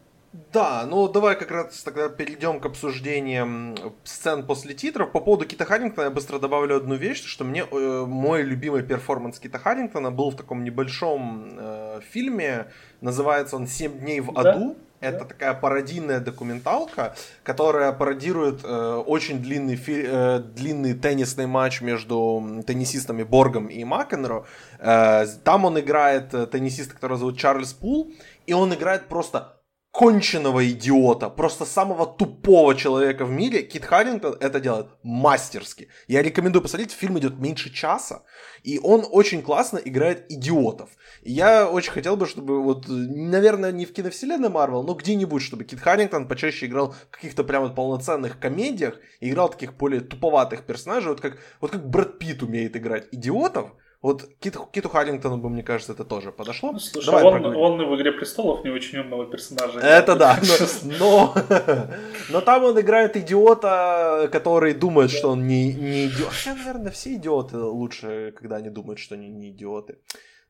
Да, 0.51 0.85
ну 0.85 1.07
давай 1.07 1.37
как 1.37 1.51
раз 1.51 1.81
тогда 1.83 2.09
перейдем 2.09 2.59
к 2.59 2.65
обсуждениям 2.65 3.75
сцен 4.03 4.45
после 4.45 4.73
титров. 4.73 5.11
По 5.11 5.21
поводу 5.21 5.45
Кита 5.45 5.63
Харрингтона 5.63 6.05
я 6.05 6.11
быстро 6.11 6.39
добавлю 6.39 6.75
одну 6.75 6.95
вещь, 6.95 7.23
что 7.23 7.45
мне 7.45 7.65
э, 7.69 8.05
мой 8.05 8.41
любимый 8.41 8.83
перформанс 8.83 9.39
Кита 9.39 9.59
Харрингтона 9.59 10.11
был 10.11 10.31
в 10.31 10.35
таком 10.35 10.65
небольшом 10.65 11.57
э, 11.57 11.99
фильме, 12.09 12.67
называется 12.99 13.55
он 13.55 13.67
«Семь 13.67 13.99
дней 13.99 14.19
в 14.19 14.31
аду». 14.31 14.75
Да? 14.75 14.75
Это 15.01 15.19
да. 15.19 15.25
такая 15.25 15.53
пародийная 15.53 16.19
документалка, 16.19 17.15
которая 17.43 17.91
пародирует 17.91 18.61
э, 18.63 19.03
очень 19.05 19.39
длинный, 19.39 19.75
фи- 19.75 20.05
э, 20.05 20.39
длинный 20.39 20.93
теннисный 20.95 21.47
матч 21.47 21.81
между 21.81 22.63
теннисистами 22.65 23.23
Боргом 23.23 23.67
и 23.67 23.83
Макенро. 23.83 24.45
Э, 24.79 25.25
там 25.43 25.65
он 25.65 25.79
играет 25.79 26.33
э, 26.33 26.47
теннисиста, 26.47 26.93
который 26.93 27.17
зовут 27.17 27.37
Чарльз 27.37 27.73
Пул, 27.73 28.11
и 28.47 28.53
он 28.53 28.73
играет 28.73 29.07
просто 29.07 29.54
конченного 29.95 30.69
идиота, 30.69 31.29
просто 31.29 31.63
самого 31.63 32.05
тупого 32.05 32.75
человека 32.75 33.23
в 33.23 33.31
мире, 33.31 33.61
Кит 33.61 33.85
Харрингтон 33.85 34.35
это 34.41 34.59
делает 34.59 34.87
мастерски. 35.03 35.87
Я 36.09 36.21
рекомендую 36.21 36.61
посмотреть, 36.61 36.91
фильм 36.91 37.17
идет 37.17 37.39
меньше 37.39 37.73
часа, 37.73 38.23
и 38.61 38.77
он 38.77 39.05
очень 39.09 39.41
классно 39.41 39.77
играет 39.77 40.29
идиотов. 40.29 40.89
И 41.21 41.31
я 41.31 41.69
очень 41.69 41.93
хотел 41.93 42.17
бы, 42.17 42.25
чтобы 42.25 42.61
вот, 42.61 42.87
наверное, 42.89 43.71
не 43.71 43.85
в 43.85 43.93
киновселенной 43.93 44.49
Марвел, 44.49 44.83
но 44.83 44.95
где-нибудь, 44.95 45.41
чтобы 45.41 45.63
Кит 45.63 45.79
Харрингтон 45.79 46.27
почаще 46.27 46.65
играл 46.65 46.91
в 46.91 47.15
каких-то 47.15 47.45
прямо 47.45 47.69
полноценных 47.69 48.37
комедиях, 48.37 48.99
играл 49.21 49.47
таких 49.47 49.77
более 49.77 50.01
туповатых 50.01 50.65
персонажей, 50.65 51.11
вот 51.11 51.21
как, 51.21 51.37
вот 51.61 51.71
как 51.71 51.89
Брэд 51.89 52.19
Питт 52.19 52.43
умеет 52.43 52.75
играть 52.75 53.07
идиотов, 53.13 53.71
вот 54.05 54.29
Кит, 54.39 54.55
Киту 54.71 54.87
Харрингтону 54.87 55.37
бы, 55.37 55.49
мне 55.49 55.63
кажется, 55.63 55.93
это 55.93 56.03
тоже 56.03 56.31
подошло. 56.31 56.71
Ну, 56.71 56.77
слушай, 56.77 57.07
Давай 57.07 57.23
он, 57.23 57.43
он 57.55 57.89
в 57.89 57.95
«Игре 57.95 58.11
престолов» 58.11 58.63
не 58.63 58.69
очень 58.69 58.99
умного 58.99 59.25
персонажа. 59.25 59.79
Это 59.79 60.15
да, 60.15 60.39
но, 60.43 60.93
но, 60.99 61.35
но 62.29 62.41
там 62.41 62.65
он 62.65 62.79
играет 62.79 63.17
идиота, 63.17 64.29
который 64.31 64.75
думает, 64.75 65.09
что 65.09 65.31
он 65.31 65.47
не, 65.47 65.73
не 65.73 66.05
идиот. 66.05 66.29
Хотя, 66.29 66.53
наверное, 66.53 66.91
все 66.91 67.15
идиоты 67.15 67.57
лучше, 67.57 68.31
когда 68.37 68.57
они 68.57 68.69
думают, 68.69 68.99
что 68.99 69.15
они 69.15 69.27
не 69.27 69.49
идиоты. 69.49 69.97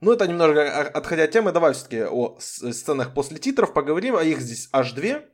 Ну, 0.02 0.12
это 0.12 0.28
немножко 0.28 0.90
отходя 0.90 1.24
от 1.24 1.32
темы, 1.32 1.54
давай 1.54 1.72
все-таки 1.72 2.04
о 2.04 2.36
сценах 2.40 3.14
после 3.14 3.38
титров 3.38 3.72
поговорим, 3.72 4.18
а 4.18 4.24
их 4.24 4.42
здесь 4.42 4.68
аж 4.74 4.92
две. 4.92 5.30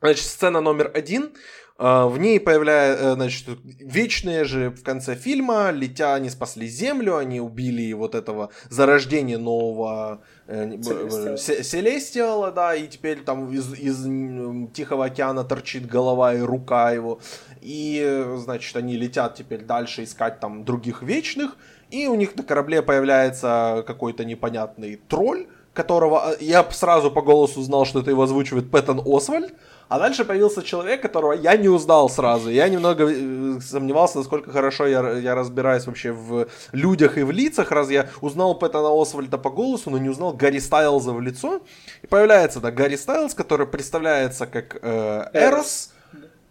Значит, 0.00 0.26
сцена 0.26 0.60
номер 0.60 0.90
один. 0.94 1.32
А, 1.78 2.06
в 2.06 2.18
ней 2.18 2.40
появляется, 2.40 3.04
э, 3.04 3.14
значит, 3.14 3.48
вечные 3.64 4.44
же 4.44 4.70
в 4.70 4.82
конце 4.82 5.14
фильма, 5.14 5.70
летя, 5.70 6.14
они 6.14 6.30
спасли 6.30 6.66
Землю, 6.66 7.16
они 7.16 7.38
убили 7.38 7.92
вот 7.92 8.14
этого 8.14 8.50
зарождения 8.70 9.36
нового 9.36 10.22
э, 10.46 10.80
Селестиала, 11.36 12.50
да, 12.50 12.74
и 12.74 12.86
теперь 12.86 13.20
там 13.22 13.52
из, 13.52 13.74
из 13.74 14.04
Тихого 14.72 15.04
океана 15.04 15.44
торчит 15.44 15.86
голова 15.86 16.32
и 16.34 16.40
рука 16.40 16.92
его. 16.92 17.20
И, 17.60 18.24
значит, 18.36 18.74
они 18.76 18.96
летят 18.96 19.34
теперь 19.34 19.62
дальше 19.62 20.04
искать 20.04 20.40
там 20.40 20.64
других 20.64 21.02
вечных, 21.02 21.58
и 21.90 22.06
у 22.06 22.14
них 22.14 22.36
на 22.36 22.42
корабле 22.42 22.80
появляется 22.80 23.84
какой-то 23.86 24.24
непонятный 24.24 24.96
тролль, 25.08 25.46
которого 25.74 26.32
э, 26.32 26.36
я 26.40 26.66
сразу 26.70 27.10
по 27.10 27.20
голосу 27.20 27.60
узнал, 27.60 27.84
что 27.84 28.00
это 28.00 28.10
его 28.10 28.22
озвучивает 28.22 28.70
Пэттон 28.70 29.02
Освальд, 29.04 29.52
а 29.88 29.98
дальше 29.98 30.24
появился 30.24 30.62
человек, 30.62 31.00
которого 31.02 31.32
я 31.32 31.56
не 31.56 31.68
узнал 31.68 32.08
сразу. 32.08 32.50
Я 32.50 32.68
немного 32.68 33.08
э, 33.08 33.60
сомневался, 33.60 34.18
насколько 34.18 34.50
хорошо 34.50 34.86
я, 34.86 35.12
я 35.12 35.34
разбираюсь 35.34 35.86
вообще 35.86 36.12
в 36.12 36.48
людях 36.72 37.18
и 37.18 37.22
в 37.22 37.30
лицах, 37.30 37.70
раз 37.70 37.90
я 37.90 38.08
узнал 38.20 38.58
Пэттона 38.58 38.90
Освальда 39.00 39.38
по 39.38 39.50
голосу, 39.50 39.90
но 39.90 39.98
не 39.98 40.08
узнал 40.08 40.32
Гарри 40.32 40.58
Стайлза 40.58 41.12
в 41.12 41.20
лицо. 41.20 41.62
И 42.02 42.06
появляется, 42.06 42.60
да, 42.60 42.70
Гарри 42.70 42.96
Стайлз, 42.96 43.34
который 43.34 43.66
представляется 43.66 44.46
как 44.46 44.78
э, 44.82 45.30
Эрос, 45.32 45.92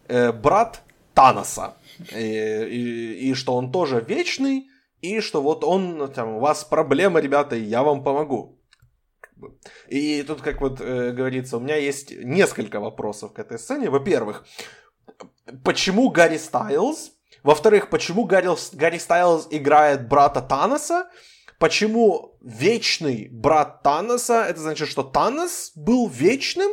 э, 0.07 0.31
брат 0.31 0.81
Таноса. 1.13 1.73
И, 2.13 2.17
и, 2.17 3.29
и 3.29 3.33
что 3.33 3.55
он 3.55 3.71
тоже 3.71 4.03
вечный, 4.05 4.69
и 5.01 5.19
что 5.19 5.41
вот 5.41 5.63
он, 5.63 6.11
там, 6.13 6.35
у 6.35 6.39
вас 6.39 6.63
проблема, 6.63 7.19
ребята, 7.19 7.55
и 7.55 7.61
я 7.61 7.83
вам 7.83 8.03
помогу. 8.03 8.59
И 9.87 10.23
тут, 10.23 10.41
как 10.41 10.61
вот 10.61 10.81
э, 10.81 11.11
говорится, 11.11 11.57
у 11.57 11.59
меня 11.59 11.75
есть 11.75 12.11
несколько 12.11 12.79
вопросов 12.79 13.33
к 13.33 13.39
этой 13.39 13.59
сцене. 13.59 13.89
Во-первых, 13.89 14.45
почему 15.63 16.09
Гарри 16.09 16.37
Стайлз? 16.37 17.11
Во-вторых, 17.43 17.89
почему 17.89 18.25
Гарри, 18.25 18.49
Гарри 18.73 18.97
Стайлз 18.97 19.47
играет 19.51 20.07
брата 20.07 20.41
Таноса? 20.41 21.09
Почему 21.59 22.37
вечный 22.41 23.29
брат 23.31 23.83
Таноса? 23.83 24.45
Это 24.49 24.59
значит, 24.59 24.89
что 24.89 25.03
Танос 25.03 25.71
был 25.75 26.09
вечным? 26.09 26.71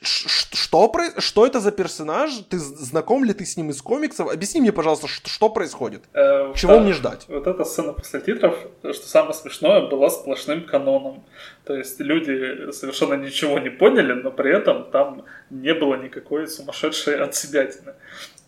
Что, 0.00 0.92
что 1.18 1.46
это 1.46 1.58
за 1.60 1.72
персонаж? 1.72 2.30
Ты 2.48 2.58
знаком 2.58 3.24
ли 3.24 3.32
ты 3.32 3.44
с 3.44 3.56
ним 3.56 3.70
из 3.70 3.82
комиксов? 3.82 4.30
Объясни 4.32 4.60
мне, 4.60 4.72
пожалуйста, 4.72 5.08
что, 5.08 5.28
что 5.28 5.48
происходит? 5.48 6.02
Э, 6.14 6.52
Чего 6.54 6.74
да, 6.74 6.80
мне 6.80 6.92
ждать? 6.92 7.24
Вот 7.28 7.46
эта 7.46 7.64
сцена 7.64 7.92
после 7.92 8.20
титров, 8.20 8.56
что 8.80 9.06
самое 9.06 9.34
смешное, 9.34 9.88
была 9.88 10.08
сплошным 10.10 10.64
каноном. 10.64 11.24
То 11.64 11.74
есть 11.74 11.98
люди 12.00 12.70
совершенно 12.70 13.14
ничего 13.14 13.58
не 13.58 13.70
поняли, 13.70 14.12
но 14.12 14.30
при 14.30 14.56
этом 14.56 14.88
там 14.90 15.24
не 15.50 15.74
было 15.74 15.96
никакой 15.96 16.46
сумасшедшей 16.46 17.20
отсебятины. 17.20 17.94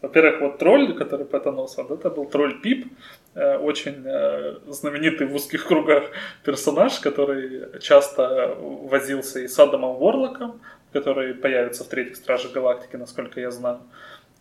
Во-первых, 0.03 0.41
вот 0.41 0.59
тролль, 0.59 0.95
который 0.95 1.27
потонулся, 1.27 1.83
вот 1.83 1.99
это 1.99 2.11
был 2.11 2.27
тролль 2.27 2.61
Пип, 2.63 2.87
э, 3.35 3.57
очень 3.57 4.03
э, 4.07 4.57
знаменитый 4.69 5.27
в 5.27 5.35
узких 5.35 5.67
кругах 5.67 6.05
персонаж, 6.45 7.01
который 7.01 7.81
часто 7.81 8.57
возился 8.59 9.41
и 9.41 9.49
с 9.49 9.59
Адамом 9.59 9.97
Ворлоком, 9.97 10.61
который 10.93 11.35
появится 11.35 11.85
в 11.85 11.89
третьих 11.89 12.17
Стражах 12.17 12.53
Галактики, 12.53 12.97
насколько 12.97 13.41
я 13.41 13.51
знаю. 13.51 13.81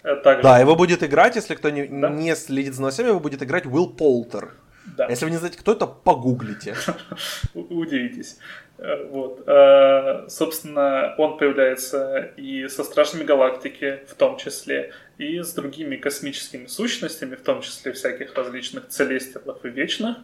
Э, 0.03 0.15
также... 0.15 0.43
Да, 0.43 0.59
его 0.59 0.75
будет 0.75 1.03
играть, 1.03 1.35
если 1.35 1.55
кто 1.55 1.69
не, 1.69 1.85
да? 1.85 2.09
не 2.09 2.35
следит 2.35 2.73
за 2.73 2.81
новостями, 2.81 3.09
его 3.09 3.19
будет 3.19 3.43
играть 3.43 3.65
Уилл 3.65 3.89
Полтер. 3.89 4.53
Да. 4.97 5.07
Если 5.07 5.25
вы 5.25 5.31
не 5.31 5.37
знаете, 5.37 5.59
кто 5.59 5.73
это, 5.73 5.85
погуглите. 5.85 6.75
Удивитесь. 7.53 8.37
Э, 8.77 9.05
вот. 9.05 9.43
Э, 9.45 10.27
собственно, 10.29 11.15
он 11.17 11.37
появляется 11.37 12.31
и 12.37 12.67
со 12.67 12.83
Стражами 12.83 13.23
Галактики 13.23 13.99
в 14.07 14.15
том 14.15 14.37
числе, 14.37 14.93
и 15.17 15.41
с 15.41 15.53
другими 15.53 15.97
космическими 15.97 16.67
сущностями, 16.67 17.35
в 17.35 17.41
том 17.41 17.61
числе 17.61 17.91
всяких 17.91 18.33
различных 18.35 18.87
целестилов 18.87 19.63
и 19.65 19.69
вечных. 19.69 20.17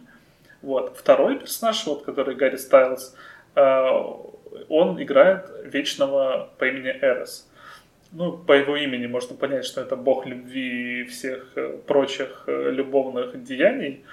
Вот. 0.62 0.96
Второй 0.96 1.38
персонаж, 1.38 1.86
вот, 1.86 2.04
который 2.04 2.34
Гарри 2.34 2.56
Стайлз, 2.56 3.14
он 4.68 5.02
играет 5.02 5.50
вечного 5.64 6.50
по 6.58 6.64
имени 6.64 6.90
Эрос. 7.00 7.48
Ну, 8.12 8.32
по 8.32 8.52
его 8.52 8.76
имени 8.76 9.06
можно 9.06 9.36
понять, 9.36 9.64
что 9.64 9.80
это 9.80 9.96
бог 9.96 10.26
любви 10.26 11.00
и 11.00 11.04
всех 11.04 11.52
э, 11.56 11.76
прочих 11.86 12.44
э, 12.46 12.70
любовных 12.70 13.42
деяний 13.42 14.04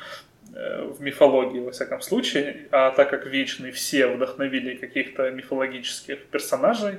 э, 0.53 0.83
в 0.83 1.01
мифологии, 1.01 1.59
во 1.59 1.71
всяком 1.71 2.01
случае. 2.01 2.67
А 2.71 2.91
так 2.91 3.09
как 3.09 3.25
вечные 3.25 3.71
все 3.71 4.07
вдохновили 4.07 4.75
каких-то 4.75 5.29
мифологических 5.31 6.25
персонажей, 6.25 6.95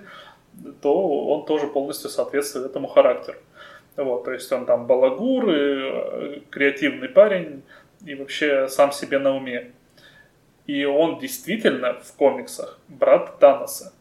то 0.81 1.27
он 1.27 1.47
тоже 1.47 1.67
полностью 1.67 2.11
соответствует 2.11 2.67
этому 2.67 2.87
характеру. 2.87 3.39
Вот, 3.97 4.25
то 4.25 4.33
есть 4.33 4.51
он 4.53 4.67
там 4.67 4.87
балагур, 4.87 5.45
креативный 6.51 7.09
парень 7.09 7.63
и 8.07 8.15
вообще 8.15 8.69
сам 8.69 8.93
себе 8.93 9.19
на 9.19 9.37
уме. 9.37 9.73
И 10.67 10.85
он 10.85 11.19
действительно 11.19 11.95
в 11.95 12.13
комиксах 12.15 12.79
брат 12.89 13.39
Таноса. 13.39 13.93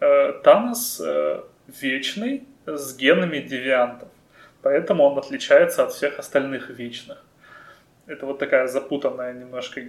Э, 0.00 0.32
Танос 0.42 1.00
э, 1.04 1.42
вечный 1.80 2.44
с 2.66 2.96
генами 2.96 3.38
девиантов. 3.38 4.08
Поэтому 4.62 5.04
он 5.04 5.18
отличается 5.18 5.84
от 5.84 5.92
всех 5.92 6.18
остальных 6.18 6.70
вечных. 6.70 7.24
Это 8.06 8.26
вот 8.26 8.40
такая 8.40 8.66
запутанная 8.66 9.32
немножко 9.32 9.82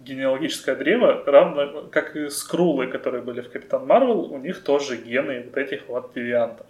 генеалогическое 0.00 0.74
древо, 0.74 1.22
равно 1.24 1.88
как 1.92 2.16
и 2.16 2.28
скрулы, 2.28 2.88
которые 2.88 3.22
были 3.22 3.40
в 3.40 3.50
Капитан 3.50 3.86
Марвел, 3.86 4.32
у 4.32 4.38
них 4.38 4.64
тоже 4.64 4.96
гены 4.96 5.44
вот 5.44 5.56
этих 5.56 5.86
вот 5.86 6.12
девиантов. 6.12 6.66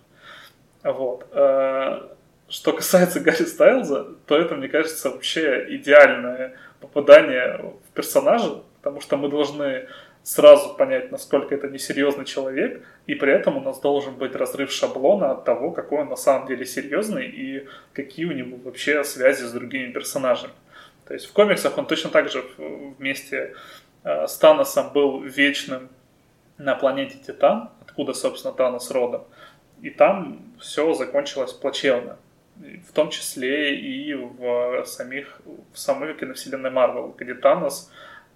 Вот. 0.83 1.27
Э, 1.33 2.09
что 2.49 2.73
касается 2.73 3.21
Гарри 3.25 3.45
Стайлза, 3.45 4.07
то 4.27 4.37
это, 4.37 4.55
мне 4.55 4.69
кажется, 4.69 5.11
вообще 5.11 5.67
идеальное 5.77 6.57
попадание 6.81 7.75
в 7.89 7.95
персонажа, 7.95 8.63
потому 8.79 9.01
что 9.01 9.17
мы 9.17 9.29
должны 9.29 9.89
сразу 10.23 10.75
понять, 10.75 11.11
насколько 11.11 11.55
это 11.55 11.69
несерьезный 11.69 12.25
человек, 12.25 12.85
и 13.07 13.15
при 13.15 13.33
этом 13.33 13.57
у 13.57 13.61
нас 13.61 13.81
должен 13.81 14.15
быть 14.15 14.35
разрыв 14.35 14.71
шаблона 14.71 15.31
от 15.33 15.45
того, 15.45 15.71
какой 15.71 16.01
он 16.01 16.09
на 16.09 16.17
самом 16.17 16.47
деле 16.47 16.67
серьезный 16.67 17.27
и 17.27 17.67
какие 17.93 18.27
у 18.27 18.33
него 18.33 18.59
вообще 18.59 19.05
связи 19.05 19.45
с 19.45 19.53
другими 19.53 19.91
персонажами. 19.93 20.53
То 21.07 21.15
есть 21.15 21.27
в 21.27 21.33
комиксах 21.33 21.79
он 21.79 21.87
точно 21.87 22.11
так 22.11 22.29
же 22.29 22.45
вместе 22.99 23.55
э, 24.05 24.27
с 24.27 24.37
Таносом 24.37 24.93
был 24.93 25.23
вечным 25.23 25.89
на 26.59 26.75
планете 26.75 27.17
Титан, 27.27 27.71
откуда, 27.81 28.13
собственно, 28.13 28.53
Танос 28.53 28.91
родом. 28.91 29.25
И 29.81 29.89
там 29.89 30.43
все 30.61 30.93
закончилось 30.93 31.55
плачевно. 31.55 32.19
В 32.57 32.93
том 32.93 33.09
числе 33.09 33.77
и 33.77 34.13
в 34.13 34.85
самих 34.85 35.41
в 35.73 35.79
самой 35.79 36.13
киновселенной 36.15 36.71
Марвел, 36.71 37.15
где 37.17 37.33
Танос 37.33 37.91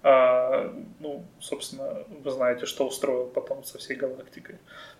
а, 0.05 0.69
ну, 0.99 1.23
собственно, 1.39 2.03
вы 2.09 2.29
знаете, 2.29 2.65
что 2.65 2.85
устроил 2.85 3.27
потом 3.27 3.63
со 3.63 3.77
всей 3.77 3.95
галактикой. 3.95 4.57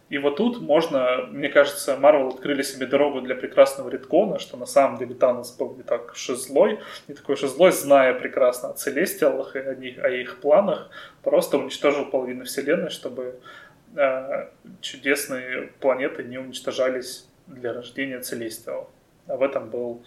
И 0.08 0.18
вот 0.18 0.38
тут 0.38 0.62
можно, 0.62 1.28
мне 1.30 1.50
кажется, 1.50 1.98
Марвел 1.98 2.30
открыли 2.30 2.62
себе 2.62 2.86
дорогу 2.86 3.20
для 3.20 3.36
прекрасного 3.36 3.90
редкона, 3.90 4.40
что 4.40 4.56
на 4.56 4.66
самом 4.66 4.98
деле 4.98 5.14
Танос 5.14 5.58
был 5.58 5.76
не 5.76 5.84
так 5.84 6.14
уж 6.14 6.30
и 6.30 6.36
злой, 6.36 6.80
не 7.10 7.16
такой 7.16 7.36
уж 7.36 7.44
и 7.44 7.48
злой, 7.48 7.72
зная 7.72 8.14
прекрасно 8.14 8.70
о 8.70 8.74
Целестиалах 8.74 9.58
и 9.58 9.60
о, 9.60 9.76
них, 9.76 10.02
о 10.02 10.10
их 10.10 10.40
планах, 10.40 10.90
просто 11.22 11.58
уничтожил 11.58 12.06
половину 12.06 12.46
Вселенной, 12.46 12.90
чтобы 12.90 13.40
э, 13.98 14.48
чудесные 14.80 15.74
планеты 15.82 16.24
не 16.24 16.38
уничтожались 16.38 17.28
для 17.48 17.74
рождения 17.74 18.22
Целестиалов. 18.22 18.88
А 19.28 19.36
в 19.36 19.42
этом 19.42 19.70
был 19.70 20.04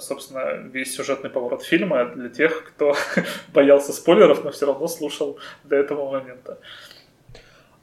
собственно, 0.00 0.54
весь 0.72 0.94
сюжетный 0.94 1.30
поворот 1.30 1.62
фильма 1.62 2.06
для 2.06 2.28
тех, 2.28 2.64
кто 2.64 2.94
боялся 3.54 3.92
спойлеров, 3.92 4.44
но 4.44 4.50
все 4.50 4.66
равно 4.66 4.88
слушал 4.88 5.38
до 5.64 5.76
этого 5.76 6.10
момента. 6.10 6.58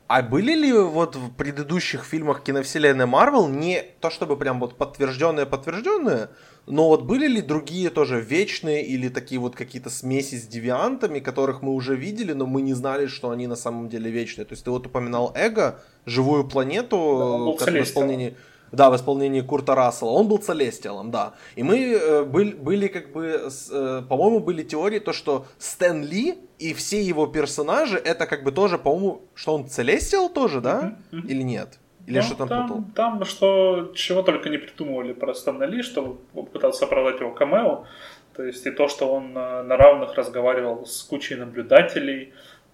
А 0.08 0.22
были 0.22 0.54
ли 0.54 0.74
вот 0.74 1.16
в 1.16 1.34
предыдущих 1.34 2.04
фильмах 2.04 2.44
киновселенной 2.44 3.06
Марвел 3.06 3.48
не 3.48 3.84
то 4.00 4.10
чтобы 4.10 4.38
прям 4.38 4.60
вот 4.60 4.78
подтвержденные 4.78 5.46
подтвержденные, 5.46 6.30
но 6.68 6.88
вот 6.88 7.04
были 7.04 7.28
ли 7.28 7.42
другие 7.42 7.90
тоже 7.90 8.22
вечные 8.22 8.86
или 8.86 9.10
такие 9.10 9.40
вот 9.40 9.56
какие-то 9.56 9.90
смеси 9.90 10.36
с 10.36 10.46
девиантами, 10.46 11.20
которых 11.20 11.62
мы 11.62 11.74
уже 11.74 11.96
видели, 11.96 12.34
но 12.34 12.46
мы 12.46 12.62
не 12.62 12.74
знали, 12.74 13.08
что 13.08 13.32
они 13.32 13.48
на 13.48 13.56
самом 13.56 13.90
деле 13.90 14.12
вечные? 14.12 14.46
То 14.46 14.54
есть 14.54 14.64
ты 14.64 14.72
вот 14.72 14.86
упоминал 14.86 15.34
Эго, 15.36 15.82
живую 16.06 16.48
планету, 16.48 17.56
да, 17.58 17.66
как 17.66 17.74
в 17.74 17.82
исполнении... 17.82 18.36
Да, 18.74 18.90
в 18.90 18.96
исполнении 18.96 19.42
Курта 19.42 19.76
Рассела. 19.76 20.10
Он 20.10 20.28
был 20.28 20.40
Целестиалом, 20.40 21.12
да. 21.12 21.34
И 21.56 21.64
мы 21.64 21.94
э, 21.94 22.24
были, 22.24 22.54
были 22.54 22.88
как 22.88 23.12
бы, 23.12 23.50
э, 23.72 24.02
по-моему, 24.10 24.40
были 24.40 24.64
теории, 24.64 25.00
то, 25.00 25.14
что 25.14 25.46
Стэн 25.60 26.04
Ли 26.04 26.40
и 26.58 26.74
все 26.74 27.02
его 27.02 27.28
персонажи, 27.28 27.98
это 27.98 28.26
как 28.26 28.44
бы 28.44 28.52
тоже, 28.52 28.80
по-моему, 28.80 29.22
что 29.36 29.54
он 29.54 29.68
Целестиал 29.68 30.28
тоже, 30.28 30.60
да? 30.60 30.98
Mm-hmm. 31.12 31.20
Mm-hmm. 31.20 31.28
Или 31.28 31.44
нет? 31.44 31.80
Или 32.08 32.18
ну, 32.18 32.24
что 32.24 32.36
там, 32.36 32.48
там 32.48 32.68
путал? 32.68 32.84
Там, 32.96 33.26
что 33.26 33.92
чего 33.96 34.24
только 34.24 34.50
не 34.50 34.58
придумывали 34.58 35.14
про 35.14 35.34
Стэна 35.34 35.64
Ли, 35.66 35.84
что 35.84 36.18
пытался 36.52 36.86
оправдать 36.86 37.20
его 37.20 37.32
камео. 37.32 37.86
То 38.36 38.44
есть 38.44 38.66
и 38.66 38.72
то, 38.72 38.88
что 38.88 39.14
он 39.14 39.38
э, 39.38 39.64
на 39.64 39.78
равных 39.78 40.16
разговаривал 40.16 40.86
с 40.86 41.04
кучей 41.04 41.36
наблюдателей, 41.36 42.34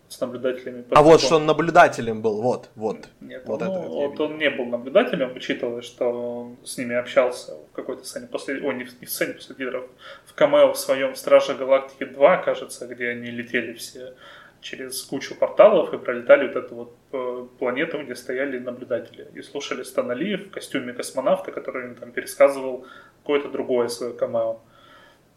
с 0.10 0.20
наблюдателями. 0.20 0.84
А 0.90 1.04
вот 1.04 1.22
что 1.22 1.36
он 1.36 1.46
наблюдателем 1.46 2.22
был, 2.22 2.42
вот, 2.42 2.70
вот. 2.76 3.08
Нет, 3.22 3.44
вот, 3.46 3.62
ну, 3.62 3.66
это 3.66 3.90
вот 3.90 4.20
он 4.20 4.38
не 4.40 4.50
был 4.50 4.66
наблюдателем, 4.66 5.32
учитывая, 5.36 5.82
что 5.82 6.06
он 6.06 6.58
с 6.64 6.78
ними 6.78 6.96
общался 6.96 7.54
в 7.72 7.76
какой-то 7.76 8.04
сцене 8.04 8.28
после, 8.28 8.60
ой, 8.62 8.74
не 8.76 8.86
в, 8.86 9.00
не 9.00 9.06
в 9.06 9.10
сцене 9.10 9.34
после 9.34 9.56
титров, 9.56 9.86
в 10.26 10.34
камео 10.34 10.74
в 10.74 10.80
своем 10.80 11.16
Страже 11.16 11.54
Галактики 11.54 12.06
2, 12.06 12.38
кажется, 12.38 12.88
где 12.88 13.10
они 13.10 13.30
летели 13.30 13.74
все 13.74 14.14
через 14.62 15.04
кучу 15.04 15.36
порталов 15.36 15.94
и 15.94 15.98
пролетали 15.98 16.48
вот 16.48 16.56
эту 16.56 16.76
вот 16.76 16.96
э, 17.14 17.48
планету, 17.60 18.02
где 18.04 18.16
стояли 18.16 18.60
наблюдатели. 18.60 19.28
И 19.34 19.42
слушали 19.42 19.84
Стана 19.84 20.12
Ли 20.14 20.36
в 20.36 20.50
костюме 20.50 20.94
космонавта, 20.94 21.52
который 21.52 21.86
им 21.88 21.96
там 21.96 22.12
пересказывал 22.12 22.86
какое-то 23.22 23.50
другое 23.50 23.88
свое 23.88 24.14
камео. 24.14 24.60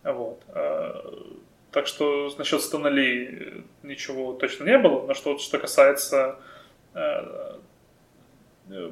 Вот. 0.02 0.42
Э, 1.72 1.74
так 1.74 1.86
что 1.86 2.32
насчет 2.38 2.60
Станали 2.60 3.64
ничего 3.82 4.32
точно 4.34 4.64
не 4.64 4.78
было. 4.78 5.06
Но 5.06 5.14
что, 5.14 5.38
что 5.38 5.58
касается 5.58 6.36
э, 6.94 7.58
э, 8.70 8.90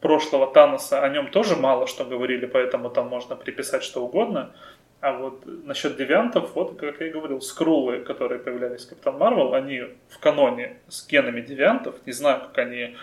прошлого 0.00 0.52
Таноса, 0.52 1.02
о 1.02 1.08
нем 1.08 1.30
тоже 1.30 1.56
мало 1.56 1.86
что 1.86 2.04
говорили, 2.04 2.46
поэтому 2.46 2.90
там 2.90 3.08
можно 3.08 3.36
приписать 3.36 3.82
что 3.82 4.04
угодно. 4.04 4.52
А 5.00 5.12
вот 5.12 5.46
насчет 5.46 5.96
девиантов, 5.96 6.54
вот 6.54 6.78
как 6.78 7.00
я 7.00 7.06
и 7.06 7.10
говорил, 7.10 7.40
скрулы, 7.40 8.00
которые 8.00 8.38
появлялись 8.38 8.84
в 8.84 8.90
Капитан 8.90 9.16
Марвел, 9.16 9.54
они 9.54 9.84
в 10.10 10.18
каноне 10.18 10.76
с 10.88 11.06
генами 11.08 11.40
девиантов. 11.40 11.94
Не 12.06 12.12
знаю, 12.12 12.40
как 12.40 12.58
они 12.58 12.96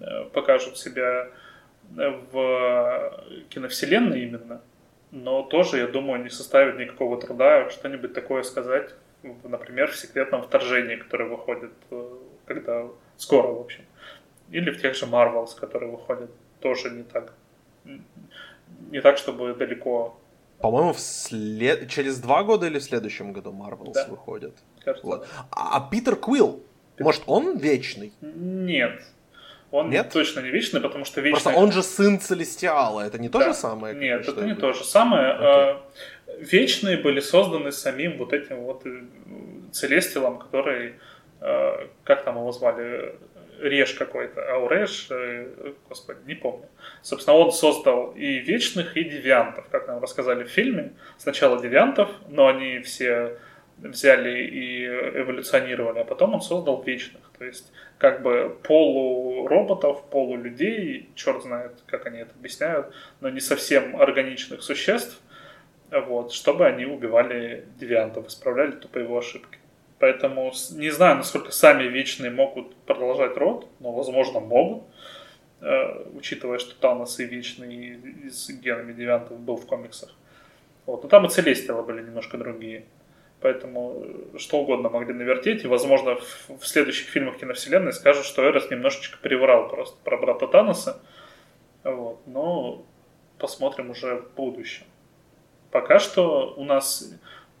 э, 0.00 0.24
покажут 0.32 0.78
себя 0.78 1.28
в 2.32 3.22
киновселенной 3.50 4.22
именно 4.22 4.62
но 5.12 5.42
тоже, 5.42 5.78
я 5.78 5.86
думаю, 5.86 6.22
не 6.22 6.30
составит 6.30 6.78
никакого 6.78 7.20
труда 7.20 7.70
что-нибудь 7.70 8.14
такое 8.14 8.42
сказать, 8.42 8.90
например, 9.44 9.90
в 9.90 9.96
секретном 9.96 10.42
вторжении, 10.42 10.96
которое 10.96 11.28
выходит 11.28 11.72
э, 11.90 12.16
когда 12.46 12.88
скоро, 13.16 13.48
в 13.48 13.60
общем. 13.60 13.84
Или 14.50 14.70
в 14.70 14.80
тех 14.80 14.94
же 14.94 15.06
Marvels, 15.06 15.58
которые 15.58 15.90
выходят 15.90 16.30
тоже 16.60 16.90
не 16.90 17.02
так, 17.02 17.34
не 18.90 19.00
так, 19.00 19.18
чтобы 19.18 19.54
далеко. 19.54 20.18
По-моему, 20.58 20.94
след... 20.94 21.88
через 21.88 22.18
два 22.18 22.42
года 22.42 22.66
или 22.66 22.78
в 22.78 22.82
следующем 22.82 23.32
году 23.32 23.52
Marvels 23.52 23.92
да. 23.94 24.06
выходят. 24.08 24.54
Кажется, 24.80 25.06
вот. 25.06 25.28
А 25.50 25.88
Питер 25.90 26.16
Квилл, 26.16 26.62
Питер... 26.92 27.04
может, 27.04 27.22
он 27.26 27.58
вечный? 27.58 28.12
Нет. 28.20 29.02
Он 29.72 29.88
Нет? 29.88 30.10
точно 30.12 30.40
не 30.40 30.50
вечный, 30.50 30.80
потому 30.80 31.04
что 31.06 31.20
вечный... 31.22 31.40
Просто 31.42 31.58
он 31.58 31.72
же 31.72 31.82
сын 31.82 32.20
Целестиала, 32.20 33.00
это 33.00 33.18
не 33.18 33.28
то 33.30 33.38
Да. 33.38 33.46
же 33.48 33.54
самое? 33.54 33.94
Нет, 33.94 34.28
это 34.28 34.42
не 34.44 34.54
то 34.54 34.72
же 34.74 34.84
самое. 34.84 35.32
Окей. 35.32 35.46
А, 35.46 35.82
Вечные 36.38 36.96
были 36.98 37.20
созданы 37.20 37.72
самим 37.72 38.16
вот 38.18 38.32
этим 38.32 38.60
вот 38.64 38.86
э, 38.86 39.02
Целестилом, 39.72 40.38
который, 40.38 40.94
э, 41.40 41.86
как 42.04 42.24
там 42.24 42.36
его 42.36 42.52
звали, 42.52 43.14
Реж 43.60 43.92
какой-то, 43.94 44.42
Ауреш, 44.52 45.06
э, 45.10 45.46
господи, 45.88 46.18
не 46.26 46.34
помню. 46.34 46.66
Собственно, 47.02 47.36
он 47.36 47.52
создал 47.52 48.12
и 48.12 48.38
Вечных, 48.40 48.96
и 48.96 49.04
Девиантов, 49.04 49.66
как 49.70 49.88
нам 49.88 50.02
рассказали 50.02 50.44
в 50.44 50.48
фильме. 50.48 50.92
Сначала 51.18 51.60
Девиантов, 51.60 52.10
но 52.28 52.48
они 52.48 52.80
все 52.80 53.38
взяли 53.78 54.44
и 54.44 54.86
эволюционировали, 54.86 56.00
а 56.00 56.04
потом 56.04 56.34
он 56.34 56.40
создал 56.40 56.82
Вечных. 56.82 57.22
То 57.38 57.44
есть, 57.44 57.72
как 57.98 58.22
бы 58.22 58.56
полуроботов, 58.62 60.04
полулюдей, 60.10 61.10
черт 61.14 61.42
знает, 61.42 61.72
как 61.86 62.06
они 62.06 62.18
это 62.18 62.32
объясняют, 62.38 62.92
но 63.20 63.28
не 63.28 63.40
совсем 63.40 64.00
органичных 64.00 64.62
существ, 64.62 65.20
вот, 65.90 66.32
чтобы 66.32 66.66
они 66.66 66.86
убивали 66.86 67.66
девиантов, 67.78 68.28
исправляли 68.28 68.72
тупо 68.72 68.98
его 68.98 69.18
ошибки. 69.18 69.58
Поэтому 69.98 70.52
не 70.72 70.90
знаю, 70.90 71.18
насколько 71.18 71.52
сами 71.52 71.84
вечные 71.84 72.30
могут 72.30 72.74
продолжать 72.86 73.36
род, 73.36 73.68
но, 73.78 73.92
возможно, 73.92 74.40
могут, 74.40 74.84
э, 75.60 76.06
учитывая, 76.14 76.58
что 76.58 76.74
Танос 76.74 77.20
и 77.20 77.24
Вечный 77.24 78.00
и 78.24 78.30
с 78.30 78.50
генами 78.50 78.92
девиантов 78.92 79.38
был 79.38 79.56
в 79.56 79.66
комиксах. 79.66 80.12
Вот. 80.86 81.04
Но 81.04 81.08
там 81.08 81.26
и 81.26 81.28
Целестиалы 81.28 81.84
были 81.84 82.02
немножко 82.02 82.36
другие. 82.36 82.84
Поэтому 83.42 84.04
э, 84.04 84.38
что 84.38 84.60
угодно 84.60 84.88
могли 84.88 85.12
навертеть. 85.12 85.64
И, 85.64 85.68
возможно, 85.68 86.16
в, 86.16 86.58
в 86.60 86.66
следующих 86.66 87.08
фильмах 87.08 87.38
киновселенной 87.38 87.92
скажут, 87.92 88.24
что 88.24 88.42
Эрос 88.44 88.70
немножечко 88.70 89.18
переврал 89.20 89.68
просто 89.68 89.96
про 90.04 90.16
брата 90.16 90.46
Таноса. 90.46 91.00
Вот. 91.82 92.20
Но 92.26 92.84
посмотрим 93.38 93.90
уже 93.90 94.16
в 94.16 94.34
будущем. 94.34 94.84
Пока 95.70 95.98
что 95.98 96.54
у 96.56 96.64
нас 96.64 97.12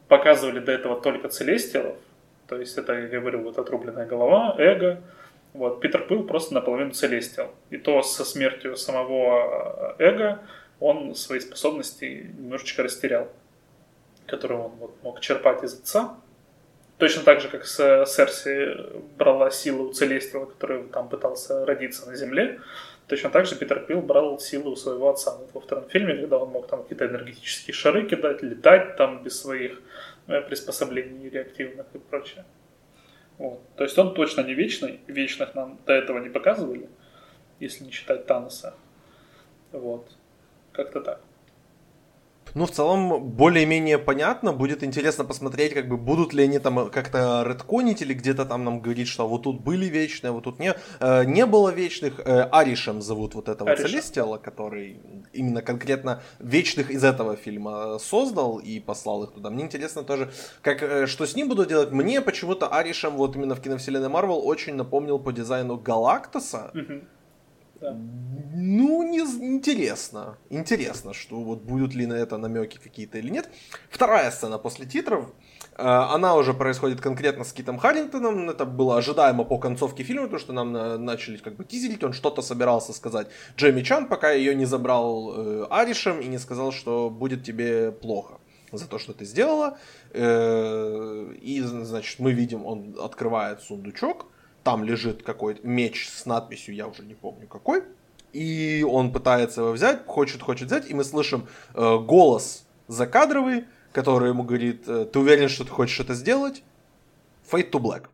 показывали 0.08 0.60
до 0.60 0.72
этого 0.72 1.00
только 1.00 1.28
Целестиалов. 1.28 1.96
То 2.46 2.58
есть 2.58 2.76
это, 2.78 2.92
я 2.92 3.08
говорю, 3.20 3.42
вот 3.42 3.58
отрубленная 3.58 4.06
голова, 4.06 4.54
эго. 4.58 5.02
Вот, 5.54 5.80
Питер 5.80 6.06
Пил 6.06 6.24
просто 6.24 6.54
наполовину 6.54 6.92
Целестиал. 6.92 7.50
И 7.70 7.76
то 7.76 8.02
со 8.02 8.24
смертью 8.24 8.76
самого 8.76 9.96
э, 9.98 10.04
эго 10.04 10.40
он 10.80 11.14
свои 11.14 11.40
способности 11.40 12.30
немножечко 12.38 12.82
растерял, 12.82 13.28
которые 14.32 14.62
он 14.62 14.70
вот 14.80 14.94
мог 15.02 15.20
черпать 15.20 15.62
из 15.62 15.74
отца. 15.74 16.16
Точно 16.96 17.22
так 17.22 17.42
же, 17.42 17.48
как 17.48 17.66
с 17.66 18.06
Серси 18.06 18.78
брала 19.18 19.50
силу 19.50 19.90
у 19.90 19.92
Целестиала, 19.92 20.46
который 20.46 20.84
там 20.84 21.10
пытался 21.10 21.66
родиться 21.66 22.08
на 22.08 22.16
Земле. 22.16 22.58
Точно 23.08 23.28
так 23.28 23.44
же 23.44 23.56
Питер 23.56 23.80
Пил 23.80 24.00
брал 24.00 24.38
силу 24.40 24.70
у 24.70 24.76
своего 24.76 25.10
отца 25.10 25.36
вот 25.36 25.50
во 25.52 25.60
втором 25.60 25.86
фильме, 25.90 26.16
когда 26.16 26.38
он 26.38 26.48
мог 26.48 26.66
там 26.66 26.82
какие-то 26.82 27.04
энергетические 27.04 27.74
шары 27.74 28.08
кидать, 28.08 28.42
летать 28.42 28.96
там 28.96 29.22
без 29.22 29.38
своих 29.38 29.82
э, 30.28 30.40
приспособлений 30.40 31.28
реактивных 31.28 31.86
и 31.92 31.98
прочее. 31.98 32.46
Вот. 33.36 33.60
То 33.76 33.84
есть 33.84 33.98
он 33.98 34.14
точно 34.14 34.40
не 34.40 34.54
вечный, 34.54 35.00
вечных 35.08 35.54
нам 35.54 35.78
до 35.84 35.92
этого 35.92 36.20
не 36.20 36.30
показывали, 36.30 36.88
если 37.60 37.84
не 37.84 37.90
считать 37.90 38.26
Таноса. 38.26 38.72
Вот. 39.72 40.08
Как-то 40.72 41.02
так. 41.02 41.20
Ну, 42.54 42.66
в 42.66 42.70
целом, 42.70 43.22
более-менее 43.22 43.98
понятно. 43.98 44.52
Будет 44.52 44.82
интересно 44.82 45.24
посмотреть, 45.24 45.74
как 45.74 45.88
бы 45.88 45.96
будут 45.96 46.34
ли 46.34 46.44
они 46.44 46.58
там 46.58 46.90
как-то 46.90 47.44
редконить 47.46 48.02
или 48.02 48.14
где-то 48.14 48.44
там 48.44 48.64
нам 48.64 48.80
говорить, 48.80 49.08
что 49.08 49.26
вот 49.26 49.42
тут 49.42 49.62
были 49.62 49.86
вечные, 49.86 50.30
а 50.30 50.32
вот 50.32 50.44
тут 50.44 50.58
не, 50.58 50.74
э, 51.00 51.24
не 51.24 51.46
было 51.46 51.70
вечных. 51.70 52.20
Э, 52.20 52.48
Аришем 52.52 53.00
зовут 53.00 53.34
вот 53.34 53.48
этого 53.48 53.70
Аришем. 53.70 53.88
Целестиала, 53.88 54.38
который 54.38 55.00
именно 55.32 55.62
конкретно 55.62 56.20
вечных 56.40 56.90
из 56.90 57.04
этого 57.04 57.36
фильма 57.36 57.98
создал 57.98 58.58
и 58.58 58.80
послал 58.80 59.24
их 59.24 59.32
туда. 59.32 59.50
Мне 59.50 59.64
интересно 59.64 60.02
тоже, 60.02 60.30
как, 60.62 60.82
э, 60.82 61.06
что 61.06 61.24
с 61.24 61.34
ним 61.34 61.48
будут 61.48 61.68
делать. 61.68 61.90
Мне 61.92 62.20
почему-то 62.20 62.68
Аришем 62.68 63.16
вот 63.16 63.36
именно 63.36 63.54
в 63.54 63.60
киновселенной 63.60 64.08
Марвел 64.08 64.46
очень 64.46 64.74
напомнил 64.74 65.18
по 65.18 65.32
дизайну 65.32 65.78
Галактуса. 65.78 66.70
Ну, 68.54 69.02
не, 69.02 69.20
интересно. 69.20 70.36
Интересно, 70.50 71.14
что 71.14 71.40
вот 71.40 71.62
будут 71.62 71.94
ли 71.94 72.06
на 72.06 72.14
это 72.14 72.36
намеки 72.36 72.78
какие-то 72.78 73.18
или 73.18 73.30
нет. 73.30 73.48
Вторая 73.90 74.30
сцена 74.30 74.58
после 74.58 74.86
титров. 74.86 75.24
э, 75.76 75.82
Она 75.82 76.34
уже 76.36 76.52
происходит 76.54 77.00
конкретно 77.00 77.44
с 77.44 77.52
Китом 77.52 77.78
Харрингтоном. 77.78 78.50
Это 78.50 78.64
было 78.66 78.98
ожидаемо 78.98 79.44
по 79.44 79.58
концовке 79.58 80.02
фильма, 80.04 80.24
потому 80.24 80.38
что 80.40 80.52
нам 80.52 80.76
э, 80.76 80.96
начали 80.98 81.38
как 81.38 81.56
бы 81.56 81.64
тизерить. 81.64 82.04
Он 82.04 82.12
что-то 82.12 82.42
собирался 82.42 82.92
сказать 82.92 83.28
Джейми 83.56 83.82
Чан, 83.82 84.06
пока 84.06 84.30
ее 84.32 84.54
не 84.54 84.66
забрал 84.66 85.32
э, 85.34 85.66
Аришем 85.70 86.20
и 86.20 86.26
не 86.26 86.38
сказал, 86.38 86.72
что 86.72 87.10
будет 87.10 87.42
тебе 87.42 87.90
плохо 87.90 88.34
за 88.70 88.86
то, 88.86 88.98
что 88.98 89.12
ты 89.12 89.24
сделала. 89.24 89.78
Э, 90.12 91.32
И, 91.40 91.60
значит, 91.62 92.20
мы 92.20 92.32
видим, 92.32 92.66
он 92.66 92.96
открывает 93.00 93.60
сундучок. 93.62 94.26
Там 94.64 94.84
лежит 94.84 95.22
какой-то 95.22 95.66
меч 95.66 96.08
с 96.08 96.26
надписью, 96.26 96.74
я 96.74 96.86
уже 96.86 97.02
не 97.02 97.14
помню 97.14 97.48
какой. 97.48 97.82
И 98.32 98.84
он 98.88 99.12
пытается 99.12 99.62
его 99.62 99.72
взять, 99.72 100.06
хочет, 100.06 100.42
хочет 100.42 100.68
взять. 100.68 100.88
И 100.88 100.94
мы 100.94 101.04
слышим 101.04 101.48
э, 101.74 101.98
голос 101.98 102.64
закадровый, 102.88 103.64
который 103.92 104.30
ему 104.30 104.42
говорит, 104.42 104.84
э, 104.86 105.04
ты 105.04 105.18
уверен, 105.18 105.48
что 105.48 105.64
ты 105.64 105.70
хочешь 105.70 106.00
это 106.00 106.14
сделать? 106.14 106.62
Fade 107.50 107.70
to 107.70 107.80
Black. 107.80 108.06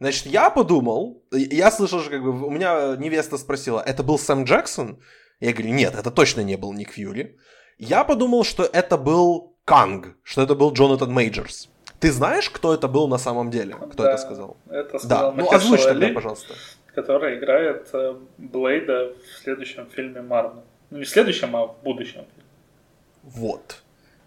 Значит, 0.00 0.26
я 0.26 0.50
подумал, 0.50 1.22
я 1.30 1.70
слышал, 1.70 2.00
что 2.00 2.10
как 2.10 2.22
бы 2.22 2.46
у 2.46 2.50
меня 2.50 2.96
невеста 2.96 3.38
спросила, 3.38 3.80
это 3.80 4.02
был 4.02 4.18
Сэм 4.18 4.44
Джексон? 4.44 4.98
Я 5.40 5.52
говорю, 5.52 5.72
нет, 5.72 5.94
это 5.94 6.10
точно 6.10 6.40
не 6.42 6.56
был 6.56 6.72
Ник 6.72 6.90
Фьюри. 6.90 7.38
Я 7.78 8.04
подумал, 8.04 8.44
что 8.44 8.64
это 8.64 8.96
был 8.96 9.56
Канг, 9.64 10.16
что 10.22 10.42
это 10.42 10.54
был 10.54 10.72
Джонатан 10.72 11.12
Мейджерс. 11.12 11.68
Ты 12.00 12.12
знаешь, 12.12 12.50
кто 12.50 12.74
это 12.74 12.88
был 12.88 13.08
на 13.08 13.18
самом 13.18 13.50
деле? 13.50 13.74
Кто 13.74 14.02
Да, 14.02 14.12
это 14.12 14.22
сказал? 14.22 14.56
Это 14.68 14.92
Да, 14.92 14.98
сказал 14.98 15.32
ну 15.32 15.42
Махершала 15.44 15.56
озвучь 15.74 15.84
тогда, 15.84 16.06
Али, 16.06 16.14
пожалуйста. 16.14 16.54
который 16.94 17.38
играет 17.38 17.88
э, 17.92 18.14
Блейда 18.38 19.12
в 19.14 19.42
следующем 19.42 19.86
фильме 19.90 20.20
Марвел. 20.22 20.64
Ну, 20.90 20.98
не 20.98 21.04
в 21.04 21.08
следующем, 21.08 21.56
а 21.56 21.66
в 21.66 21.76
будущем. 21.82 22.24
Вот. 23.22 23.82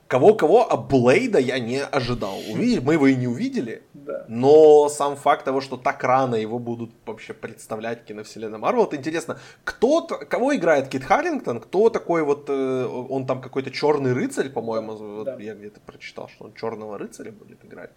Кого-кого, 0.07 0.71
а 0.71 0.77
Блейда 0.77 1.37
я 1.39 1.59
не 1.59 1.83
ожидал. 1.83 2.37
Увидели, 2.49 2.79
мы 2.79 2.93
его 2.93 3.07
и 3.07 3.15
не 3.15 3.27
увидели. 3.27 3.83
Да. 3.93 4.23
Но 4.29 4.87
сам 4.87 5.17
факт 5.17 5.43
того, 5.43 5.59
что 5.59 5.75
так 5.75 6.01
рано 6.03 6.35
его 6.35 6.59
будут 6.59 6.91
вообще 7.05 7.33
представлять 7.33 8.01
в 8.03 8.05
киновселенной 8.05 8.57
Марвел, 8.57 8.85
это 8.85 8.95
интересно. 8.95 9.37
Кто, 9.65 10.01
кого 10.07 10.55
играет 10.55 10.87
Кит 10.87 11.03
Харрингтон? 11.03 11.59
Кто 11.59 11.89
такой 11.89 12.23
вот, 12.23 12.45
э, 12.49 12.85
он 12.85 13.25
там 13.25 13.41
какой-то 13.41 13.69
черный 13.69 14.13
рыцарь, 14.13 14.49
по-моему, 14.49 14.95
вот 14.95 15.25
Да. 15.25 15.35
я 15.39 15.55
где-то 15.55 15.81
прочитал, 15.81 16.29
что 16.29 16.45
он 16.45 16.53
черного 16.53 16.97
рыцаря 16.97 17.31
будет 17.31 17.65
играть. 17.65 17.91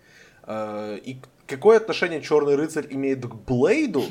Э, 0.46 0.98
И 1.04 1.18
какое 1.46 1.76
отношение 1.76 2.20
черный 2.20 2.56
рыцарь 2.56 2.86
имеет 2.90 3.24
к 3.24 3.34
Блейду? 3.34 4.02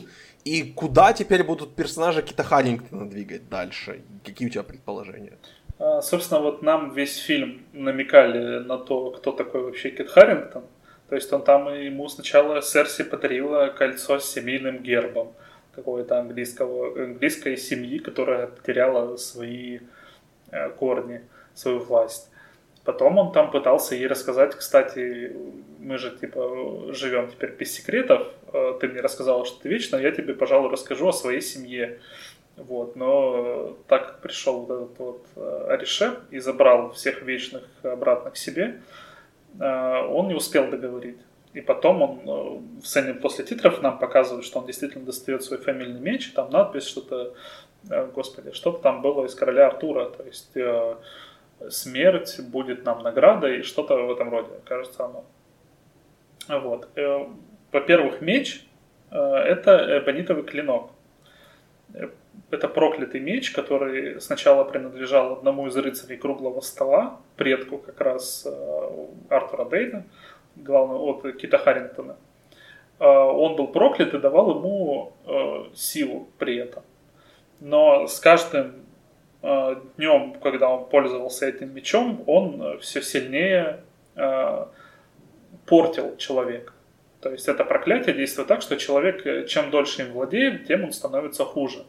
И 0.45 0.63
куда 0.63 1.11
теперь 1.11 1.43
будут 1.43 1.75
персонажи 1.75 2.21
Кита 2.21 2.43
Харрингтона 2.43 3.09
двигать 3.09 3.49
дальше? 3.49 4.03
Какие 4.23 4.47
у 4.47 4.51
тебя 4.51 4.63
предположения? 4.63 5.37
А, 5.79 6.01
Собственно, 6.01 6.41
вот 6.41 6.61
нам 6.61 6.93
весь 6.93 7.17
фильм 7.17 7.63
намекали 7.73 8.59
на 8.59 8.77
то, 8.77 9.11
кто 9.11 9.31
такой 9.31 9.63
вообще 9.63 9.89
Кит 9.89 10.09
Харрингтон. 10.09 10.63
То 11.07 11.15
есть 11.15 11.31
он 11.33 11.41
там 11.41 11.73
ему 11.73 12.07
сначала 12.09 12.61
Серси 12.61 13.03
подарила 13.03 13.67
кольцо 13.67 14.19
с 14.19 14.25
семейным 14.25 14.83
гербом 14.83 15.33
какого-то 15.73 16.19
английского, 16.19 17.03
английской 17.03 17.55
семьи, 17.57 17.97
которая 17.97 18.47
потеряла 18.47 19.15
свои 19.15 19.79
э, 20.51 20.69
корни, 20.71 21.21
свою 21.55 21.79
власть. 21.79 22.29
Потом 22.83 23.17
он 23.17 23.31
там 23.31 23.49
пытался 23.49 23.95
ей 23.95 24.07
рассказать, 24.07 24.55
кстати, 24.55 25.35
мы 25.79 25.97
же 25.97 26.11
типа 26.11 26.93
живем 26.93 27.29
теперь 27.29 27.51
без 27.51 27.73
секретов, 27.73 28.27
э, 28.53 28.77
ты 28.79 28.87
мне 28.87 29.01
рассказала, 29.01 29.45
что 29.45 29.61
ты 29.61 29.69
вечно, 29.69 29.95
я 29.95 30.11
тебе, 30.11 30.33
пожалуй, 30.33 30.69
расскажу 30.71 31.07
о 31.07 31.13
своей 31.13 31.41
семье. 31.41 31.99
Вот, 32.59 32.97
но 32.97 33.77
так 33.87 34.07
как 34.07 34.21
пришел 34.21 34.65
вот 34.65 34.83
этот 34.83 34.99
вот 34.99 35.25
э, 35.37 35.67
Арише 35.69 36.19
и 36.29 36.39
забрал 36.39 36.91
всех 36.91 37.21
вечных 37.21 37.63
обратно 37.83 38.31
к 38.31 38.37
себе, 38.37 38.81
э, 39.59 40.05
он 40.09 40.27
не 40.27 40.33
успел 40.33 40.69
договорить. 40.69 41.19
И 41.53 41.61
потом 41.61 42.01
он 42.01 42.19
э, 42.19 42.81
в 42.81 42.85
сцене 42.85 43.13
после 43.13 43.45
титров 43.45 43.81
нам 43.81 43.97
показывает, 43.97 44.43
что 44.43 44.59
он 44.59 44.65
действительно 44.65 45.05
достает 45.05 45.43
свой 45.43 45.59
фамильный 45.59 46.01
меч, 46.01 46.33
там 46.33 46.49
надпись 46.49 46.85
что-то, 46.85 47.33
господи, 48.13 48.51
что-то 48.51 48.79
там 48.79 49.01
было 49.01 49.25
из 49.25 49.35
короля 49.35 49.67
Артура, 49.67 50.09
то 50.09 50.23
есть 50.23 50.53
смерть 51.73 52.41
будет 52.41 52.83
нам 52.83 53.03
наградой, 53.03 53.63
что-то 53.63 53.95
в 53.95 54.11
этом 54.11 54.29
роде, 54.29 54.49
кажется 54.65 55.05
оно. 55.05 55.23
Вот. 56.47 56.89
Во-первых, 57.71 58.19
меч 58.19 58.65
это 59.11 59.99
эбонитовый 59.99 60.43
клинок. 60.43 60.91
Э, 62.49 62.55
Это 62.55 62.67
проклятый 62.67 63.19
меч, 63.19 63.51
который 63.51 64.19
сначала 64.21 64.63
принадлежал 64.63 65.33
одному 65.33 65.67
из 65.67 65.75
рыцарей 65.77 66.17
круглого 66.17 66.61
стола, 66.61 67.19
предку 67.35 67.77
как 67.77 67.99
раз 68.01 68.45
э, 68.45 69.05
Артура 69.29 69.65
Дейна, 69.65 70.05
главного 70.55 71.03
от 71.11 71.37
Кита 71.37 71.57
Харрингтона. 71.57 72.17
он 72.99 73.55
был 73.55 73.67
проклят 73.67 74.13
и 74.13 74.19
давал 74.19 74.57
ему 74.57 75.13
силу 75.73 76.27
при 76.37 76.57
этом. 76.57 76.83
Но 77.61 78.07
с 78.07 78.19
каждым 78.19 78.73
днем, 79.41 80.35
когда 80.43 80.69
он 80.69 80.89
пользовался 80.89 81.47
этим 81.47 81.73
мечом, 81.73 82.23
он 82.25 82.77
все 82.79 83.01
сильнее 83.01 83.79
портил 85.65 86.17
человека. 86.17 86.73
То 87.21 87.31
есть 87.31 87.47
это 87.49 87.65
проклятие 87.65 88.15
действует 88.15 88.47
так, 88.47 88.61
что 88.61 88.77
человек, 88.77 89.25
э, 89.25 89.45
чем 89.45 89.71
дольше 89.71 90.03
им 90.03 90.13
владеет, 90.13 90.67
тем 90.67 90.85
он 90.85 90.93
становится 90.93 91.43
хуже. 91.43 91.85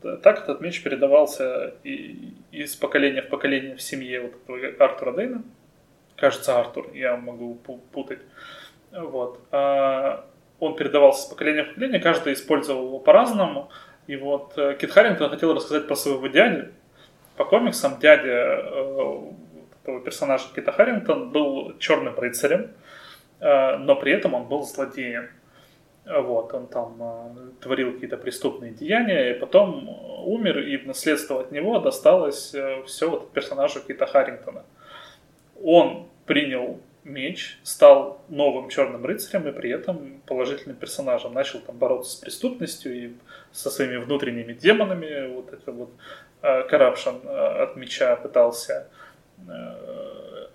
Так 0.00 0.42
этот 0.42 0.60
меч 0.60 0.82
передавался 0.82 1.74
и, 1.84 2.34
из 2.52 2.76
поколения 2.76 3.22
в 3.22 3.28
поколение 3.28 3.76
в 3.76 3.82
семье 3.82 4.20
вот 4.22 4.62
этого 4.62 4.84
Артура 4.84 5.12
Дейна. 5.12 5.42
Кажется, 6.16 6.58
Артур, 6.58 6.90
я 6.94 7.16
могу 7.16 7.54
путать. 7.92 8.20
Вот. 8.92 9.40
А 9.50 10.24
он 10.58 10.76
передавался 10.76 11.22
с 11.22 11.26
поколения 11.26 11.64
в 11.64 11.68
поколение, 11.68 12.00
каждый 12.00 12.32
использовал 12.32 12.86
его 12.86 12.98
по-разному. 12.98 13.70
И 14.06 14.16
вот 14.16 14.56
э, 14.56 14.76
Кит 14.80 14.90
Харрингтон 14.90 15.30
хотел 15.30 15.54
рассказать 15.54 15.86
про 15.86 15.94
своего 15.94 16.26
дядю. 16.26 16.72
По 17.36 17.44
комиксам 17.44 17.98
дядя 18.00 18.62
э, 18.62 19.32
этого 19.82 20.00
персонажа 20.00 20.44
Кита 20.54 20.72
Харрингтон 20.72 21.30
был 21.30 21.78
черным 21.78 22.18
рыцарем, 22.18 22.70
Э, 23.40 23.76
но 23.76 23.96
при 23.96 24.12
этом 24.12 24.34
он 24.34 24.48
был 24.48 24.62
злодеем. 24.62 25.28
Вот, 26.08 26.54
он 26.54 26.66
там 26.68 26.96
э, 27.00 27.60
творил 27.60 27.92
какие-то 27.92 28.16
преступные 28.16 28.72
деяния, 28.72 29.30
и 29.30 29.38
потом 29.38 29.88
умер, 30.24 30.60
и 30.60 30.78
в 30.78 30.86
наследство 30.86 31.40
от 31.40 31.52
него 31.52 31.80
досталось 31.80 32.54
э, 32.54 32.82
все 32.86 33.10
вот 33.10 33.30
персонажу 33.32 33.80
Кита 33.80 34.06
Харрингтона. 34.06 34.64
Он 35.62 36.08
принял 36.24 36.80
меч, 37.04 37.58
стал 37.62 38.22
новым 38.28 38.70
черным 38.70 39.04
рыцарем 39.04 39.48
и 39.48 39.52
при 39.52 39.70
этом 39.70 40.22
положительным 40.26 40.78
персонажем. 40.78 41.34
Начал 41.34 41.60
там 41.60 41.76
бороться 41.76 42.12
с 42.12 42.16
преступностью 42.16 42.94
и 42.94 43.12
со 43.52 43.68
своими 43.68 43.96
внутренними 43.96 44.54
демонами. 44.54 45.34
Вот 45.34 45.52
это 45.52 45.72
вот 45.72 45.90
corruption 46.42 47.26
от 47.62 47.76
меча 47.76 48.14
пытался 48.16 48.88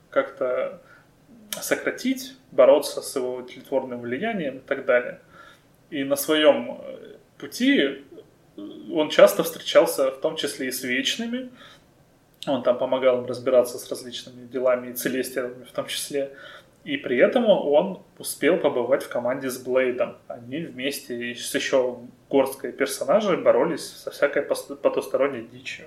как-то 0.10 0.80
сократить, 1.51 2.36
бороться 2.51 3.01
с 3.01 3.16
его 3.16 3.41
тлетворным 3.41 4.01
влиянием 4.01 4.58
и 4.58 4.62
так 4.62 4.86
далее. 4.86 5.20
И 5.93 6.03
на 6.03 6.15
своем 6.15 6.81
э, 6.81 7.17
пути 7.37 7.79
э, 7.79 7.97
он 8.91 9.09
часто 9.09 9.43
встречался 9.43 10.09
в 10.09 10.19
том 10.21 10.35
числе 10.37 10.69
и 10.69 10.71
с 10.71 10.83
вечными. 10.83 11.51
Он 12.47 12.63
там 12.63 12.79
помогал 12.79 13.19
им 13.19 13.27
разбираться 13.27 13.77
с 13.77 13.87
различными 13.91 14.47
делами 14.47 14.89
и 14.89 14.93
целестиями 14.93 15.63
в 15.63 15.71
том 15.71 15.85
числе. 15.85 16.31
И 16.83 16.97
при 16.97 17.17
этом 17.17 17.45
он 17.45 18.01
успел 18.17 18.57
побывать 18.57 19.03
в 19.03 19.09
команде 19.09 19.51
с 19.51 19.59
Блейдом. 19.59 20.17
Они 20.27 20.61
вместе 20.61 21.35
с 21.35 21.53
еще 21.53 21.99
горсткой 22.27 22.71
персонажей 22.71 23.37
боролись 23.37 23.85
со 23.85 24.09
всякой 24.09 24.41
потусторонней 24.41 25.43
дичью. 25.43 25.85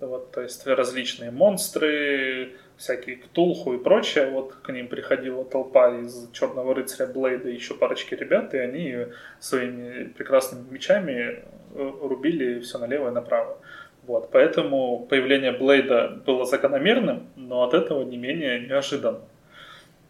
Вот, 0.00 0.32
то 0.32 0.40
есть 0.40 0.66
различные 0.66 1.30
монстры, 1.30 2.56
всякие 2.82 3.16
Ктулху 3.16 3.74
и 3.74 3.78
прочее, 3.78 4.28
вот 4.30 4.54
к 4.54 4.72
ним 4.72 4.88
приходила 4.88 5.44
толпа 5.44 5.96
из 6.00 6.28
Черного 6.32 6.74
рыцаря 6.74 7.06
Блейда 7.06 7.48
и 7.48 7.54
еще 7.54 7.74
парочки 7.74 8.14
ребят, 8.14 8.54
и 8.54 8.58
они 8.58 9.06
своими 9.38 10.08
прекрасными 10.08 10.68
мечами 10.68 11.44
э, 11.74 11.92
рубили 12.02 12.58
все 12.58 12.78
налево 12.78 13.10
и 13.10 13.12
направо. 13.12 13.58
Вот, 14.02 14.30
поэтому 14.32 15.06
появление 15.08 15.52
Блейда 15.52 16.08
было 16.26 16.44
закономерным, 16.44 17.28
но 17.36 17.62
от 17.62 17.72
этого 17.72 18.02
не 18.02 18.16
менее 18.16 18.58
неожиданно. 18.66 19.20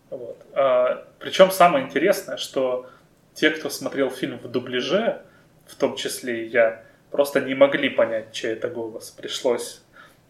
Вот. 0.08 0.38
А, 0.54 1.06
причем 1.18 1.50
самое 1.50 1.84
интересное, 1.84 2.38
что 2.38 2.86
те, 3.34 3.50
кто 3.50 3.68
смотрел 3.68 4.08
фильм 4.08 4.38
в 4.38 4.50
дубляже, 4.50 5.20
в 5.66 5.76
том 5.76 5.94
числе 5.96 6.46
и 6.46 6.48
я, 6.48 6.82
просто 7.10 7.42
не 7.42 7.54
могли 7.54 7.90
понять, 7.90 8.32
чей 8.32 8.52
это 8.52 8.68
голос. 8.68 9.10
Пришлось 9.10 9.82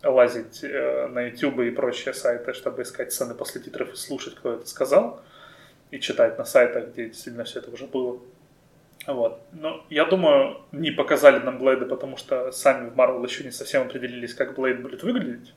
лазить 0.02 0.64
э, 0.64 1.06
на 1.08 1.22
YouTube 1.28 1.60
и 1.60 1.70
прочие 1.70 2.14
сайты, 2.14 2.52
чтобы 2.54 2.82
искать 2.82 3.12
сцены 3.12 3.34
после 3.34 3.60
титров 3.60 3.92
и 3.92 3.96
слушать, 3.96 4.34
кто 4.34 4.54
это 4.54 4.66
сказал, 4.66 5.22
и 5.90 6.00
читать 6.00 6.38
на 6.38 6.44
сайтах, 6.44 6.88
где 6.88 7.06
действительно 7.06 7.44
все 7.44 7.60
это 7.60 7.70
уже 7.70 7.86
было. 7.86 8.20
Вот. 9.06 9.40
Но 9.52 9.84
я 9.90 10.04
думаю, 10.04 10.60
не 10.72 10.90
показали 10.90 11.38
нам 11.38 11.58
Блейда, 11.58 11.86
потому 11.86 12.16
что 12.16 12.52
сами 12.52 12.88
в 12.90 12.94
Marvel 12.94 13.24
еще 13.24 13.44
не 13.44 13.50
совсем 13.50 13.82
определились, 13.82 14.34
как 14.34 14.54
Блейд 14.54 14.80
будет 14.80 15.02
выглядеть 15.02 15.52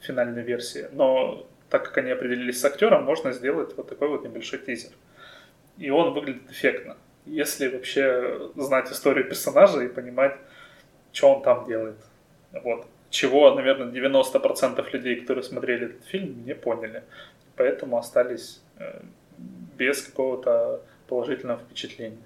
в 0.00 0.04
финальной 0.04 0.42
версии. 0.42 0.88
Но 0.92 1.46
так 1.70 1.84
как 1.84 1.98
они 1.98 2.10
определились 2.10 2.60
с 2.60 2.64
актером, 2.64 3.04
можно 3.04 3.32
сделать 3.32 3.76
вот 3.76 3.88
такой 3.88 4.08
вот 4.08 4.24
небольшой 4.24 4.58
тизер. 4.58 4.92
И 5.78 5.90
он 5.90 6.12
выглядит 6.12 6.50
эффектно. 6.50 6.96
Если 7.24 7.68
вообще 7.68 8.50
знать 8.56 8.90
историю 8.92 9.26
персонажа 9.26 9.80
и 9.80 9.88
понимать, 9.88 10.36
что 11.12 11.34
он 11.34 11.42
там 11.42 11.66
делает. 11.66 11.96
Вот 12.52 12.86
чего, 13.12 13.54
наверное, 13.54 13.92
90% 13.92 14.90
людей, 14.92 15.20
которые 15.20 15.44
смотрели 15.44 15.86
этот 15.86 16.04
фильм, 16.06 16.44
не 16.46 16.54
поняли. 16.54 17.04
Поэтому 17.56 17.98
остались 17.98 18.62
э, 18.78 19.02
без 19.76 20.02
какого-то 20.02 20.80
положительного 21.08 21.60
впечатления. 21.60 22.16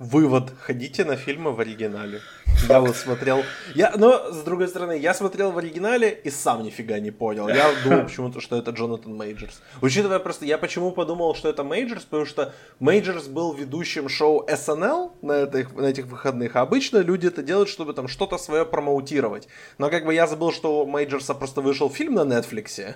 Вывод. 0.00 0.50
Ходите 0.60 1.04
на 1.04 1.14
фильмы 1.14 1.52
в 1.52 1.60
оригинале. 1.60 2.20
Я 2.68 2.80
вот 2.80 2.96
смотрел... 2.96 3.42
Я, 3.74 3.92
но, 3.96 4.32
с 4.32 4.42
другой 4.42 4.66
стороны, 4.66 4.98
я 4.98 5.14
смотрел 5.14 5.52
в 5.52 5.58
оригинале 5.58 6.10
и 6.10 6.30
сам 6.30 6.64
нифига 6.64 6.98
не 6.98 7.12
понял. 7.12 7.48
Я 7.48 7.70
думал 7.84 8.04
почему-то, 8.04 8.40
что 8.40 8.56
это 8.56 8.72
Джонатан 8.72 9.14
Мейджерс. 9.14 9.62
Учитывая 9.82 10.18
просто, 10.18 10.46
я 10.46 10.58
почему 10.58 10.90
подумал, 10.90 11.36
что 11.36 11.48
это 11.48 11.62
Мейджерс, 11.62 12.04
потому 12.04 12.26
что 12.26 12.52
Мейджерс 12.80 13.28
был 13.28 13.52
ведущим 13.52 14.08
шоу 14.08 14.44
SNL 14.48 15.12
на 15.22 15.44
этих, 15.44 15.74
на 15.74 15.86
этих 15.86 16.06
выходных, 16.06 16.56
а 16.56 16.62
обычно 16.62 16.98
люди 16.98 17.28
это 17.28 17.42
делают, 17.42 17.68
чтобы 17.68 17.92
там 17.92 18.08
что-то 18.08 18.36
свое 18.36 18.64
промоутировать. 18.64 19.46
Но 19.78 19.90
как 19.90 20.04
бы 20.06 20.12
я 20.12 20.26
забыл, 20.26 20.52
что 20.52 20.82
у 20.82 20.86
Мейджерса 20.86 21.34
просто 21.34 21.60
вышел 21.60 21.88
фильм 21.88 22.14
на 22.14 22.22
Netflix, 22.22 22.94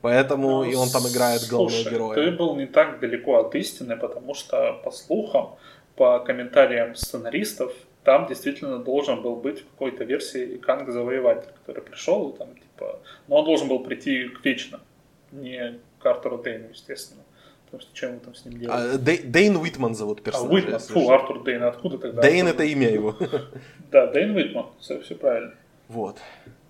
поэтому 0.00 0.48
ну, 0.48 0.64
и 0.64 0.74
он 0.74 0.88
там 0.88 1.06
играет 1.06 1.46
главного 1.48 1.70
слушай, 1.70 1.92
героя. 1.92 2.14
ты 2.14 2.30
был 2.30 2.56
не 2.56 2.66
так 2.66 3.00
далеко 3.00 3.38
от 3.38 3.54
истины, 3.54 3.96
потому 3.96 4.34
что, 4.34 4.80
по 4.84 4.90
слухам, 4.90 5.56
по 5.98 6.20
комментариям 6.20 6.94
сценаристов, 6.94 7.74
там 8.04 8.26
действительно 8.28 8.78
должен 8.78 9.20
был 9.20 9.34
быть 9.34 9.60
в 9.60 9.70
какой-то 9.72 10.04
версии 10.04 10.56
Канг 10.58 10.88
Завоеватель, 10.90 11.50
который 11.58 11.82
пришел, 11.82 12.30
там, 12.32 12.54
типа, 12.54 13.00
но 13.26 13.36
он 13.40 13.44
должен 13.44 13.68
был 13.68 13.80
прийти 13.80 14.28
к 14.28 14.44
Вечным, 14.44 14.80
не 15.32 15.80
к 15.98 16.06
Артуру 16.06 16.38
Дейну, 16.38 16.68
естественно. 16.70 17.22
Потому 17.64 17.82
что 17.82 17.94
чем 17.94 18.14
вы 18.14 18.20
там 18.20 18.34
с 18.34 18.44
ним 18.46 18.60
делаете? 18.60 18.94
А, 18.94 18.98
Дей, 18.98 19.18
Дейн 19.18 19.56
Уитман 19.56 19.94
зовут 19.94 20.22
персонажа. 20.22 20.50
А, 20.50 20.54
Уитман, 20.54 20.80
фу, 20.80 21.10
Артур 21.10 21.42
Дейн, 21.42 21.64
откуда 21.64 21.98
тогда? 21.98 22.22
Дейн 22.22 22.46
это 22.46 22.62
имя 22.62 22.88
его. 22.88 23.16
Да, 23.90 24.06
Дейн 24.06 24.36
Уитман, 24.36 24.66
все, 24.80 25.00
все 25.00 25.14
правильно. 25.16 25.54
Вот. 25.88 26.18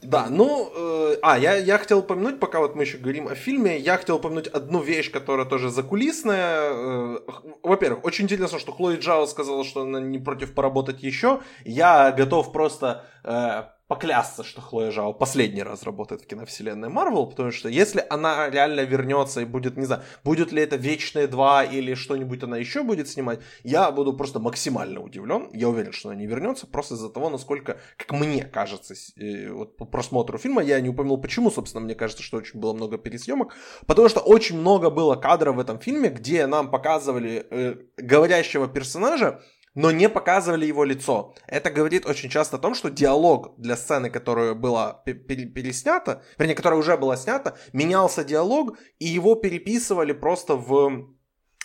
Да, 0.03 0.29
ну, 0.31 0.71
э, 0.75 1.17
а, 1.23 1.39
я, 1.39 1.57
я 1.57 1.77
хотел 1.79 1.99
упомянуть, 1.99 2.39
пока 2.39 2.61
вот 2.61 2.77
мы 2.77 2.85
еще 2.85 2.99
говорим 2.99 3.27
о 3.27 3.35
фильме, 3.35 3.79
я 3.79 3.97
хотел 3.97 4.17
упомянуть 4.17 4.47
одну 4.47 4.81
вещь, 4.81 5.11
которая 5.11 5.45
тоже 5.45 5.71
закулисная. 5.71 6.71
Э, 6.73 7.19
во-первых, 7.63 8.05
очень 8.05 8.25
интересно, 8.25 8.61
что 8.61 8.73
Хлои 8.73 8.97
Джао 8.97 9.27
сказала, 9.27 9.65
что 9.65 9.83
она 9.83 10.01
не 10.01 10.19
против 10.19 10.55
поработать 10.55 11.03
еще. 11.03 11.41
Я 11.65 12.13
готов 12.13 12.53
просто 12.53 13.05
э, 13.25 13.65
поклясться, 13.89 14.45
что 14.45 14.61
Хлоя 14.61 14.91
Жао 14.91 15.15
последний 15.15 15.63
раз 15.63 15.83
работает 15.83 16.23
в 16.23 16.27
киновселенной 16.27 16.91
Марвел, 16.91 17.27
потому 17.27 17.51
что 17.51 17.71
если 17.71 18.05
она 18.11 18.51
реально 18.51 18.83
вернется 18.83 19.41
и 19.41 19.45
будет, 19.47 19.79
не 19.79 19.87
знаю, 19.87 20.03
будет 20.23 20.53
ли 20.53 20.63
это 20.63 20.77
Вечные 20.77 21.27
два 21.27 21.65
или 21.65 21.95
что-нибудь 21.95 22.43
она 22.43 22.59
еще 22.59 22.83
будет 22.83 23.09
снимать, 23.09 23.41
я 23.65 23.91
буду 23.91 24.13
просто 24.13 24.39
максимально 24.41 25.01
удивлен. 25.01 25.49
Я 25.53 25.71
уверен, 25.71 25.93
что 25.93 26.11
она 26.11 26.19
не 26.19 26.27
вернется, 26.27 26.67
просто 26.67 26.95
из-за 26.95 27.09
того, 27.09 27.31
насколько, 27.31 27.79
как 27.97 28.13
мне 28.13 28.45
кажется, 28.45 28.95
э, 29.17 29.51
вот 29.51 29.77
по 29.77 29.87
просмотру 29.87 30.37
фильма, 30.39 30.63
я 30.63 30.81
не 30.81 30.91
упомянул 30.91 31.19
почему, 31.19 31.51
собственно, 31.51 31.83
мне 31.83 31.95
кажется, 31.95 32.23
что 32.23 32.37
очень 32.37 32.61
было 32.61 32.75
много 32.75 32.99
пересъемок, 32.99 33.55
потому 33.87 34.09
что 34.11 34.21
очень 34.21 34.59
много 34.59 34.91
было 34.91 35.17
кадров 35.17 35.57
в 35.57 35.61
этом 35.61 35.79
фильме, 35.81 36.11
где 36.11 36.47
нам 36.47 36.71
показывали 36.71 37.47
э, 37.51 37.77
говорящего 37.97 38.69
персонажа, 38.69 39.41
но 39.79 39.93
не 39.93 40.09
показывали 40.09 40.67
его 40.67 40.83
лицо. 40.83 41.35
Это 41.47 41.71
говорит 41.71 42.05
очень 42.05 42.29
часто 42.29 42.57
о 42.57 42.59
том, 42.59 42.75
что 42.75 42.91
диалог 42.91 43.55
для 43.59 43.77
сцены, 43.77 44.11
которая 44.11 44.55
была 44.55 45.05
переснята, 45.05 46.21
вернее, 46.37 46.57
которая 46.57 46.81
уже 46.81 46.97
была 46.97 47.17
снята, 47.17 47.55
менялся 47.73 48.25
диалог, 48.25 48.77
и 48.99 49.07
его 49.07 49.37
переписывали 49.37 50.13
просто 50.13 50.57
в 50.57 51.07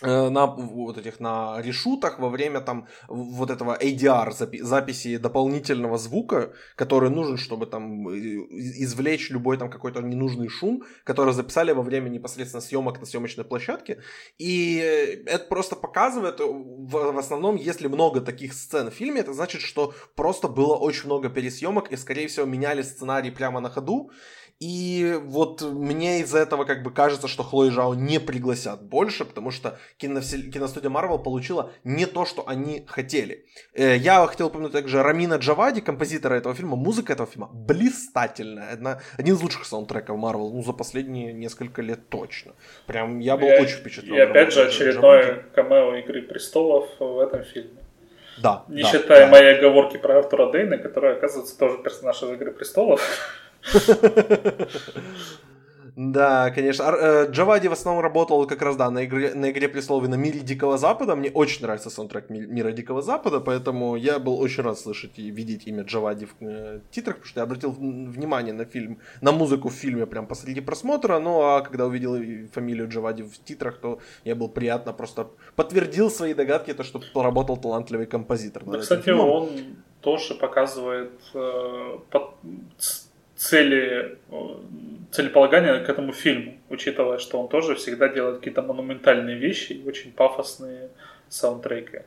на 0.02 0.46
вот 0.46 0.98
этих 0.98 1.20
на 1.20 1.60
решутах 1.62 2.18
во 2.18 2.28
время 2.28 2.60
там 2.60 2.88
вот 3.08 3.50
этого 3.50 3.78
ADR 3.80 4.30
запи- 4.30 4.62
записи 4.62 5.18
дополнительного 5.18 5.98
звука, 5.98 6.52
который 6.76 7.10
нужен, 7.10 7.36
чтобы 7.36 7.66
там 7.66 8.08
э, 8.08 8.14
извлечь 8.82 9.30
любой 9.30 9.56
там 9.56 9.70
какой-то 9.70 10.00
ненужный 10.00 10.48
шум, 10.48 10.82
который 11.04 11.32
записали 11.32 11.72
во 11.72 11.82
время 11.82 12.08
непосредственно 12.08 12.60
съемок 12.60 13.00
на 13.00 13.06
съемочной 13.06 13.44
площадке. 13.44 14.02
И 14.38 14.76
это 15.26 15.46
просто 15.48 15.76
показывает, 15.76 16.40
в, 16.40 17.12
в 17.12 17.18
основном, 17.18 17.56
если 17.56 17.86
много 17.86 18.20
таких 18.20 18.52
сцен 18.52 18.90
в 18.90 18.94
фильме, 18.94 19.20
это 19.20 19.32
значит, 19.32 19.60
что 19.60 19.94
просто 20.16 20.48
было 20.48 20.74
очень 20.74 21.06
много 21.06 21.28
пересъемок 21.28 21.92
и, 21.92 21.96
скорее 21.96 22.26
всего, 22.26 22.46
меняли 22.46 22.82
сценарий 22.82 23.30
прямо 23.30 23.60
на 23.60 23.70
ходу. 23.70 24.10
И 24.60 25.18
вот 25.24 25.62
мне 25.62 26.20
из-за 26.20 26.38
этого 26.38 26.64
как 26.64 26.82
бы 26.82 26.92
кажется, 26.92 27.26
что 27.26 27.42
Хлои 27.42 27.70
Жао 27.70 27.94
не 27.94 28.20
пригласят 28.20 28.82
больше, 28.82 29.24
потому 29.24 29.50
что 29.50 29.78
киновсель... 29.96 30.50
киностудия 30.50 30.90
Marvel 30.90 31.22
получила 31.22 31.72
не 31.82 32.06
то, 32.06 32.24
что 32.24 32.48
они 32.48 32.84
хотели. 32.86 33.46
Э, 33.74 33.96
я 33.96 34.24
хотел 34.26 34.46
упомянуть 34.46 34.72
также 34.72 35.02
Рамина 35.02 35.34
Джавади, 35.34 35.80
композитора 35.80 36.34
этого 36.34 36.54
фильма. 36.54 36.76
Музыка 36.76 37.12
этого 37.12 37.28
фильма 37.28 37.50
блистательная. 37.52 38.74
Это 38.74 39.02
один 39.18 39.34
из 39.34 39.42
лучших 39.42 39.64
саундтреков 39.66 40.16
Marvel 40.16 40.50
ну, 40.52 40.62
за 40.62 40.72
последние 40.72 41.32
несколько 41.32 41.82
лет 41.82 42.08
точно. 42.08 42.52
Прям 42.86 43.18
я 43.18 43.36
был 43.36 43.48
и, 43.48 43.60
очень 43.60 43.78
впечатлен. 43.78 44.14
И 44.14 44.20
опять 44.20 44.52
же 44.52 44.62
очередное 44.62 45.44
камео 45.52 45.96
Игры 45.96 46.22
Престолов 46.22 46.88
в 47.00 47.18
этом 47.18 47.42
фильме. 47.42 47.80
Да. 48.38 48.64
Не 48.68 48.82
да, 48.82 48.88
считая 48.88 49.26
да. 49.26 49.32
моей 49.32 49.58
оговорки 49.58 49.96
про 49.96 50.18
Артура 50.18 50.50
Дейна, 50.50 50.78
который, 50.78 51.12
оказывается, 51.16 51.58
тоже 51.58 51.78
персонаж 51.78 52.22
из 52.22 52.30
Игры 52.30 52.52
Престолов. 52.52 53.00
Да, 55.96 56.50
конечно. 56.50 56.86
Ар- 56.88 56.98
э, 57.00 57.30
Джавади 57.30 57.68
в 57.68 57.72
основном 57.72 58.02
работал 58.02 58.48
как 58.48 58.62
раз, 58.62 58.74
да, 58.74 58.90
на 58.90 59.04
игре, 59.04 59.32
на 59.34 59.52
игре 59.52 59.68
престолов 59.68 60.04
и 60.04 60.08
на 60.08 60.16
Мире 60.16 60.40
Дикого 60.40 60.76
Запада. 60.76 61.14
Мне 61.14 61.30
очень 61.30 61.62
нравится 61.62 61.88
саундтрек 61.88 62.30
Ми- 62.30 62.46
Мира 62.46 62.72
Дикого 62.72 63.00
Запада, 63.00 63.38
поэтому 63.38 63.94
я 63.94 64.18
был 64.18 64.40
очень 64.40 64.64
рад 64.64 64.76
слышать 64.76 65.12
и 65.20 65.30
видеть 65.30 65.68
имя 65.68 65.84
Джавади 65.84 66.26
в 66.26 66.34
э, 66.40 66.80
титрах, 66.90 67.16
потому 67.18 67.26
что 67.28 67.40
я 67.40 67.44
обратил 67.44 67.70
внимание 67.70 68.52
на 68.52 68.64
фильм, 68.64 68.98
на 69.20 69.30
музыку 69.30 69.68
в 69.68 69.72
фильме 69.72 70.04
прям 70.06 70.26
посреди 70.26 70.60
просмотра, 70.60 71.20
ну 71.20 71.40
а 71.42 71.60
когда 71.60 71.86
увидел 71.86 72.16
фамилию 72.52 72.88
Джавади 72.88 73.22
в 73.22 73.38
титрах, 73.44 73.78
то 73.78 74.00
я 74.24 74.34
был 74.34 74.48
приятно 74.48 74.92
просто 74.92 75.28
подтвердил 75.54 76.10
свои 76.10 76.34
догадки, 76.34 76.74
то, 76.74 76.82
что 76.82 77.00
поработал 77.14 77.56
талантливый 77.56 78.06
композитор. 78.06 78.64
Да, 78.64 78.78
кстати, 78.78 79.02
фильмом. 79.02 79.30
он 79.30 79.50
тоже 80.00 80.34
показывает 80.34 81.12
э, 81.34 81.98
под- 82.10 82.34
цели, 83.44 84.18
целеполагание 85.12 85.80
к 85.80 85.88
этому 85.88 86.12
фильму, 86.12 86.58
учитывая, 86.70 87.18
что 87.18 87.40
он 87.40 87.48
тоже 87.48 87.74
всегда 87.74 88.08
делает 88.08 88.38
какие-то 88.38 88.62
монументальные 88.62 89.36
вещи 89.36 89.74
и 89.74 89.86
очень 89.86 90.12
пафосные 90.12 90.88
саундтреки. 91.28 92.02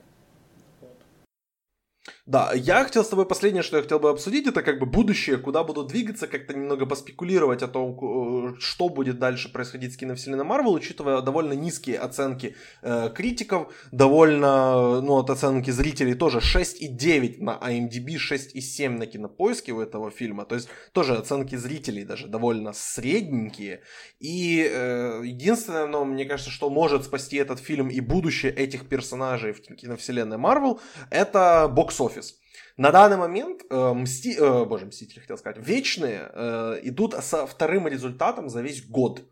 Да, 2.28 2.52
я 2.54 2.84
хотел 2.84 3.06
с 3.06 3.08
тобой 3.08 3.26
последнее, 3.26 3.64
что 3.64 3.78
я 3.78 3.84
хотел 3.84 4.00
бы 4.00 4.10
обсудить, 4.10 4.48
это 4.48 4.62
как 4.62 4.80
бы 4.80 4.86
будущее, 4.86 5.38
куда 5.38 5.64
будут 5.64 5.88
двигаться, 5.88 6.28
как-то 6.28 6.54
немного 6.54 6.86
поспекулировать 6.86 7.64
о 7.64 7.70
том, 7.70 7.98
э, 8.02 8.56
что 8.60 8.90
будет 8.90 9.18
дальше 9.18 9.50
происходить 9.50 9.94
с 9.94 9.98
киновселенной 9.98 10.44
Марвел, 10.44 10.74
учитывая 10.74 11.22
довольно 11.22 11.54
низкие 11.54 11.98
оценки 11.98 12.58
э, 12.82 13.10
критиков, 13.16 13.74
довольно, 13.94 15.00
ну, 15.00 15.14
от 15.14 15.30
оценки 15.30 15.72
зрителей 15.72 16.16
тоже 16.16 16.40
6,9 16.40 17.42
на 17.42 17.52
IMDb, 17.62 18.18
6,7 18.18 18.90
на 18.90 19.06
кинопоиске 19.06 19.72
у 19.72 19.80
этого 19.80 20.12
фильма, 20.12 20.44
то 20.44 20.56
есть 20.56 20.68
тоже 20.92 21.16
оценки 21.16 21.56
зрителей 21.56 22.04
даже 22.04 22.28
довольно 22.28 22.74
средненькие, 22.74 23.84
и 24.20 24.70
э, 24.70 25.22
единственное, 25.24 25.88
но 25.88 26.04
мне 26.04 26.26
кажется, 26.26 26.52
что 26.52 26.70
может 26.70 27.06
спасти 27.06 27.38
этот 27.38 27.60
фильм 27.60 27.88
и 27.88 28.02
будущее 28.02 28.52
этих 28.52 28.90
персонажей 28.90 29.54
в 29.54 29.62
киновселенной 29.62 30.38
Марвел, 30.38 30.82
это 31.10 31.70
бокс-офис. 31.74 32.17
На 32.78 32.92
данный 32.92 33.18
момент 33.18 33.64
э, 33.72 33.94
мсти... 33.94 34.38
э, 34.38 34.66
боже, 34.66 34.86
Мстители, 34.86 35.20
хотел 35.20 35.38
сказать, 35.38 35.58
Вечные 35.58 36.30
э, 36.32 36.80
идут 36.84 37.16
со 37.22 37.48
вторым 37.48 37.88
результатом 37.88 38.50
за 38.50 38.62
весь 38.62 38.88
год. 38.88 39.24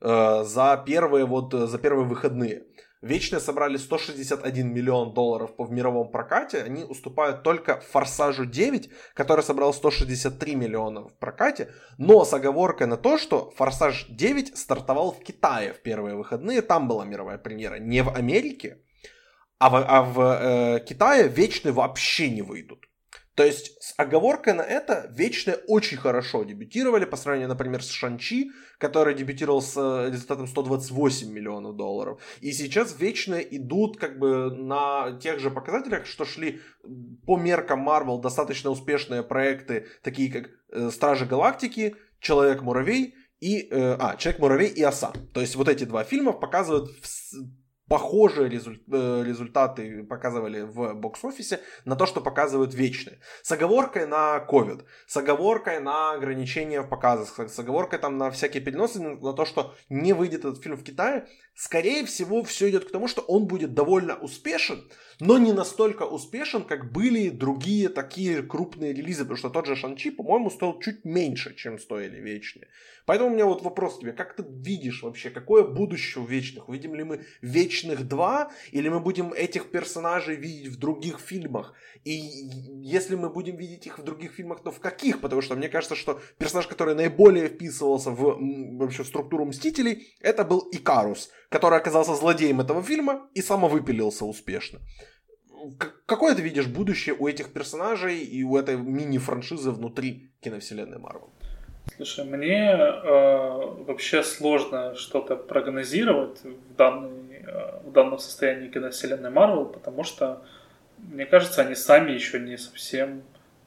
Э, 0.00 0.44
за 0.44 0.80
первые 0.86 1.24
вот, 1.24 1.52
э, 1.54 1.66
за 1.66 1.78
первые 1.78 2.06
выходные. 2.06 2.62
Вечные 3.02 3.40
собрали 3.40 3.78
161 3.78 4.72
миллион 4.72 5.12
долларов 5.12 5.56
по 5.56 5.64
в 5.64 5.72
мировом 5.72 6.12
прокате. 6.12 6.62
Они 6.62 6.84
уступают 6.84 7.42
только 7.42 7.80
Форсажу 7.80 8.46
9, 8.46 8.88
который 9.12 9.42
собрал 9.42 9.74
163 9.74 10.54
миллиона 10.54 11.08
в 11.08 11.18
прокате. 11.18 11.70
Но 11.98 12.24
с 12.24 12.32
оговоркой 12.32 12.86
на 12.86 12.96
то, 12.96 13.18
что 13.18 13.50
Форсаж 13.56 14.06
9 14.08 14.56
стартовал 14.56 15.10
в 15.10 15.18
Китае 15.24 15.72
в 15.72 15.82
первые 15.82 16.14
выходные. 16.14 16.62
Там 16.62 16.86
была 16.86 17.04
мировая 17.04 17.38
премьера, 17.38 17.80
не 17.80 18.02
в 18.02 18.14
Америке. 18.14 18.83
А 19.64 19.70
в, 19.70 19.76
а 19.76 20.02
в 20.02 20.20
э, 20.20 20.84
Китае 20.84 21.26
Вечные 21.26 21.72
вообще 21.72 22.28
не 22.28 22.42
выйдут. 22.42 22.86
То 23.34 23.44
есть 23.44 23.82
с 23.82 23.94
оговоркой 23.96 24.52
на 24.52 24.60
это 24.60 25.10
Вечные 25.10 25.56
очень 25.56 25.96
хорошо 25.96 26.44
дебютировали 26.44 27.06
по 27.06 27.16
сравнению, 27.16 27.48
например, 27.48 27.82
с 27.82 27.88
Шанчи, 27.88 28.50
который 28.76 29.14
дебютировал 29.14 29.62
с 29.62 29.74
э, 29.74 30.10
результатом 30.10 30.48
128 30.48 31.32
миллионов 31.32 31.76
долларов. 31.76 32.20
И 32.42 32.52
сейчас 32.52 32.94
Вечные 33.00 33.56
идут 33.56 33.96
как 33.96 34.18
бы 34.18 34.54
на 34.54 35.18
тех 35.18 35.40
же 35.40 35.50
показателях, 35.50 36.04
что 36.04 36.26
шли 36.26 36.60
по 37.24 37.38
меркам 37.38 37.88
Marvel 37.88 38.20
достаточно 38.20 38.68
успешные 38.68 39.22
проекты, 39.22 39.86
такие 40.02 40.30
как 40.30 40.50
э, 40.72 40.90
Стражи 40.90 41.24
Галактики, 41.24 41.96
Человек-муравей 42.20 43.14
и... 43.40 43.66
Э, 43.70 43.96
а, 43.98 44.16
Человек-муравей 44.18 44.68
и 44.68 44.82
Оса. 44.82 45.14
То 45.32 45.40
есть 45.40 45.56
вот 45.56 45.70
эти 45.70 45.84
два 45.84 46.04
фильма 46.04 46.34
показывают 46.34 46.90
похожие 47.88 48.46
э, 48.46 49.22
результаты 49.24 50.04
показывали 50.04 50.62
в 50.62 50.94
бокс-офисе 50.94 51.60
на 51.84 51.96
то, 51.96 52.06
что 52.06 52.20
показывают 52.20 52.74
вечные. 52.74 53.18
С 53.42 53.52
оговоркой 53.52 54.06
на 54.06 54.44
COVID, 54.48 54.84
с 55.06 55.16
оговоркой 55.16 55.80
на 55.80 56.12
ограничения 56.12 56.80
в 56.80 56.88
показах, 56.88 57.50
с 57.50 57.58
оговоркой 57.58 57.98
там 57.98 58.16
на 58.16 58.30
всякие 58.30 58.62
переносы, 58.62 59.00
на 59.00 59.32
то, 59.32 59.44
что 59.44 59.74
не 59.90 60.14
выйдет 60.14 60.40
этот 60.40 60.62
фильм 60.62 60.76
в 60.76 60.82
Китае, 60.82 61.26
скорее 61.54 62.06
всего, 62.06 62.42
все 62.42 62.70
идет 62.70 62.86
к 62.86 62.90
тому, 62.90 63.06
что 63.06 63.20
он 63.22 63.46
будет 63.46 63.74
довольно 63.74 64.16
успешен, 64.16 64.88
но 65.20 65.38
не 65.38 65.52
настолько 65.52 66.04
успешен, 66.04 66.64
как 66.64 66.90
были 66.90 67.28
другие 67.28 67.88
такие 67.88 68.42
крупные 68.42 68.94
релизы, 68.94 69.24
потому 69.24 69.36
что 69.36 69.50
тот 69.50 69.66
же 69.66 69.76
Шанчи, 69.76 70.10
по-моему, 70.10 70.50
стоил 70.50 70.80
чуть 70.80 71.04
меньше, 71.04 71.54
чем 71.54 71.78
стоили 71.78 72.20
Вечные. 72.20 72.68
Поэтому 73.06 73.30
у 73.30 73.32
меня 73.34 73.44
вот 73.44 73.62
вопрос 73.62 73.98
тебе, 73.98 74.12
как 74.12 74.34
ты 74.34 74.44
видишь 74.48 75.02
вообще, 75.02 75.30
какое 75.30 75.62
будущее 75.62 76.24
у 76.24 76.26
Вечных? 76.26 76.68
Увидим 76.68 76.94
ли 76.94 77.04
мы 77.04 77.24
Вечных 77.42 78.08
2, 78.08 78.50
или 78.72 78.88
мы 78.88 79.00
будем 79.00 79.32
этих 79.32 79.70
персонажей 79.70 80.36
видеть 80.36 80.68
в 80.68 80.78
других 80.78 81.18
фильмах? 81.18 81.74
И 82.04 82.12
если 82.12 83.16
мы 83.16 83.28
будем 83.28 83.56
видеть 83.56 83.86
их 83.86 83.98
в 83.98 84.04
других 84.04 84.32
фильмах, 84.32 84.62
то 84.62 84.70
в 84.70 84.80
каких? 84.80 85.20
Потому 85.20 85.42
что 85.42 85.54
мне 85.54 85.68
кажется, 85.68 85.94
что 85.94 86.20
персонаж, 86.38 86.66
который 86.66 86.94
наиболее 86.94 87.48
вписывался 87.48 88.10
в 88.10 88.38
вообще 88.78 89.02
в 89.02 89.06
структуру 89.06 89.44
Мстителей, 89.44 90.14
это 90.20 90.44
был 90.44 90.66
Икарус, 90.72 91.30
который 91.50 91.78
оказался 91.78 92.14
злодеем 92.14 92.60
этого 92.60 92.82
фильма 92.82 93.28
и 93.34 93.42
самовыпилился 93.42 94.24
успешно. 94.24 94.80
Какое 96.06 96.34
ты 96.34 96.42
видишь 96.42 96.66
будущее 96.66 97.14
у 97.18 97.26
этих 97.26 97.52
персонажей 97.52 98.18
и 98.18 98.42
у 98.44 98.56
этой 98.56 98.76
мини-франшизы 98.76 99.70
внутри 99.70 100.32
киновселенной 100.40 100.98
Марвел? 100.98 101.32
Слушай, 101.96 102.24
мне 102.24 102.70
э, 102.70 103.04
вообще 103.86 104.22
сложно 104.22 104.94
что-то 104.96 105.36
прогнозировать 105.36 106.42
в, 106.42 106.76
данной, 106.76 107.44
э, 107.46 107.80
в 107.84 107.92
данном 107.92 108.18
состоянии 108.18 108.68
киновселенной 108.68 109.30
Марвел, 109.30 109.66
потому 109.66 110.02
что, 110.02 110.42
мне 110.98 111.24
кажется, 111.24 111.62
они 111.62 111.74
сами 111.74 112.10
еще 112.10 112.40
не 112.40 112.56
совсем 112.56 113.22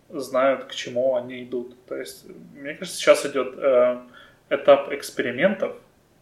знают, 0.09 0.65
к 0.65 0.75
чему 0.75 1.15
они 1.15 1.43
идут. 1.43 1.77
То 1.85 1.95
есть, 1.95 2.25
мне 2.53 2.73
кажется, 2.73 2.99
сейчас 2.99 3.25
идет 3.25 3.53
э, 3.57 4.01
этап 4.49 4.91
экспериментов, 4.91 5.75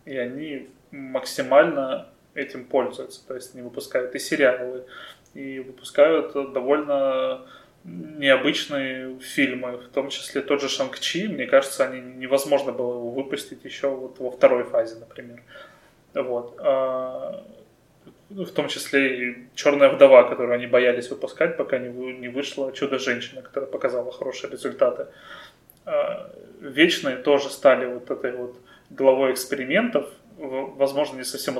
и 0.05 0.15
они 0.15 0.69
максимально 0.91 2.07
этим 2.35 2.65
пользуются. 2.65 3.25
То 3.25 3.33
есть, 3.33 3.55
они 3.55 3.63
выпускают 3.63 4.13
и 4.13 4.19
сериалы, 4.19 4.85
и 5.33 5.59
выпускают 5.59 6.33
довольно 6.53 7.41
необычные 7.86 9.19
фильмы, 9.19 9.77
в 9.77 9.89
том 9.89 10.09
числе 10.09 10.41
тот 10.41 10.61
же 10.61 10.69
Шанг-Чи, 10.69 11.27
мне 11.27 11.45
кажется, 11.45 11.86
они 11.86 12.01
невозможно 12.01 12.71
было 12.71 12.93
его 12.93 13.11
выпустить 13.11 13.63
еще 13.63 13.89
вот 13.89 14.19
во 14.19 14.31
второй 14.31 14.63
фазе, 14.63 14.95
например. 14.95 15.41
Вот. 16.15 16.55
А, 16.59 17.45
ну, 18.29 18.45
в 18.45 18.51
том 18.51 18.69
числе 18.69 19.29
и 19.29 19.47
Черная 19.53 19.89
вдова, 19.89 20.23
которую 20.23 20.55
они 20.55 20.65
боялись 20.65 21.09
выпускать, 21.09 21.57
пока 21.57 21.77
не, 21.77 21.89
вы- 21.89 22.13
не 22.13 22.27
вышла 22.27 22.71
Чудо-женщина, 22.71 23.43
которая 23.43 23.69
показала 23.69 24.11
хорошие 24.11 24.51
результаты. 24.51 25.07
А, 25.86 26.31
Вечные 26.59 27.17
тоже 27.17 27.49
стали 27.49 27.86
вот 27.86 28.09
этой 28.09 28.31
вот 28.31 28.57
главой 28.89 29.33
экспериментов, 29.33 30.09
возможно, 30.38 31.17
не 31.17 31.23
совсем 31.23 31.57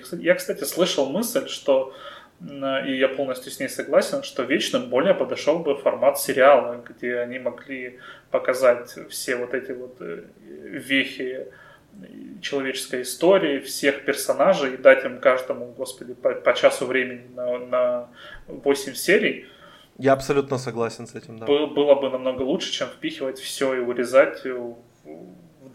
кстати, 0.00 0.22
Я, 0.22 0.34
кстати, 0.34 0.64
слышал 0.64 1.06
мысль, 1.10 1.48
что 1.48 1.92
И 2.40 2.96
я 2.96 3.08
полностью 3.08 3.50
с 3.50 3.58
ней 3.60 3.68
согласен, 3.68 4.22
что 4.22 4.42
вечным 4.42 4.90
более 4.90 5.14
подошел 5.14 5.58
бы 5.60 5.74
формат 5.76 6.18
сериала, 6.18 6.84
где 6.86 7.18
они 7.18 7.38
могли 7.38 7.98
показать 8.30 8.94
все 9.08 9.36
вот 9.36 9.54
эти 9.54 9.72
вот 9.72 9.96
э, 10.00 10.24
вехи 10.44 11.46
человеческой 12.42 13.02
истории, 13.02 13.58
всех 13.60 14.04
персонажей 14.04 14.74
и 14.74 14.76
дать 14.76 15.04
им 15.06 15.18
каждому, 15.18 15.72
господи, 15.72 16.12
по, 16.12 16.34
по 16.34 16.52
часу 16.52 16.84
времени 16.86 17.26
на, 17.34 17.58
на 17.58 18.08
8 18.48 18.92
серий, 18.94 19.46
Я 19.98 20.12
абсолютно 20.12 20.58
согласен 20.58 21.06
с 21.06 21.14
этим, 21.14 21.38
да. 21.38 21.46
бы- 21.46 21.66
было 21.68 21.94
бы 21.94 22.10
намного 22.10 22.42
лучше, 22.42 22.70
чем 22.70 22.88
впихивать 22.88 23.38
все 23.38 23.74
и 23.74 23.78
урезать 23.78 24.44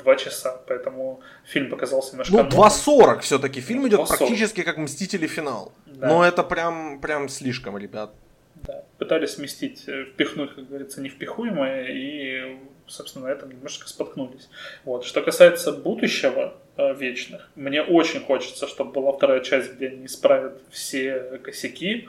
2 0.04 0.16
часа. 0.16 0.62
Поэтому 0.68 1.22
фильм 1.46 1.70
показался 1.70 2.12
немножко... 2.12 2.34
Ну, 2.34 2.44
нудным. 2.44 2.62
2.40 2.62 3.20
все-таки. 3.22 3.62
Фильм 3.62 3.88
идет 3.88 4.02
2.40. 4.02 4.18
практически 4.18 4.64
как 4.64 4.78
Мстители 4.78 5.28
финал. 5.28 5.72
Да. 5.86 6.08
Но 6.08 6.26
это 6.26 6.44
прям, 6.44 7.00
прям 7.00 7.30
слишком, 7.30 7.78
ребят. 7.78 8.12
Да, 8.56 8.84
пытались 8.98 9.32
сместить, 9.32 9.88
э, 9.88 10.06
впихнуть, 10.06 10.54
как 10.56 10.68
говорится, 10.68 11.02
невпихуемое, 11.02 11.88
и, 11.90 12.60
собственно, 12.86 13.28
на 13.28 13.32
этом 13.32 13.50
немножко 13.50 13.88
споткнулись. 13.88 14.50
Вот. 14.84 15.04
Что 15.04 15.22
касается 15.22 15.72
будущего 15.72 16.54
э, 16.78 16.94
вечных, 16.94 17.50
мне 17.56 17.82
очень 17.82 18.20
хочется, 18.20 18.68
чтобы 18.68 18.92
была 18.92 19.14
вторая 19.14 19.40
часть, 19.40 19.74
где 19.74 19.88
они 19.88 20.06
исправят 20.06 20.62
все 20.70 21.40
косяки, 21.44 22.08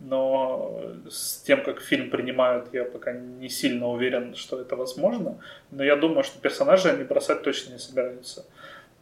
но 0.00 0.80
с 1.10 1.42
тем, 1.42 1.62
как 1.62 1.80
фильм 1.80 2.10
принимают, 2.10 2.68
я 2.72 2.84
пока 2.84 3.12
не 3.12 3.48
сильно 3.48 3.88
уверен, 3.88 4.34
что 4.34 4.60
это 4.60 4.76
возможно. 4.76 5.38
Но 5.70 5.82
я 5.82 5.96
думаю, 5.96 6.22
что 6.22 6.40
персонажи 6.40 6.90
они 6.90 7.04
бросать 7.04 7.42
точно 7.42 7.72
не 7.72 7.78
собираются. 7.78 8.44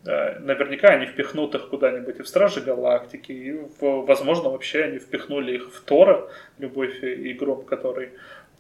Наверняка 0.04 0.88
они 0.88 1.06
впихнут 1.06 1.54
их 1.54 1.68
куда-нибудь 1.68 2.18
и 2.18 2.22
в 2.22 2.28
Стражи 2.28 2.60
Галактики, 2.60 3.32
и, 3.32 3.52
в, 3.52 4.04
возможно, 4.06 4.50
вообще 4.50 4.84
они 4.84 4.98
впихнули 4.98 5.54
их 5.54 5.72
в 5.72 5.80
Тора, 5.82 6.28
Любовь 6.58 7.02
и 7.02 7.32
Гром, 7.32 7.64
который, 7.64 8.10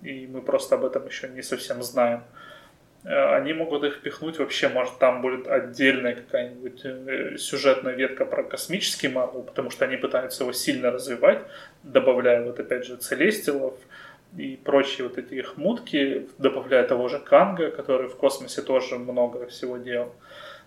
и 0.02 0.26
мы 0.26 0.40
просто 0.40 0.76
об 0.76 0.84
этом 0.84 1.06
еще 1.06 1.28
не 1.28 1.42
совсем 1.42 1.82
знаем. 1.82 2.24
Они 3.04 3.52
могут 3.52 3.84
их 3.84 3.96
впихнуть 3.96 4.38
вообще, 4.38 4.68
может, 4.68 4.98
там 4.98 5.20
будет 5.20 5.46
отдельная 5.46 6.14
какая-нибудь 6.14 6.80
э, 6.84 7.36
сюжетная 7.36 7.94
ветка 7.94 8.24
про 8.24 8.42
космический 8.42 9.08
Марвел, 9.08 9.42
потому 9.42 9.70
что 9.70 9.84
они 9.84 9.96
пытаются 9.96 10.44
его 10.44 10.52
сильно 10.52 10.90
развивать, 10.90 11.40
добавляя 11.82 12.42
вот 12.42 12.58
опять 12.58 12.86
же 12.86 12.96
Целестилов 12.96 13.74
и 14.38 14.56
прочие 14.56 15.06
вот 15.06 15.18
эти 15.18 15.34
их 15.34 15.58
мутки, 15.58 16.28
добавляя 16.38 16.84
того 16.84 17.08
же 17.08 17.18
Канга, 17.18 17.70
который 17.70 18.08
в 18.08 18.16
космосе 18.16 18.62
тоже 18.62 18.98
много 18.98 19.46
всего 19.48 19.76
делал. 19.76 20.14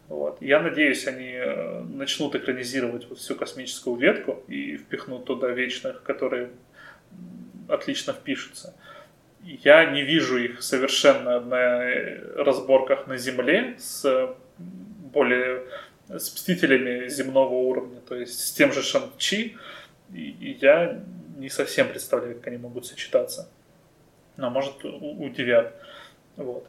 Вот. 0.07 0.37
Я 0.39 0.59
надеюсь, 0.59 1.07
они 1.07 1.31
э, 1.31 1.81
начнут 1.81 2.35
экранизировать 2.35 3.09
вот 3.09 3.17
всю 3.17 3.35
космическую 3.35 3.97
ветку 3.97 4.43
и 4.47 4.77
впихнут 4.77 5.25
туда 5.25 5.49
вечных, 5.49 6.03
которые 6.03 6.49
отлично 7.67 8.13
впишутся. 8.13 8.75
Я 9.47 9.85
не 9.85 10.01
вижу 10.01 10.37
их 10.37 10.61
совершенно 10.61 11.39
на 11.39 11.89
разборках 12.35 13.07
на 13.07 13.17
Земле 13.17 13.75
с 13.77 14.35
более 15.13 15.63
с 16.09 16.33
мстителями 16.33 17.07
земного 17.07 17.53
уровня, 17.53 17.99
то 18.01 18.15
есть 18.15 18.39
с 18.39 18.51
тем 18.51 18.73
же 18.73 18.81
Шанчи, 18.81 19.57
и 20.13 20.57
я 20.61 20.99
не 21.37 21.49
совсем 21.49 21.87
представляю, 21.87 22.35
как 22.35 22.47
они 22.47 22.57
могут 22.57 22.85
сочетаться. 22.85 23.49
Но 24.35 24.49
может 24.49 24.83
удивят. 24.83 25.73
Вот 26.35 26.67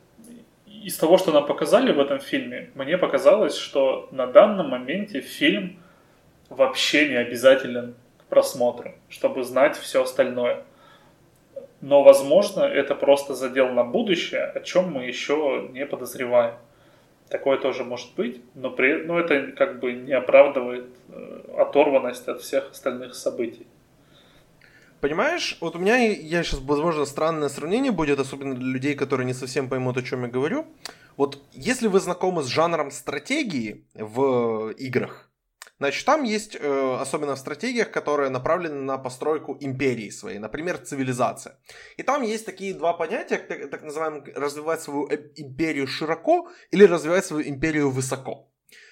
из 0.67 0.97
того, 0.97 1.19
что 1.19 1.33
нам 1.33 1.47
показали 1.47 1.93
в 1.93 2.01
этом 2.01 2.21
фильме, 2.21 2.71
мне 2.75 2.99
показалось, 2.99 3.57
что 3.57 4.09
на 4.13 4.27
данном 4.27 4.71
моменте 4.71 5.21
фильм 5.21 5.79
вообще 6.49 7.09
не 7.09 7.17
обязателен 7.17 7.95
к 8.19 8.25
просмотру, 8.25 8.95
чтобы 9.09 9.45
знать 9.45 9.77
все 9.77 10.03
остальное. 10.03 10.65
Но, 11.81 12.03
возможно, 12.03 12.61
это 12.61 12.95
просто 12.95 13.35
задел 13.35 13.69
на 13.71 13.85
будущее, 13.85 14.45
о 14.45 14.61
чем 14.61 14.93
мы 14.93 15.05
еще 15.05 15.69
не 15.73 15.87
подозреваем. 15.87 16.55
Такое 17.29 17.59
тоже 17.59 17.85
может 17.85 18.15
быть, 18.17 18.41
но, 18.55 18.71
при, 18.71 19.05
но 19.05 19.21
это 19.21 19.53
как 19.53 19.81
бы 19.81 19.93
не 19.93 20.13
оправдывает 20.13 20.87
э, 21.09 21.41
оторванность 21.59 22.27
от 22.27 22.41
всех 22.41 22.71
остальных 22.71 23.15
событий. 23.15 23.67
Понимаешь, 25.01 25.59
вот 25.61 25.77
у 25.77 25.79
меня, 25.79 25.97
я 25.97 26.43
сейчас, 26.43 26.61
возможно, 26.61 27.05
странное 27.05 27.49
сравнение 27.49 27.93
будет, 27.93 28.19
особенно 28.19 28.55
для 28.55 28.67
людей, 28.67 28.95
которые 28.95 29.27
не 29.27 29.35
совсем 29.35 29.69
поймут, 29.69 29.97
о 29.97 30.03
чем 30.03 30.23
я 30.23 30.29
говорю. 30.29 30.67
Вот 31.17 31.41
если 31.53 31.87
вы 31.87 32.01
знакомы 32.01 32.43
с 32.43 32.47
жанром 32.47 32.91
стратегии 32.91 33.85
в 33.95 34.71
играх, 34.71 35.28
значит, 35.79 36.05
там 36.05 36.25
есть, 36.25 36.57
э, 36.61 36.97
особенно 37.01 37.35
в 37.35 37.39
стратегиях, 37.39 37.91
которые 37.91 38.31
направлены 38.31 38.83
на 38.83 38.99
постройку 38.99 39.57
империи 39.61 40.11
своей, 40.11 40.39
например, 40.39 40.79
цивилизация. 40.79 41.59
И 41.97 42.03
там 42.03 42.23
есть 42.23 42.47
такие 42.47 42.75
два 42.75 42.93
понятия, 42.93 43.39
так, 43.39 43.71
так 43.71 43.83
называемые, 43.83 44.35
развивать 44.35 44.83
свою 44.83 45.09
э, 45.09 45.17
империю 45.37 45.87
широко 45.87 46.49
или 46.71 46.85
развивать 46.85 47.25
свою 47.25 47.49
империю 47.49 47.91
высоко. 47.91 48.49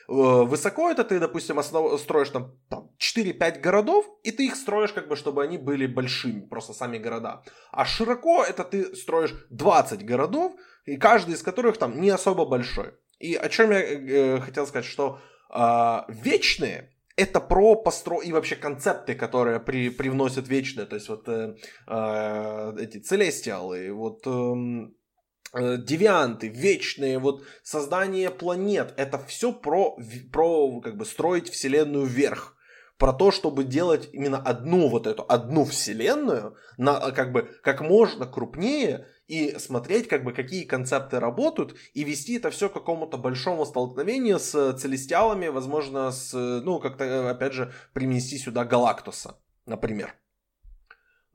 Э, 0.09 0.13
высоко 0.45 0.91
это 0.91 1.05
ты, 1.05 1.19
допустим, 1.19 1.59
основ... 1.59 2.01
строишь 2.01 2.31
там, 2.31 2.53
там 2.69 2.91
4-5 2.99 3.61
городов, 3.61 4.07
и 4.23 4.31
ты 4.31 4.47
их 4.47 4.57
строишь 4.57 4.93
как 4.93 5.09
бы, 5.09 5.17
чтобы 5.17 5.43
они 5.43 5.59
были 5.59 5.87
большими, 5.87 6.41
просто 6.41 6.73
сами 6.73 6.99
города. 6.99 7.43
А 7.73 7.85
широко 7.85 8.45
это 8.45 8.65
ты 8.65 8.95
строишь 8.97 9.35
20 9.51 10.05
городов, 10.05 10.53
и 10.85 10.97
каждый 10.97 11.35
из 11.35 11.43
которых 11.43 11.79
там 11.79 12.01
не 12.01 12.11
особо 12.11 12.45
большой. 12.45 12.95
И 13.19 13.35
о 13.35 13.49
чем 13.49 13.71
я 13.71 13.81
э, 13.81 14.41
хотел 14.41 14.67
сказать, 14.67 14.85
что 14.85 15.19
э, 15.19 15.36
вечные 16.09 16.91
это 17.17 17.41
про 17.41 17.77
постро 17.77 18.21
и 18.21 18.33
вообще 18.33 18.57
концепты, 18.57 19.15
которые 19.15 19.59
при, 19.59 19.89
привносят 19.89 20.49
вечное, 20.49 20.85
то 20.85 20.97
есть 20.97 21.09
вот 21.09 21.27
э, 21.29 21.57
э, 21.87 22.77
эти 22.79 22.99
целестиалы, 22.99 23.91
вот 23.93 24.27
э, 24.27 24.91
Э, 25.59 25.79
девианты, 25.79 26.49
вечные, 26.49 27.19
вот 27.19 27.45
создание 27.63 28.31
планет, 28.31 28.93
это 28.99 29.19
все 29.19 29.53
про, 29.53 29.97
про 30.31 30.81
как 30.81 30.99
бы 30.99 31.07
строить 31.07 31.49
вселенную 31.49 32.05
вверх, 32.05 32.57
про 32.99 33.15
то, 33.15 33.31
чтобы 33.31 33.65
делать 33.65 34.11
именно 34.13 34.39
одну 34.39 34.89
вот 34.89 35.07
эту, 35.07 35.25
одну 35.27 35.65
вселенную, 35.65 36.57
на, 36.77 37.11
как 37.13 37.33
бы, 37.33 37.49
как 37.63 37.81
можно 37.81 38.27
крупнее, 38.27 39.07
и 39.27 39.59
смотреть, 39.59 40.09
как 40.09 40.25
бы, 40.25 40.33
какие 40.33 40.65
концепты 40.65 41.21
работают, 41.21 41.77
и 41.95 42.05
вести 42.05 42.37
это 42.37 42.51
все 42.51 42.69
к 42.69 42.75
какому-то 42.75 43.17
большому 43.17 43.67
столкновению 43.67 44.39
с 44.39 44.75
целестиалами, 44.75 45.49
возможно, 45.49 46.13
с, 46.13 46.33
ну, 46.35 46.79
как-то, 46.79 47.31
опять 47.31 47.53
же, 47.53 47.73
принести 47.93 48.39
сюда 48.39 48.65
Галактуса, 48.65 49.39
например. 49.67 50.15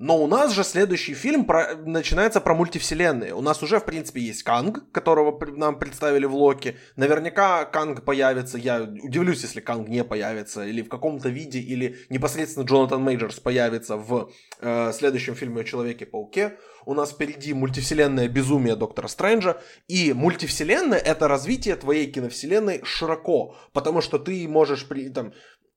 Но 0.01 0.17
у 0.17 0.25
нас 0.25 0.51
же 0.51 0.63
следующий 0.63 1.13
фильм 1.13 1.45
про, 1.45 1.75
начинается 1.75 2.41
про 2.41 2.55
мультивселенные. 2.55 3.35
У 3.35 3.41
нас 3.41 3.61
уже, 3.61 3.79
в 3.79 3.85
принципе, 3.85 4.19
есть 4.19 4.41
Канг, 4.41 4.91
которого 4.91 5.39
нам 5.55 5.77
представили 5.77 6.25
в 6.25 6.33
Локи. 6.33 6.75
Наверняка 6.95 7.65
Канг 7.65 8.03
появится. 8.03 8.57
Я 8.57 8.81
удивлюсь, 8.81 9.43
если 9.43 9.61
Канг 9.61 9.89
не 9.89 10.03
появится. 10.03 10.65
Или 10.65 10.81
в 10.81 10.89
каком-то 10.89 11.29
виде, 11.29 11.59
или 11.59 11.97
непосредственно 12.09 12.65
Джонатан 12.65 13.03
Мейджерс 13.03 13.39
появится 13.41 13.95
в 13.95 14.31
э, 14.59 14.91
следующем 14.91 15.35
фильме 15.35 15.61
о 15.61 15.63
Человеке-пауке. 15.63 16.57
У 16.85 16.93
нас 16.93 17.11
впереди 17.11 17.53
мультивселенная 17.53 18.27
безумие 18.27 18.75
Доктора 18.75 19.07
Стрэнджа. 19.07 19.61
И 19.87 20.13
мультивселенная— 20.13 20.99
это 20.99 21.27
развитие 21.27 21.75
твоей 21.75 22.11
киновселенной 22.11 22.81
широко. 22.83 23.55
Потому 23.73 24.01
что 24.01 24.17
ты 24.17 24.47
можешь 24.47 24.87
при... 24.87 25.09
Там, 25.09 25.33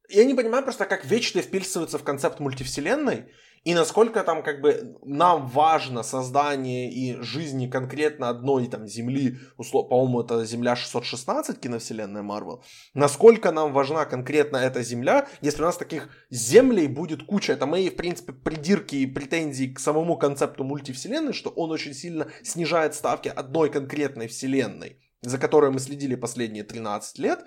я 0.08 0.24
не 0.24 0.34
понимаю 0.34 0.64
просто, 0.64 0.84
как 0.84 1.04
вечно 1.04 1.42
вписывается 1.42 1.98
в 1.98 2.04
концепт 2.04 2.40
мультивселенной, 2.40 3.26
и 3.64 3.72
насколько 3.72 4.22
там 4.22 4.42
как 4.42 4.60
бы 4.60 4.96
нам 5.04 5.48
важно 5.48 6.02
создание 6.02 6.90
и 6.92 7.20
жизни 7.22 7.66
конкретно 7.66 8.28
одной 8.28 8.66
там 8.68 8.86
земли, 8.86 9.38
услов, 9.56 9.88
по-моему, 9.88 10.20
это 10.20 10.44
земля 10.44 10.76
616 10.76 11.58
киновселенная 11.58 12.22
Марвел, 12.22 12.62
насколько 12.92 13.52
нам 13.52 13.72
важна 13.72 14.04
конкретно 14.04 14.58
эта 14.58 14.82
земля, 14.82 15.26
если 15.40 15.62
у 15.62 15.64
нас 15.64 15.78
таких 15.78 16.10
землей 16.28 16.88
будет 16.88 17.24
куча, 17.24 17.54
это 17.54 17.64
мои, 17.64 17.88
в 17.88 17.96
принципе, 17.96 18.34
придирки 18.34 18.96
и 18.96 19.06
претензии 19.06 19.72
к 19.72 19.80
самому 19.80 20.18
концепту 20.18 20.62
мультивселенной, 20.62 21.32
что 21.32 21.48
он 21.50 21.70
очень 21.70 21.94
сильно 21.94 22.28
снижает 22.42 22.94
ставки 22.94 23.28
одной 23.28 23.70
конкретной 23.70 24.28
вселенной, 24.28 24.98
за 25.22 25.38
которой 25.38 25.70
мы 25.70 25.78
следили 25.78 26.16
последние 26.16 26.64
13 26.64 27.18
лет, 27.18 27.40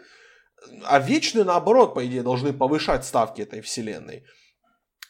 а 0.85 0.99
вечные, 0.99 1.43
наоборот, 1.43 1.93
по 1.93 2.03
идее, 2.05 2.23
должны 2.23 2.53
повышать 2.53 3.05
ставки 3.05 3.41
этой 3.41 3.61
вселенной. 3.61 4.23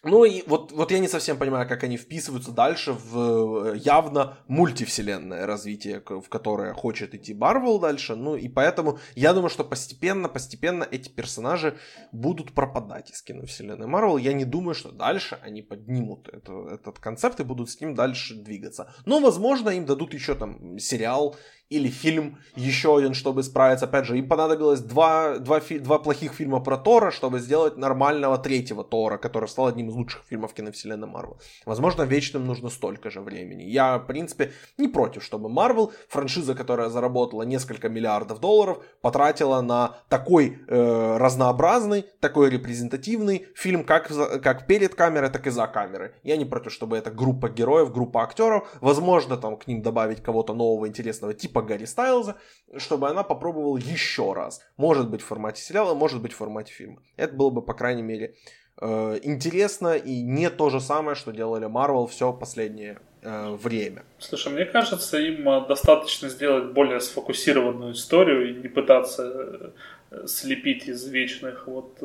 Ну 0.04 0.26
и 0.26 0.43
вот, 0.48 0.72
вот 0.72 0.91
я 0.91 1.00
не 1.00 1.08
совсем 1.08 1.38
понимаю, 1.38 1.68
как 1.68 1.84
они 1.84 1.98
вписываются 1.98 2.52
дальше 2.52 2.93
в 2.93 3.74
э, 3.74 3.78
явно 3.78 4.38
мультивселенное 4.48 5.45
развитие, 5.45 6.02
в 6.06 6.30
которое 6.30 6.74
хочет 6.74 7.16
идти 7.16 7.34
Марвел 7.34 7.80
дальше. 7.80 8.16
Ну 8.16 8.36
и 8.36 8.48
поэтому 8.48 9.00
я 9.16 9.34
думаю, 9.34 9.50
что 9.50 9.64
постепенно, 9.64 10.30
постепенно 10.30 10.88
эти 10.89 11.10
персонажи 11.10 11.78
будут 12.12 12.54
пропадать 12.54 13.12
из 13.12 13.22
киновселенной 13.22 13.88
Марвел. 13.88 14.18
Я 14.18 14.34
не 14.34 14.45
думаю, 14.45 14.76
что 14.76 14.91
дальше 14.91 15.39
они 15.41 15.62
поднимут 15.62 16.30
это, 16.30 16.68
этот 16.70 17.00
концепт 17.00 17.39
и 17.39 17.43
будут 17.43 17.70
с 17.70 17.82
ним 17.82 17.95
дальше 17.95 18.36
двигаться. 18.36 18.93
Но, 19.06 19.20
возможно, 19.20 19.70
им 19.70 19.86
дадут 19.86 20.14
еще 20.14 20.36
там 20.36 20.78
сериал 20.80 21.36
или 21.70 21.89
фильм 21.89 22.38
еще 22.55 22.97
один, 22.97 23.13
чтобы 23.13 23.43
справиться. 23.43 23.86
Опять 23.86 24.05
же, 24.05 24.18
им 24.18 24.28
понадобилось 24.28 24.80
два, 24.80 25.38
два, 25.38 25.59
два 25.59 25.99
плохих 25.99 26.34
фильма 26.34 26.59
про 26.59 26.78
Тора, 26.78 27.11
чтобы 27.11 27.39
сделать 27.39 27.78
нормального 27.78 28.38
третьего 28.38 28.84
Тора, 28.84 29.18
который 29.18 29.49
стал 29.49 29.68
одним 29.68 29.89
из 29.89 29.93
лучших 29.93 30.24
фильмов 30.30 30.53
киновселенной 30.53 31.07
Марвел. 31.07 31.39
Возможно, 31.65 32.03
Вечным 32.03 32.45
нужно 32.45 32.70
столько 32.70 33.09
же 33.09 33.22
времени. 33.22 33.63
Я, 33.63 33.97
в 33.97 34.07
принципе, 34.07 34.53
не 34.78 34.88
против, 34.88 35.24
чтобы 35.24 35.49
Марвел, 35.49 35.91
франшиза, 36.07 36.55
которая 36.55 36.89
заработала 36.89 37.43
несколько 37.43 37.89
миллиардов 37.89 38.39
долларов, 38.39 38.84
потратила 39.01 39.61
на 39.61 39.97
такой 40.09 40.59
э, 40.68 41.18
разнообразный, 41.18 42.05
такой 42.22 42.49
репрезентативный 42.49 43.47
фильм, 43.55 43.84
как, 43.84 44.09
как 44.41 44.68
перед 44.68 44.95
камерой, 44.95 45.30
так 45.30 45.47
и 45.47 45.49
за 45.49 45.68
камерой. 45.68 46.11
Я 46.24 46.38
не 46.38 46.45
против, 46.45 46.72
чтобы 46.72 46.97
это 46.97 47.11
группа 47.11 47.49
героев, 47.49 47.91
группа 47.91 48.24
актеров. 48.24 48.68
Возможно, 48.80 49.36
там 49.36 49.57
к 49.57 49.68
ним 49.68 49.82
добавить 49.82 50.24
кого-то 50.24 50.53
нового, 50.53 50.88
интересного, 50.88 51.34
типа 51.34 51.57
типа 51.58 51.68
Гарри 51.68 51.86
Стайлза, 51.86 52.36
чтобы 52.78 53.10
она 53.10 53.24
попробовала 53.24 53.78
еще 53.78 54.34
раз. 54.34 54.62
Может 54.78 55.10
быть 55.10 55.22
в 55.22 55.26
формате 55.26 55.62
сериала, 55.62 55.93
может 55.93 56.22
быть 56.22 56.34
в 56.34 56.38
формате 56.38 56.74
фильма. 56.74 57.01
Это 57.18 57.34
было 57.34 57.49
бы, 57.49 57.62
по 57.62 57.74
крайней 57.74 58.03
мере, 58.03 58.36
э, 58.82 59.20
интересно 59.24 59.95
и 59.95 60.22
не 60.22 60.49
то 60.49 60.70
же 60.70 60.80
самое, 60.80 61.16
что 61.16 61.32
делали 61.32 61.68
Marvel 61.68 62.08
все 62.08 62.34
последнее 62.34 62.97
э, 63.24 63.55
время. 63.55 64.03
Слушай, 64.20 64.53
мне 64.53 64.66
кажется, 64.66 65.18
им 65.18 65.47
э, 65.49 65.68
достаточно 65.68 66.30
сделать 66.30 66.74
более 66.74 66.99
сфокусированную 66.99 67.93
историю 67.93 68.49
и 68.49 68.62
не 68.62 68.68
пытаться 68.68 69.74
э, 70.12 70.28
слепить 70.28 70.88
из 70.88 71.08
вечных 71.08 71.68
вот 71.68 72.01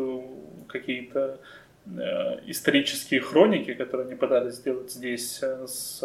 какие-то 0.69 1.39
исторические 2.47 3.21
хроники, 3.21 3.75
которые 3.75 4.07
они 4.07 4.15
пытались 4.15 4.55
сделать 4.55 4.93
здесь 4.93 5.43
с 5.43 6.01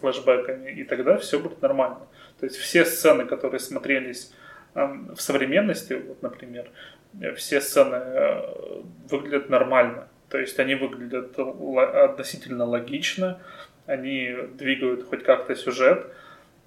флешбеками, 0.00 0.72
и 0.72 0.82
тогда 0.82 1.16
все 1.18 1.38
будет 1.38 1.62
нормально. 1.62 2.00
То 2.44 2.48
есть 2.48 2.60
все 2.60 2.84
сцены, 2.84 3.24
которые 3.24 3.58
смотрелись 3.58 4.30
в 4.74 5.16
современности, 5.16 5.94
вот, 5.94 6.20
например, 6.20 6.70
все 7.36 7.62
сцены 7.62 7.96
э, 7.96 8.82
выглядят 9.08 9.48
нормально. 9.48 10.08
То 10.28 10.36
есть 10.36 10.60
они 10.60 10.74
выглядят 10.74 11.38
относительно 11.38 12.66
логично, 12.66 13.40
они 13.86 14.36
двигают 14.58 15.08
хоть 15.08 15.22
как-то 15.22 15.56
сюжет. 15.56 16.06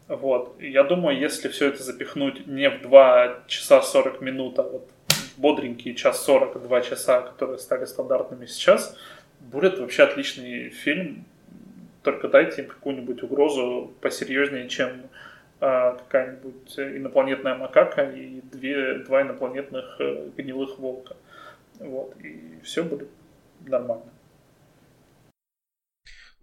Вот. 0.07 0.59
Я 0.59 0.83
думаю, 0.83 1.19
если 1.19 1.47
все 1.47 1.67
это 1.67 1.83
запихнуть 1.83 2.47
не 2.47 2.71
в 2.71 2.81
2 2.81 3.43
часа 3.45 3.83
40 3.83 4.19
минут, 4.21 4.57
а 4.57 4.63
вот 4.63 4.89
бодренькие 5.37 5.93
час 5.93 6.25
40, 6.25 6.59
2 6.59 6.81
часа, 6.81 7.21
которые 7.21 7.59
стали 7.59 7.85
стандартными 7.85 8.47
сейчас, 8.47 8.97
будет 9.41 9.77
вообще 9.77 10.05
отличный 10.05 10.69
фильм. 10.69 11.25
Только 12.01 12.29
дайте 12.29 12.63
им 12.63 12.67
какую-нибудь 12.67 13.21
угрозу 13.21 13.93
посерьезнее, 14.01 14.69
чем 14.69 15.03
какая-нибудь 15.59 16.77
инопланетная 16.77 17.55
макака 17.55 18.03
и 18.03 18.41
две, 18.41 18.99
два 18.99 19.23
инопланетных 19.23 19.95
э, 19.99 20.29
гнилых 20.37 20.77
волка. 20.77 21.15
Вот, 21.79 22.15
и 22.21 22.59
все 22.63 22.83
будет 22.83 23.09
нормально. 23.65 24.11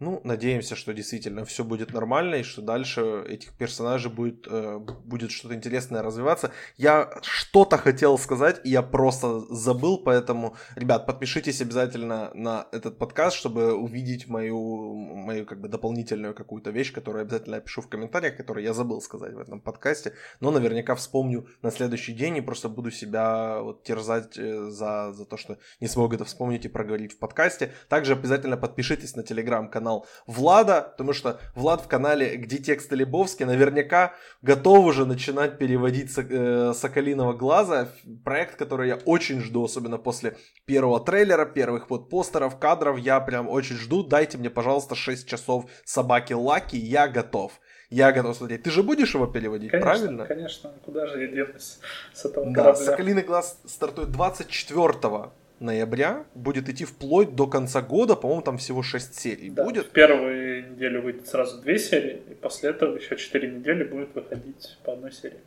Ну, 0.00 0.20
надеемся, 0.24 0.74
что 0.74 0.92
действительно 0.92 1.44
все 1.44 1.62
будет 1.62 1.92
нормально 1.92 2.36
и 2.36 2.42
что 2.42 2.62
дальше 2.62 3.24
этих 3.28 3.52
персонажей 3.52 4.10
будет, 4.10 4.44
э, 4.50 4.78
будет 4.78 5.30
что-то 5.30 5.54
интересное 5.54 6.02
развиваться. 6.02 6.50
Я 6.76 7.20
что-то 7.22 7.78
хотел 7.78 8.18
сказать, 8.18 8.60
и 8.64 8.70
я 8.70 8.82
просто 8.82 9.38
забыл, 9.54 9.98
поэтому, 9.98 10.56
ребят, 10.74 11.06
подпишитесь 11.06 11.60
обязательно 11.60 12.32
на 12.34 12.66
этот 12.72 12.98
подкаст, 12.98 13.36
чтобы 13.36 13.72
увидеть 13.74 14.26
мою, 14.26 14.94
мою 14.94 15.46
как 15.46 15.60
бы 15.60 15.68
дополнительную 15.68 16.34
какую-то 16.34 16.70
вещь, 16.70 16.92
которую 16.92 17.22
обязательно 17.22 17.58
опишу 17.58 17.80
в 17.80 17.88
комментариях, 17.88 18.36
которую 18.36 18.64
я 18.64 18.74
забыл 18.74 19.00
сказать 19.00 19.34
в 19.34 19.38
этом 19.38 19.60
подкасте, 19.60 20.14
но 20.40 20.50
наверняка 20.50 20.96
вспомню 20.96 21.46
на 21.62 21.70
следующий 21.70 22.14
день 22.14 22.36
и 22.38 22.40
просто 22.40 22.68
буду 22.68 22.90
себя 22.90 23.60
вот 23.62 23.84
терзать 23.84 24.36
э, 24.36 24.70
за, 24.70 25.12
за 25.12 25.24
то, 25.24 25.36
что 25.36 25.56
не 25.80 25.86
смогу 25.86 26.16
это 26.16 26.24
вспомнить 26.24 26.64
и 26.64 26.68
проговорить 26.68 27.12
в 27.12 27.18
подкасте. 27.18 27.72
Также 27.88 28.14
обязательно 28.14 28.56
подпишитесь 28.56 29.14
на 29.14 29.22
телеграм-канал 29.22 29.83
канал 29.84 30.06
Влада, 30.26 30.80
потому 30.80 31.12
что 31.12 31.38
Влад 31.54 31.82
в 31.82 31.88
канале 31.88 32.36
«Где 32.36 32.56
тексты 32.56 32.96
Лебовски» 32.96 33.44
наверняка 33.44 34.14
готов 34.42 34.86
уже 34.86 35.04
начинать 35.04 35.58
переводить 35.58 36.10
э, 36.16 36.72
«Соколиного 36.74 37.34
глаза», 37.34 37.88
проект, 38.24 38.56
который 38.56 38.88
я 38.88 38.96
очень 39.04 39.40
жду, 39.40 39.64
особенно 39.64 39.98
после 39.98 40.36
первого 40.64 41.00
трейлера, 41.00 41.44
первых 41.44 41.90
вот 41.90 42.08
постеров, 42.08 42.58
кадров, 42.58 42.98
я 42.98 43.20
прям 43.20 43.48
очень 43.48 43.76
жду, 43.76 44.02
дайте 44.02 44.38
мне, 44.38 44.48
пожалуйста, 44.48 44.94
6 44.94 45.28
часов 45.28 45.66
собаки 45.84 46.32
Лаки, 46.32 46.76
я 46.76 47.06
готов. 47.06 47.52
Я 47.90 48.10
готов 48.12 48.36
смотреть. 48.36 48.62
Ты 48.62 48.70
же 48.70 48.82
будешь 48.82 49.14
его 49.14 49.26
переводить, 49.26 49.70
конечно, 49.70 49.90
правильно? 49.90 50.26
Конечно, 50.26 50.72
куда 50.84 51.06
же 51.06 51.20
я 51.20 51.28
денусь 51.28 51.78
с 52.14 52.24
этого 52.24 52.46
да, 52.46 52.54
корабля? 52.54 52.84
«Соколиный 52.84 53.22
глаз» 53.22 53.60
стартует 53.66 54.10
24 54.10 55.30
ноября 55.60 56.24
будет 56.34 56.68
идти 56.68 56.84
вплоть 56.84 57.34
до 57.34 57.46
конца 57.46 57.82
года, 57.82 58.16
по-моему, 58.16 58.42
там 58.42 58.58
всего 58.58 58.82
6 58.82 59.14
серий 59.14 59.50
да, 59.50 59.64
будет. 59.64 59.86
В 59.86 59.90
первую 59.90 60.72
неделю 60.72 61.02
выйдет 61.02 61.26
сразу 61.26 61.60
2 61.60 61.78
серии, 61.78 62.22
и 62.30 62.34
после 62.34 62.70
этого 62.70 62.96
еще 62.96 63.16
4 63.16 63.50
недели 63.50 63.84
будет 63.84 64.14
выходить 64.14 64.76
по 64.84 64.92
одной 64.92 65.12
серии. 65.12 65.40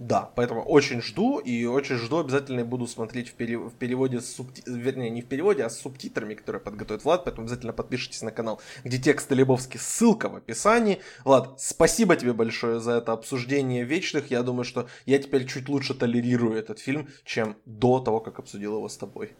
Да, 0.00 0.30
поэтому 0.34 0.62
очень 0.62 1.02
жду 1.02 1.40
и 1.40 1.66
очень 1.66 1.96
жду 1.96 2.20
обязательно 2.20 2.64
буду 2.64 2.86
смотреть 2.86 3.28
в, 3.28 3.34
пере... 3.34 3.58
в 3.58 3.74
переводе 3.74 4.22
с 4.22 4.34
субти... 4.34 4.62
вернее 4.66 5.10
не 5.10 5.20
в 5.20 5.26
переводе, 5.26 5.62
а 5.62 5.68
с 5.68 5.78
субтитрами, 5.78 6.32
которые 6.32 6.62
подготовит 6.62 7.04
Влад, 7.04 7.24
поэтому 7.24 7.44
обязательно 7.44 7.74
подпишитесь 7.74 8.22
на 8.22 8.30
канал, 8.30 8.62
где 8.82 8.96
тексты 8.96 9.34
Лебовский, 9.34 9.78
ссылка 9.78 10.30
в 10.30 10.36
описании. 10.36 11.02
Влад, 11.22 11.60
спасибо 11.60 12.16
тебе 12.16 12.32
большое 12.32 12.80
за 12.80 12.92
это 12.92 13.12
обсуждение 13.12 13.84
вечных, 13.84 14.30
я 14.30 14.42
думаю, 14.42 14.64
что 14.64 14.88
я 15.04 15.18
теперь 15.18 15.46
чуть 15.46 15.68
лучше 15.68 15.92
толерирую 15.92 16.56
этот 16.56 16.78
фильм, 16.78 17.10
чем 17.26 17.58
до 17.66 18.00
того, 18.00 18.20
как 18.20 18.38
обсудил 18.38 18.76
его 18.76 18.88
с 18.88 18.96
тобой. 18.96 19.34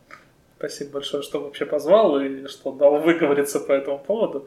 Спасибо 0.59 0.91
большое, 0.91 1.23
что 1.23 1.41
вообще 1.41 1.65
позвал 1.65 2.21
и 2.21 2.47
что 2.49 2.73
дал 2.73 3.01
выговориться 3.01 3.61
по 3.61 3.73
этому 3.73 3.99
поводу. 3.99 4.47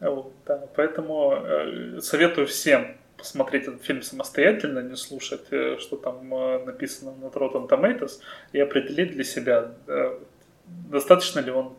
Вот, 0.00 0.32
да, 0.46 0.66
поэтому 0.74 1.34
э, 1.34 2.00
советую 2.00 2.46
всем 2.46 2.96
посмотреть 3.20 3.68
этот 3.68 3.82
фильм 3.82 4.02
самостоятельно, 4.02 4.80
не 4.80 4.96
слушать, 4.96 5.46
э, 5.50 5.76
что 5.78 5.96
там 5.96 6.34
э, 6.34 6.64
написано 6.64 7.12
на 7.12 7.26
Rotten 7.26 7.68
Tomatoes, 7.68 8.20
и 8.52 8.60
определить 8.60 9.12
для 9.12 9.24
себя, 9.24 9.72
э, 9.86 10.18
достаточно 10.66 11.40
ли 11.40 11.50
он 11.50 11.76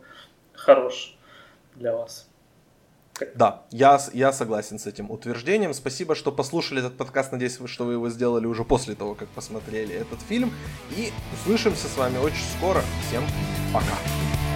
хорош 0.54 1.16
для 1.76 1.94
вас. 1.94 2.28
Да, 3.34 3.62
я, 3.70 4.00
я 4.12 4.32
согласен 4.32 4.78
с 4.78 4.86
этим 4.86 5.10
утверждением. 5.10 5.74
Спасибо, 5.74 6.14
что 6.14 6.32
послушали 6.32 6.80
этот 6.80 6.96
подкаст. 6.96 7.32
Надеюсь, 7.32 7.58
что 7.66 7.84
вы 7.84 7.92
его 7.92 8.08
сделали 8.08 8.46
уже 8.46 8.64
после 8.64 8.94
того, 8.94 9.14
как 9.14 9.28
посмотрели 9.28 9.94
этот 9.94 10.20
фильм. 10.22 10.52
И 10.96 11.12
услышимся 11.34 11.86
с 11.88 11.96
вами 11.96 12.18
очень 12.18 12.44
скоро. 12.58 12.82
Всем 13.06 13.22
пока. 13.72 14.51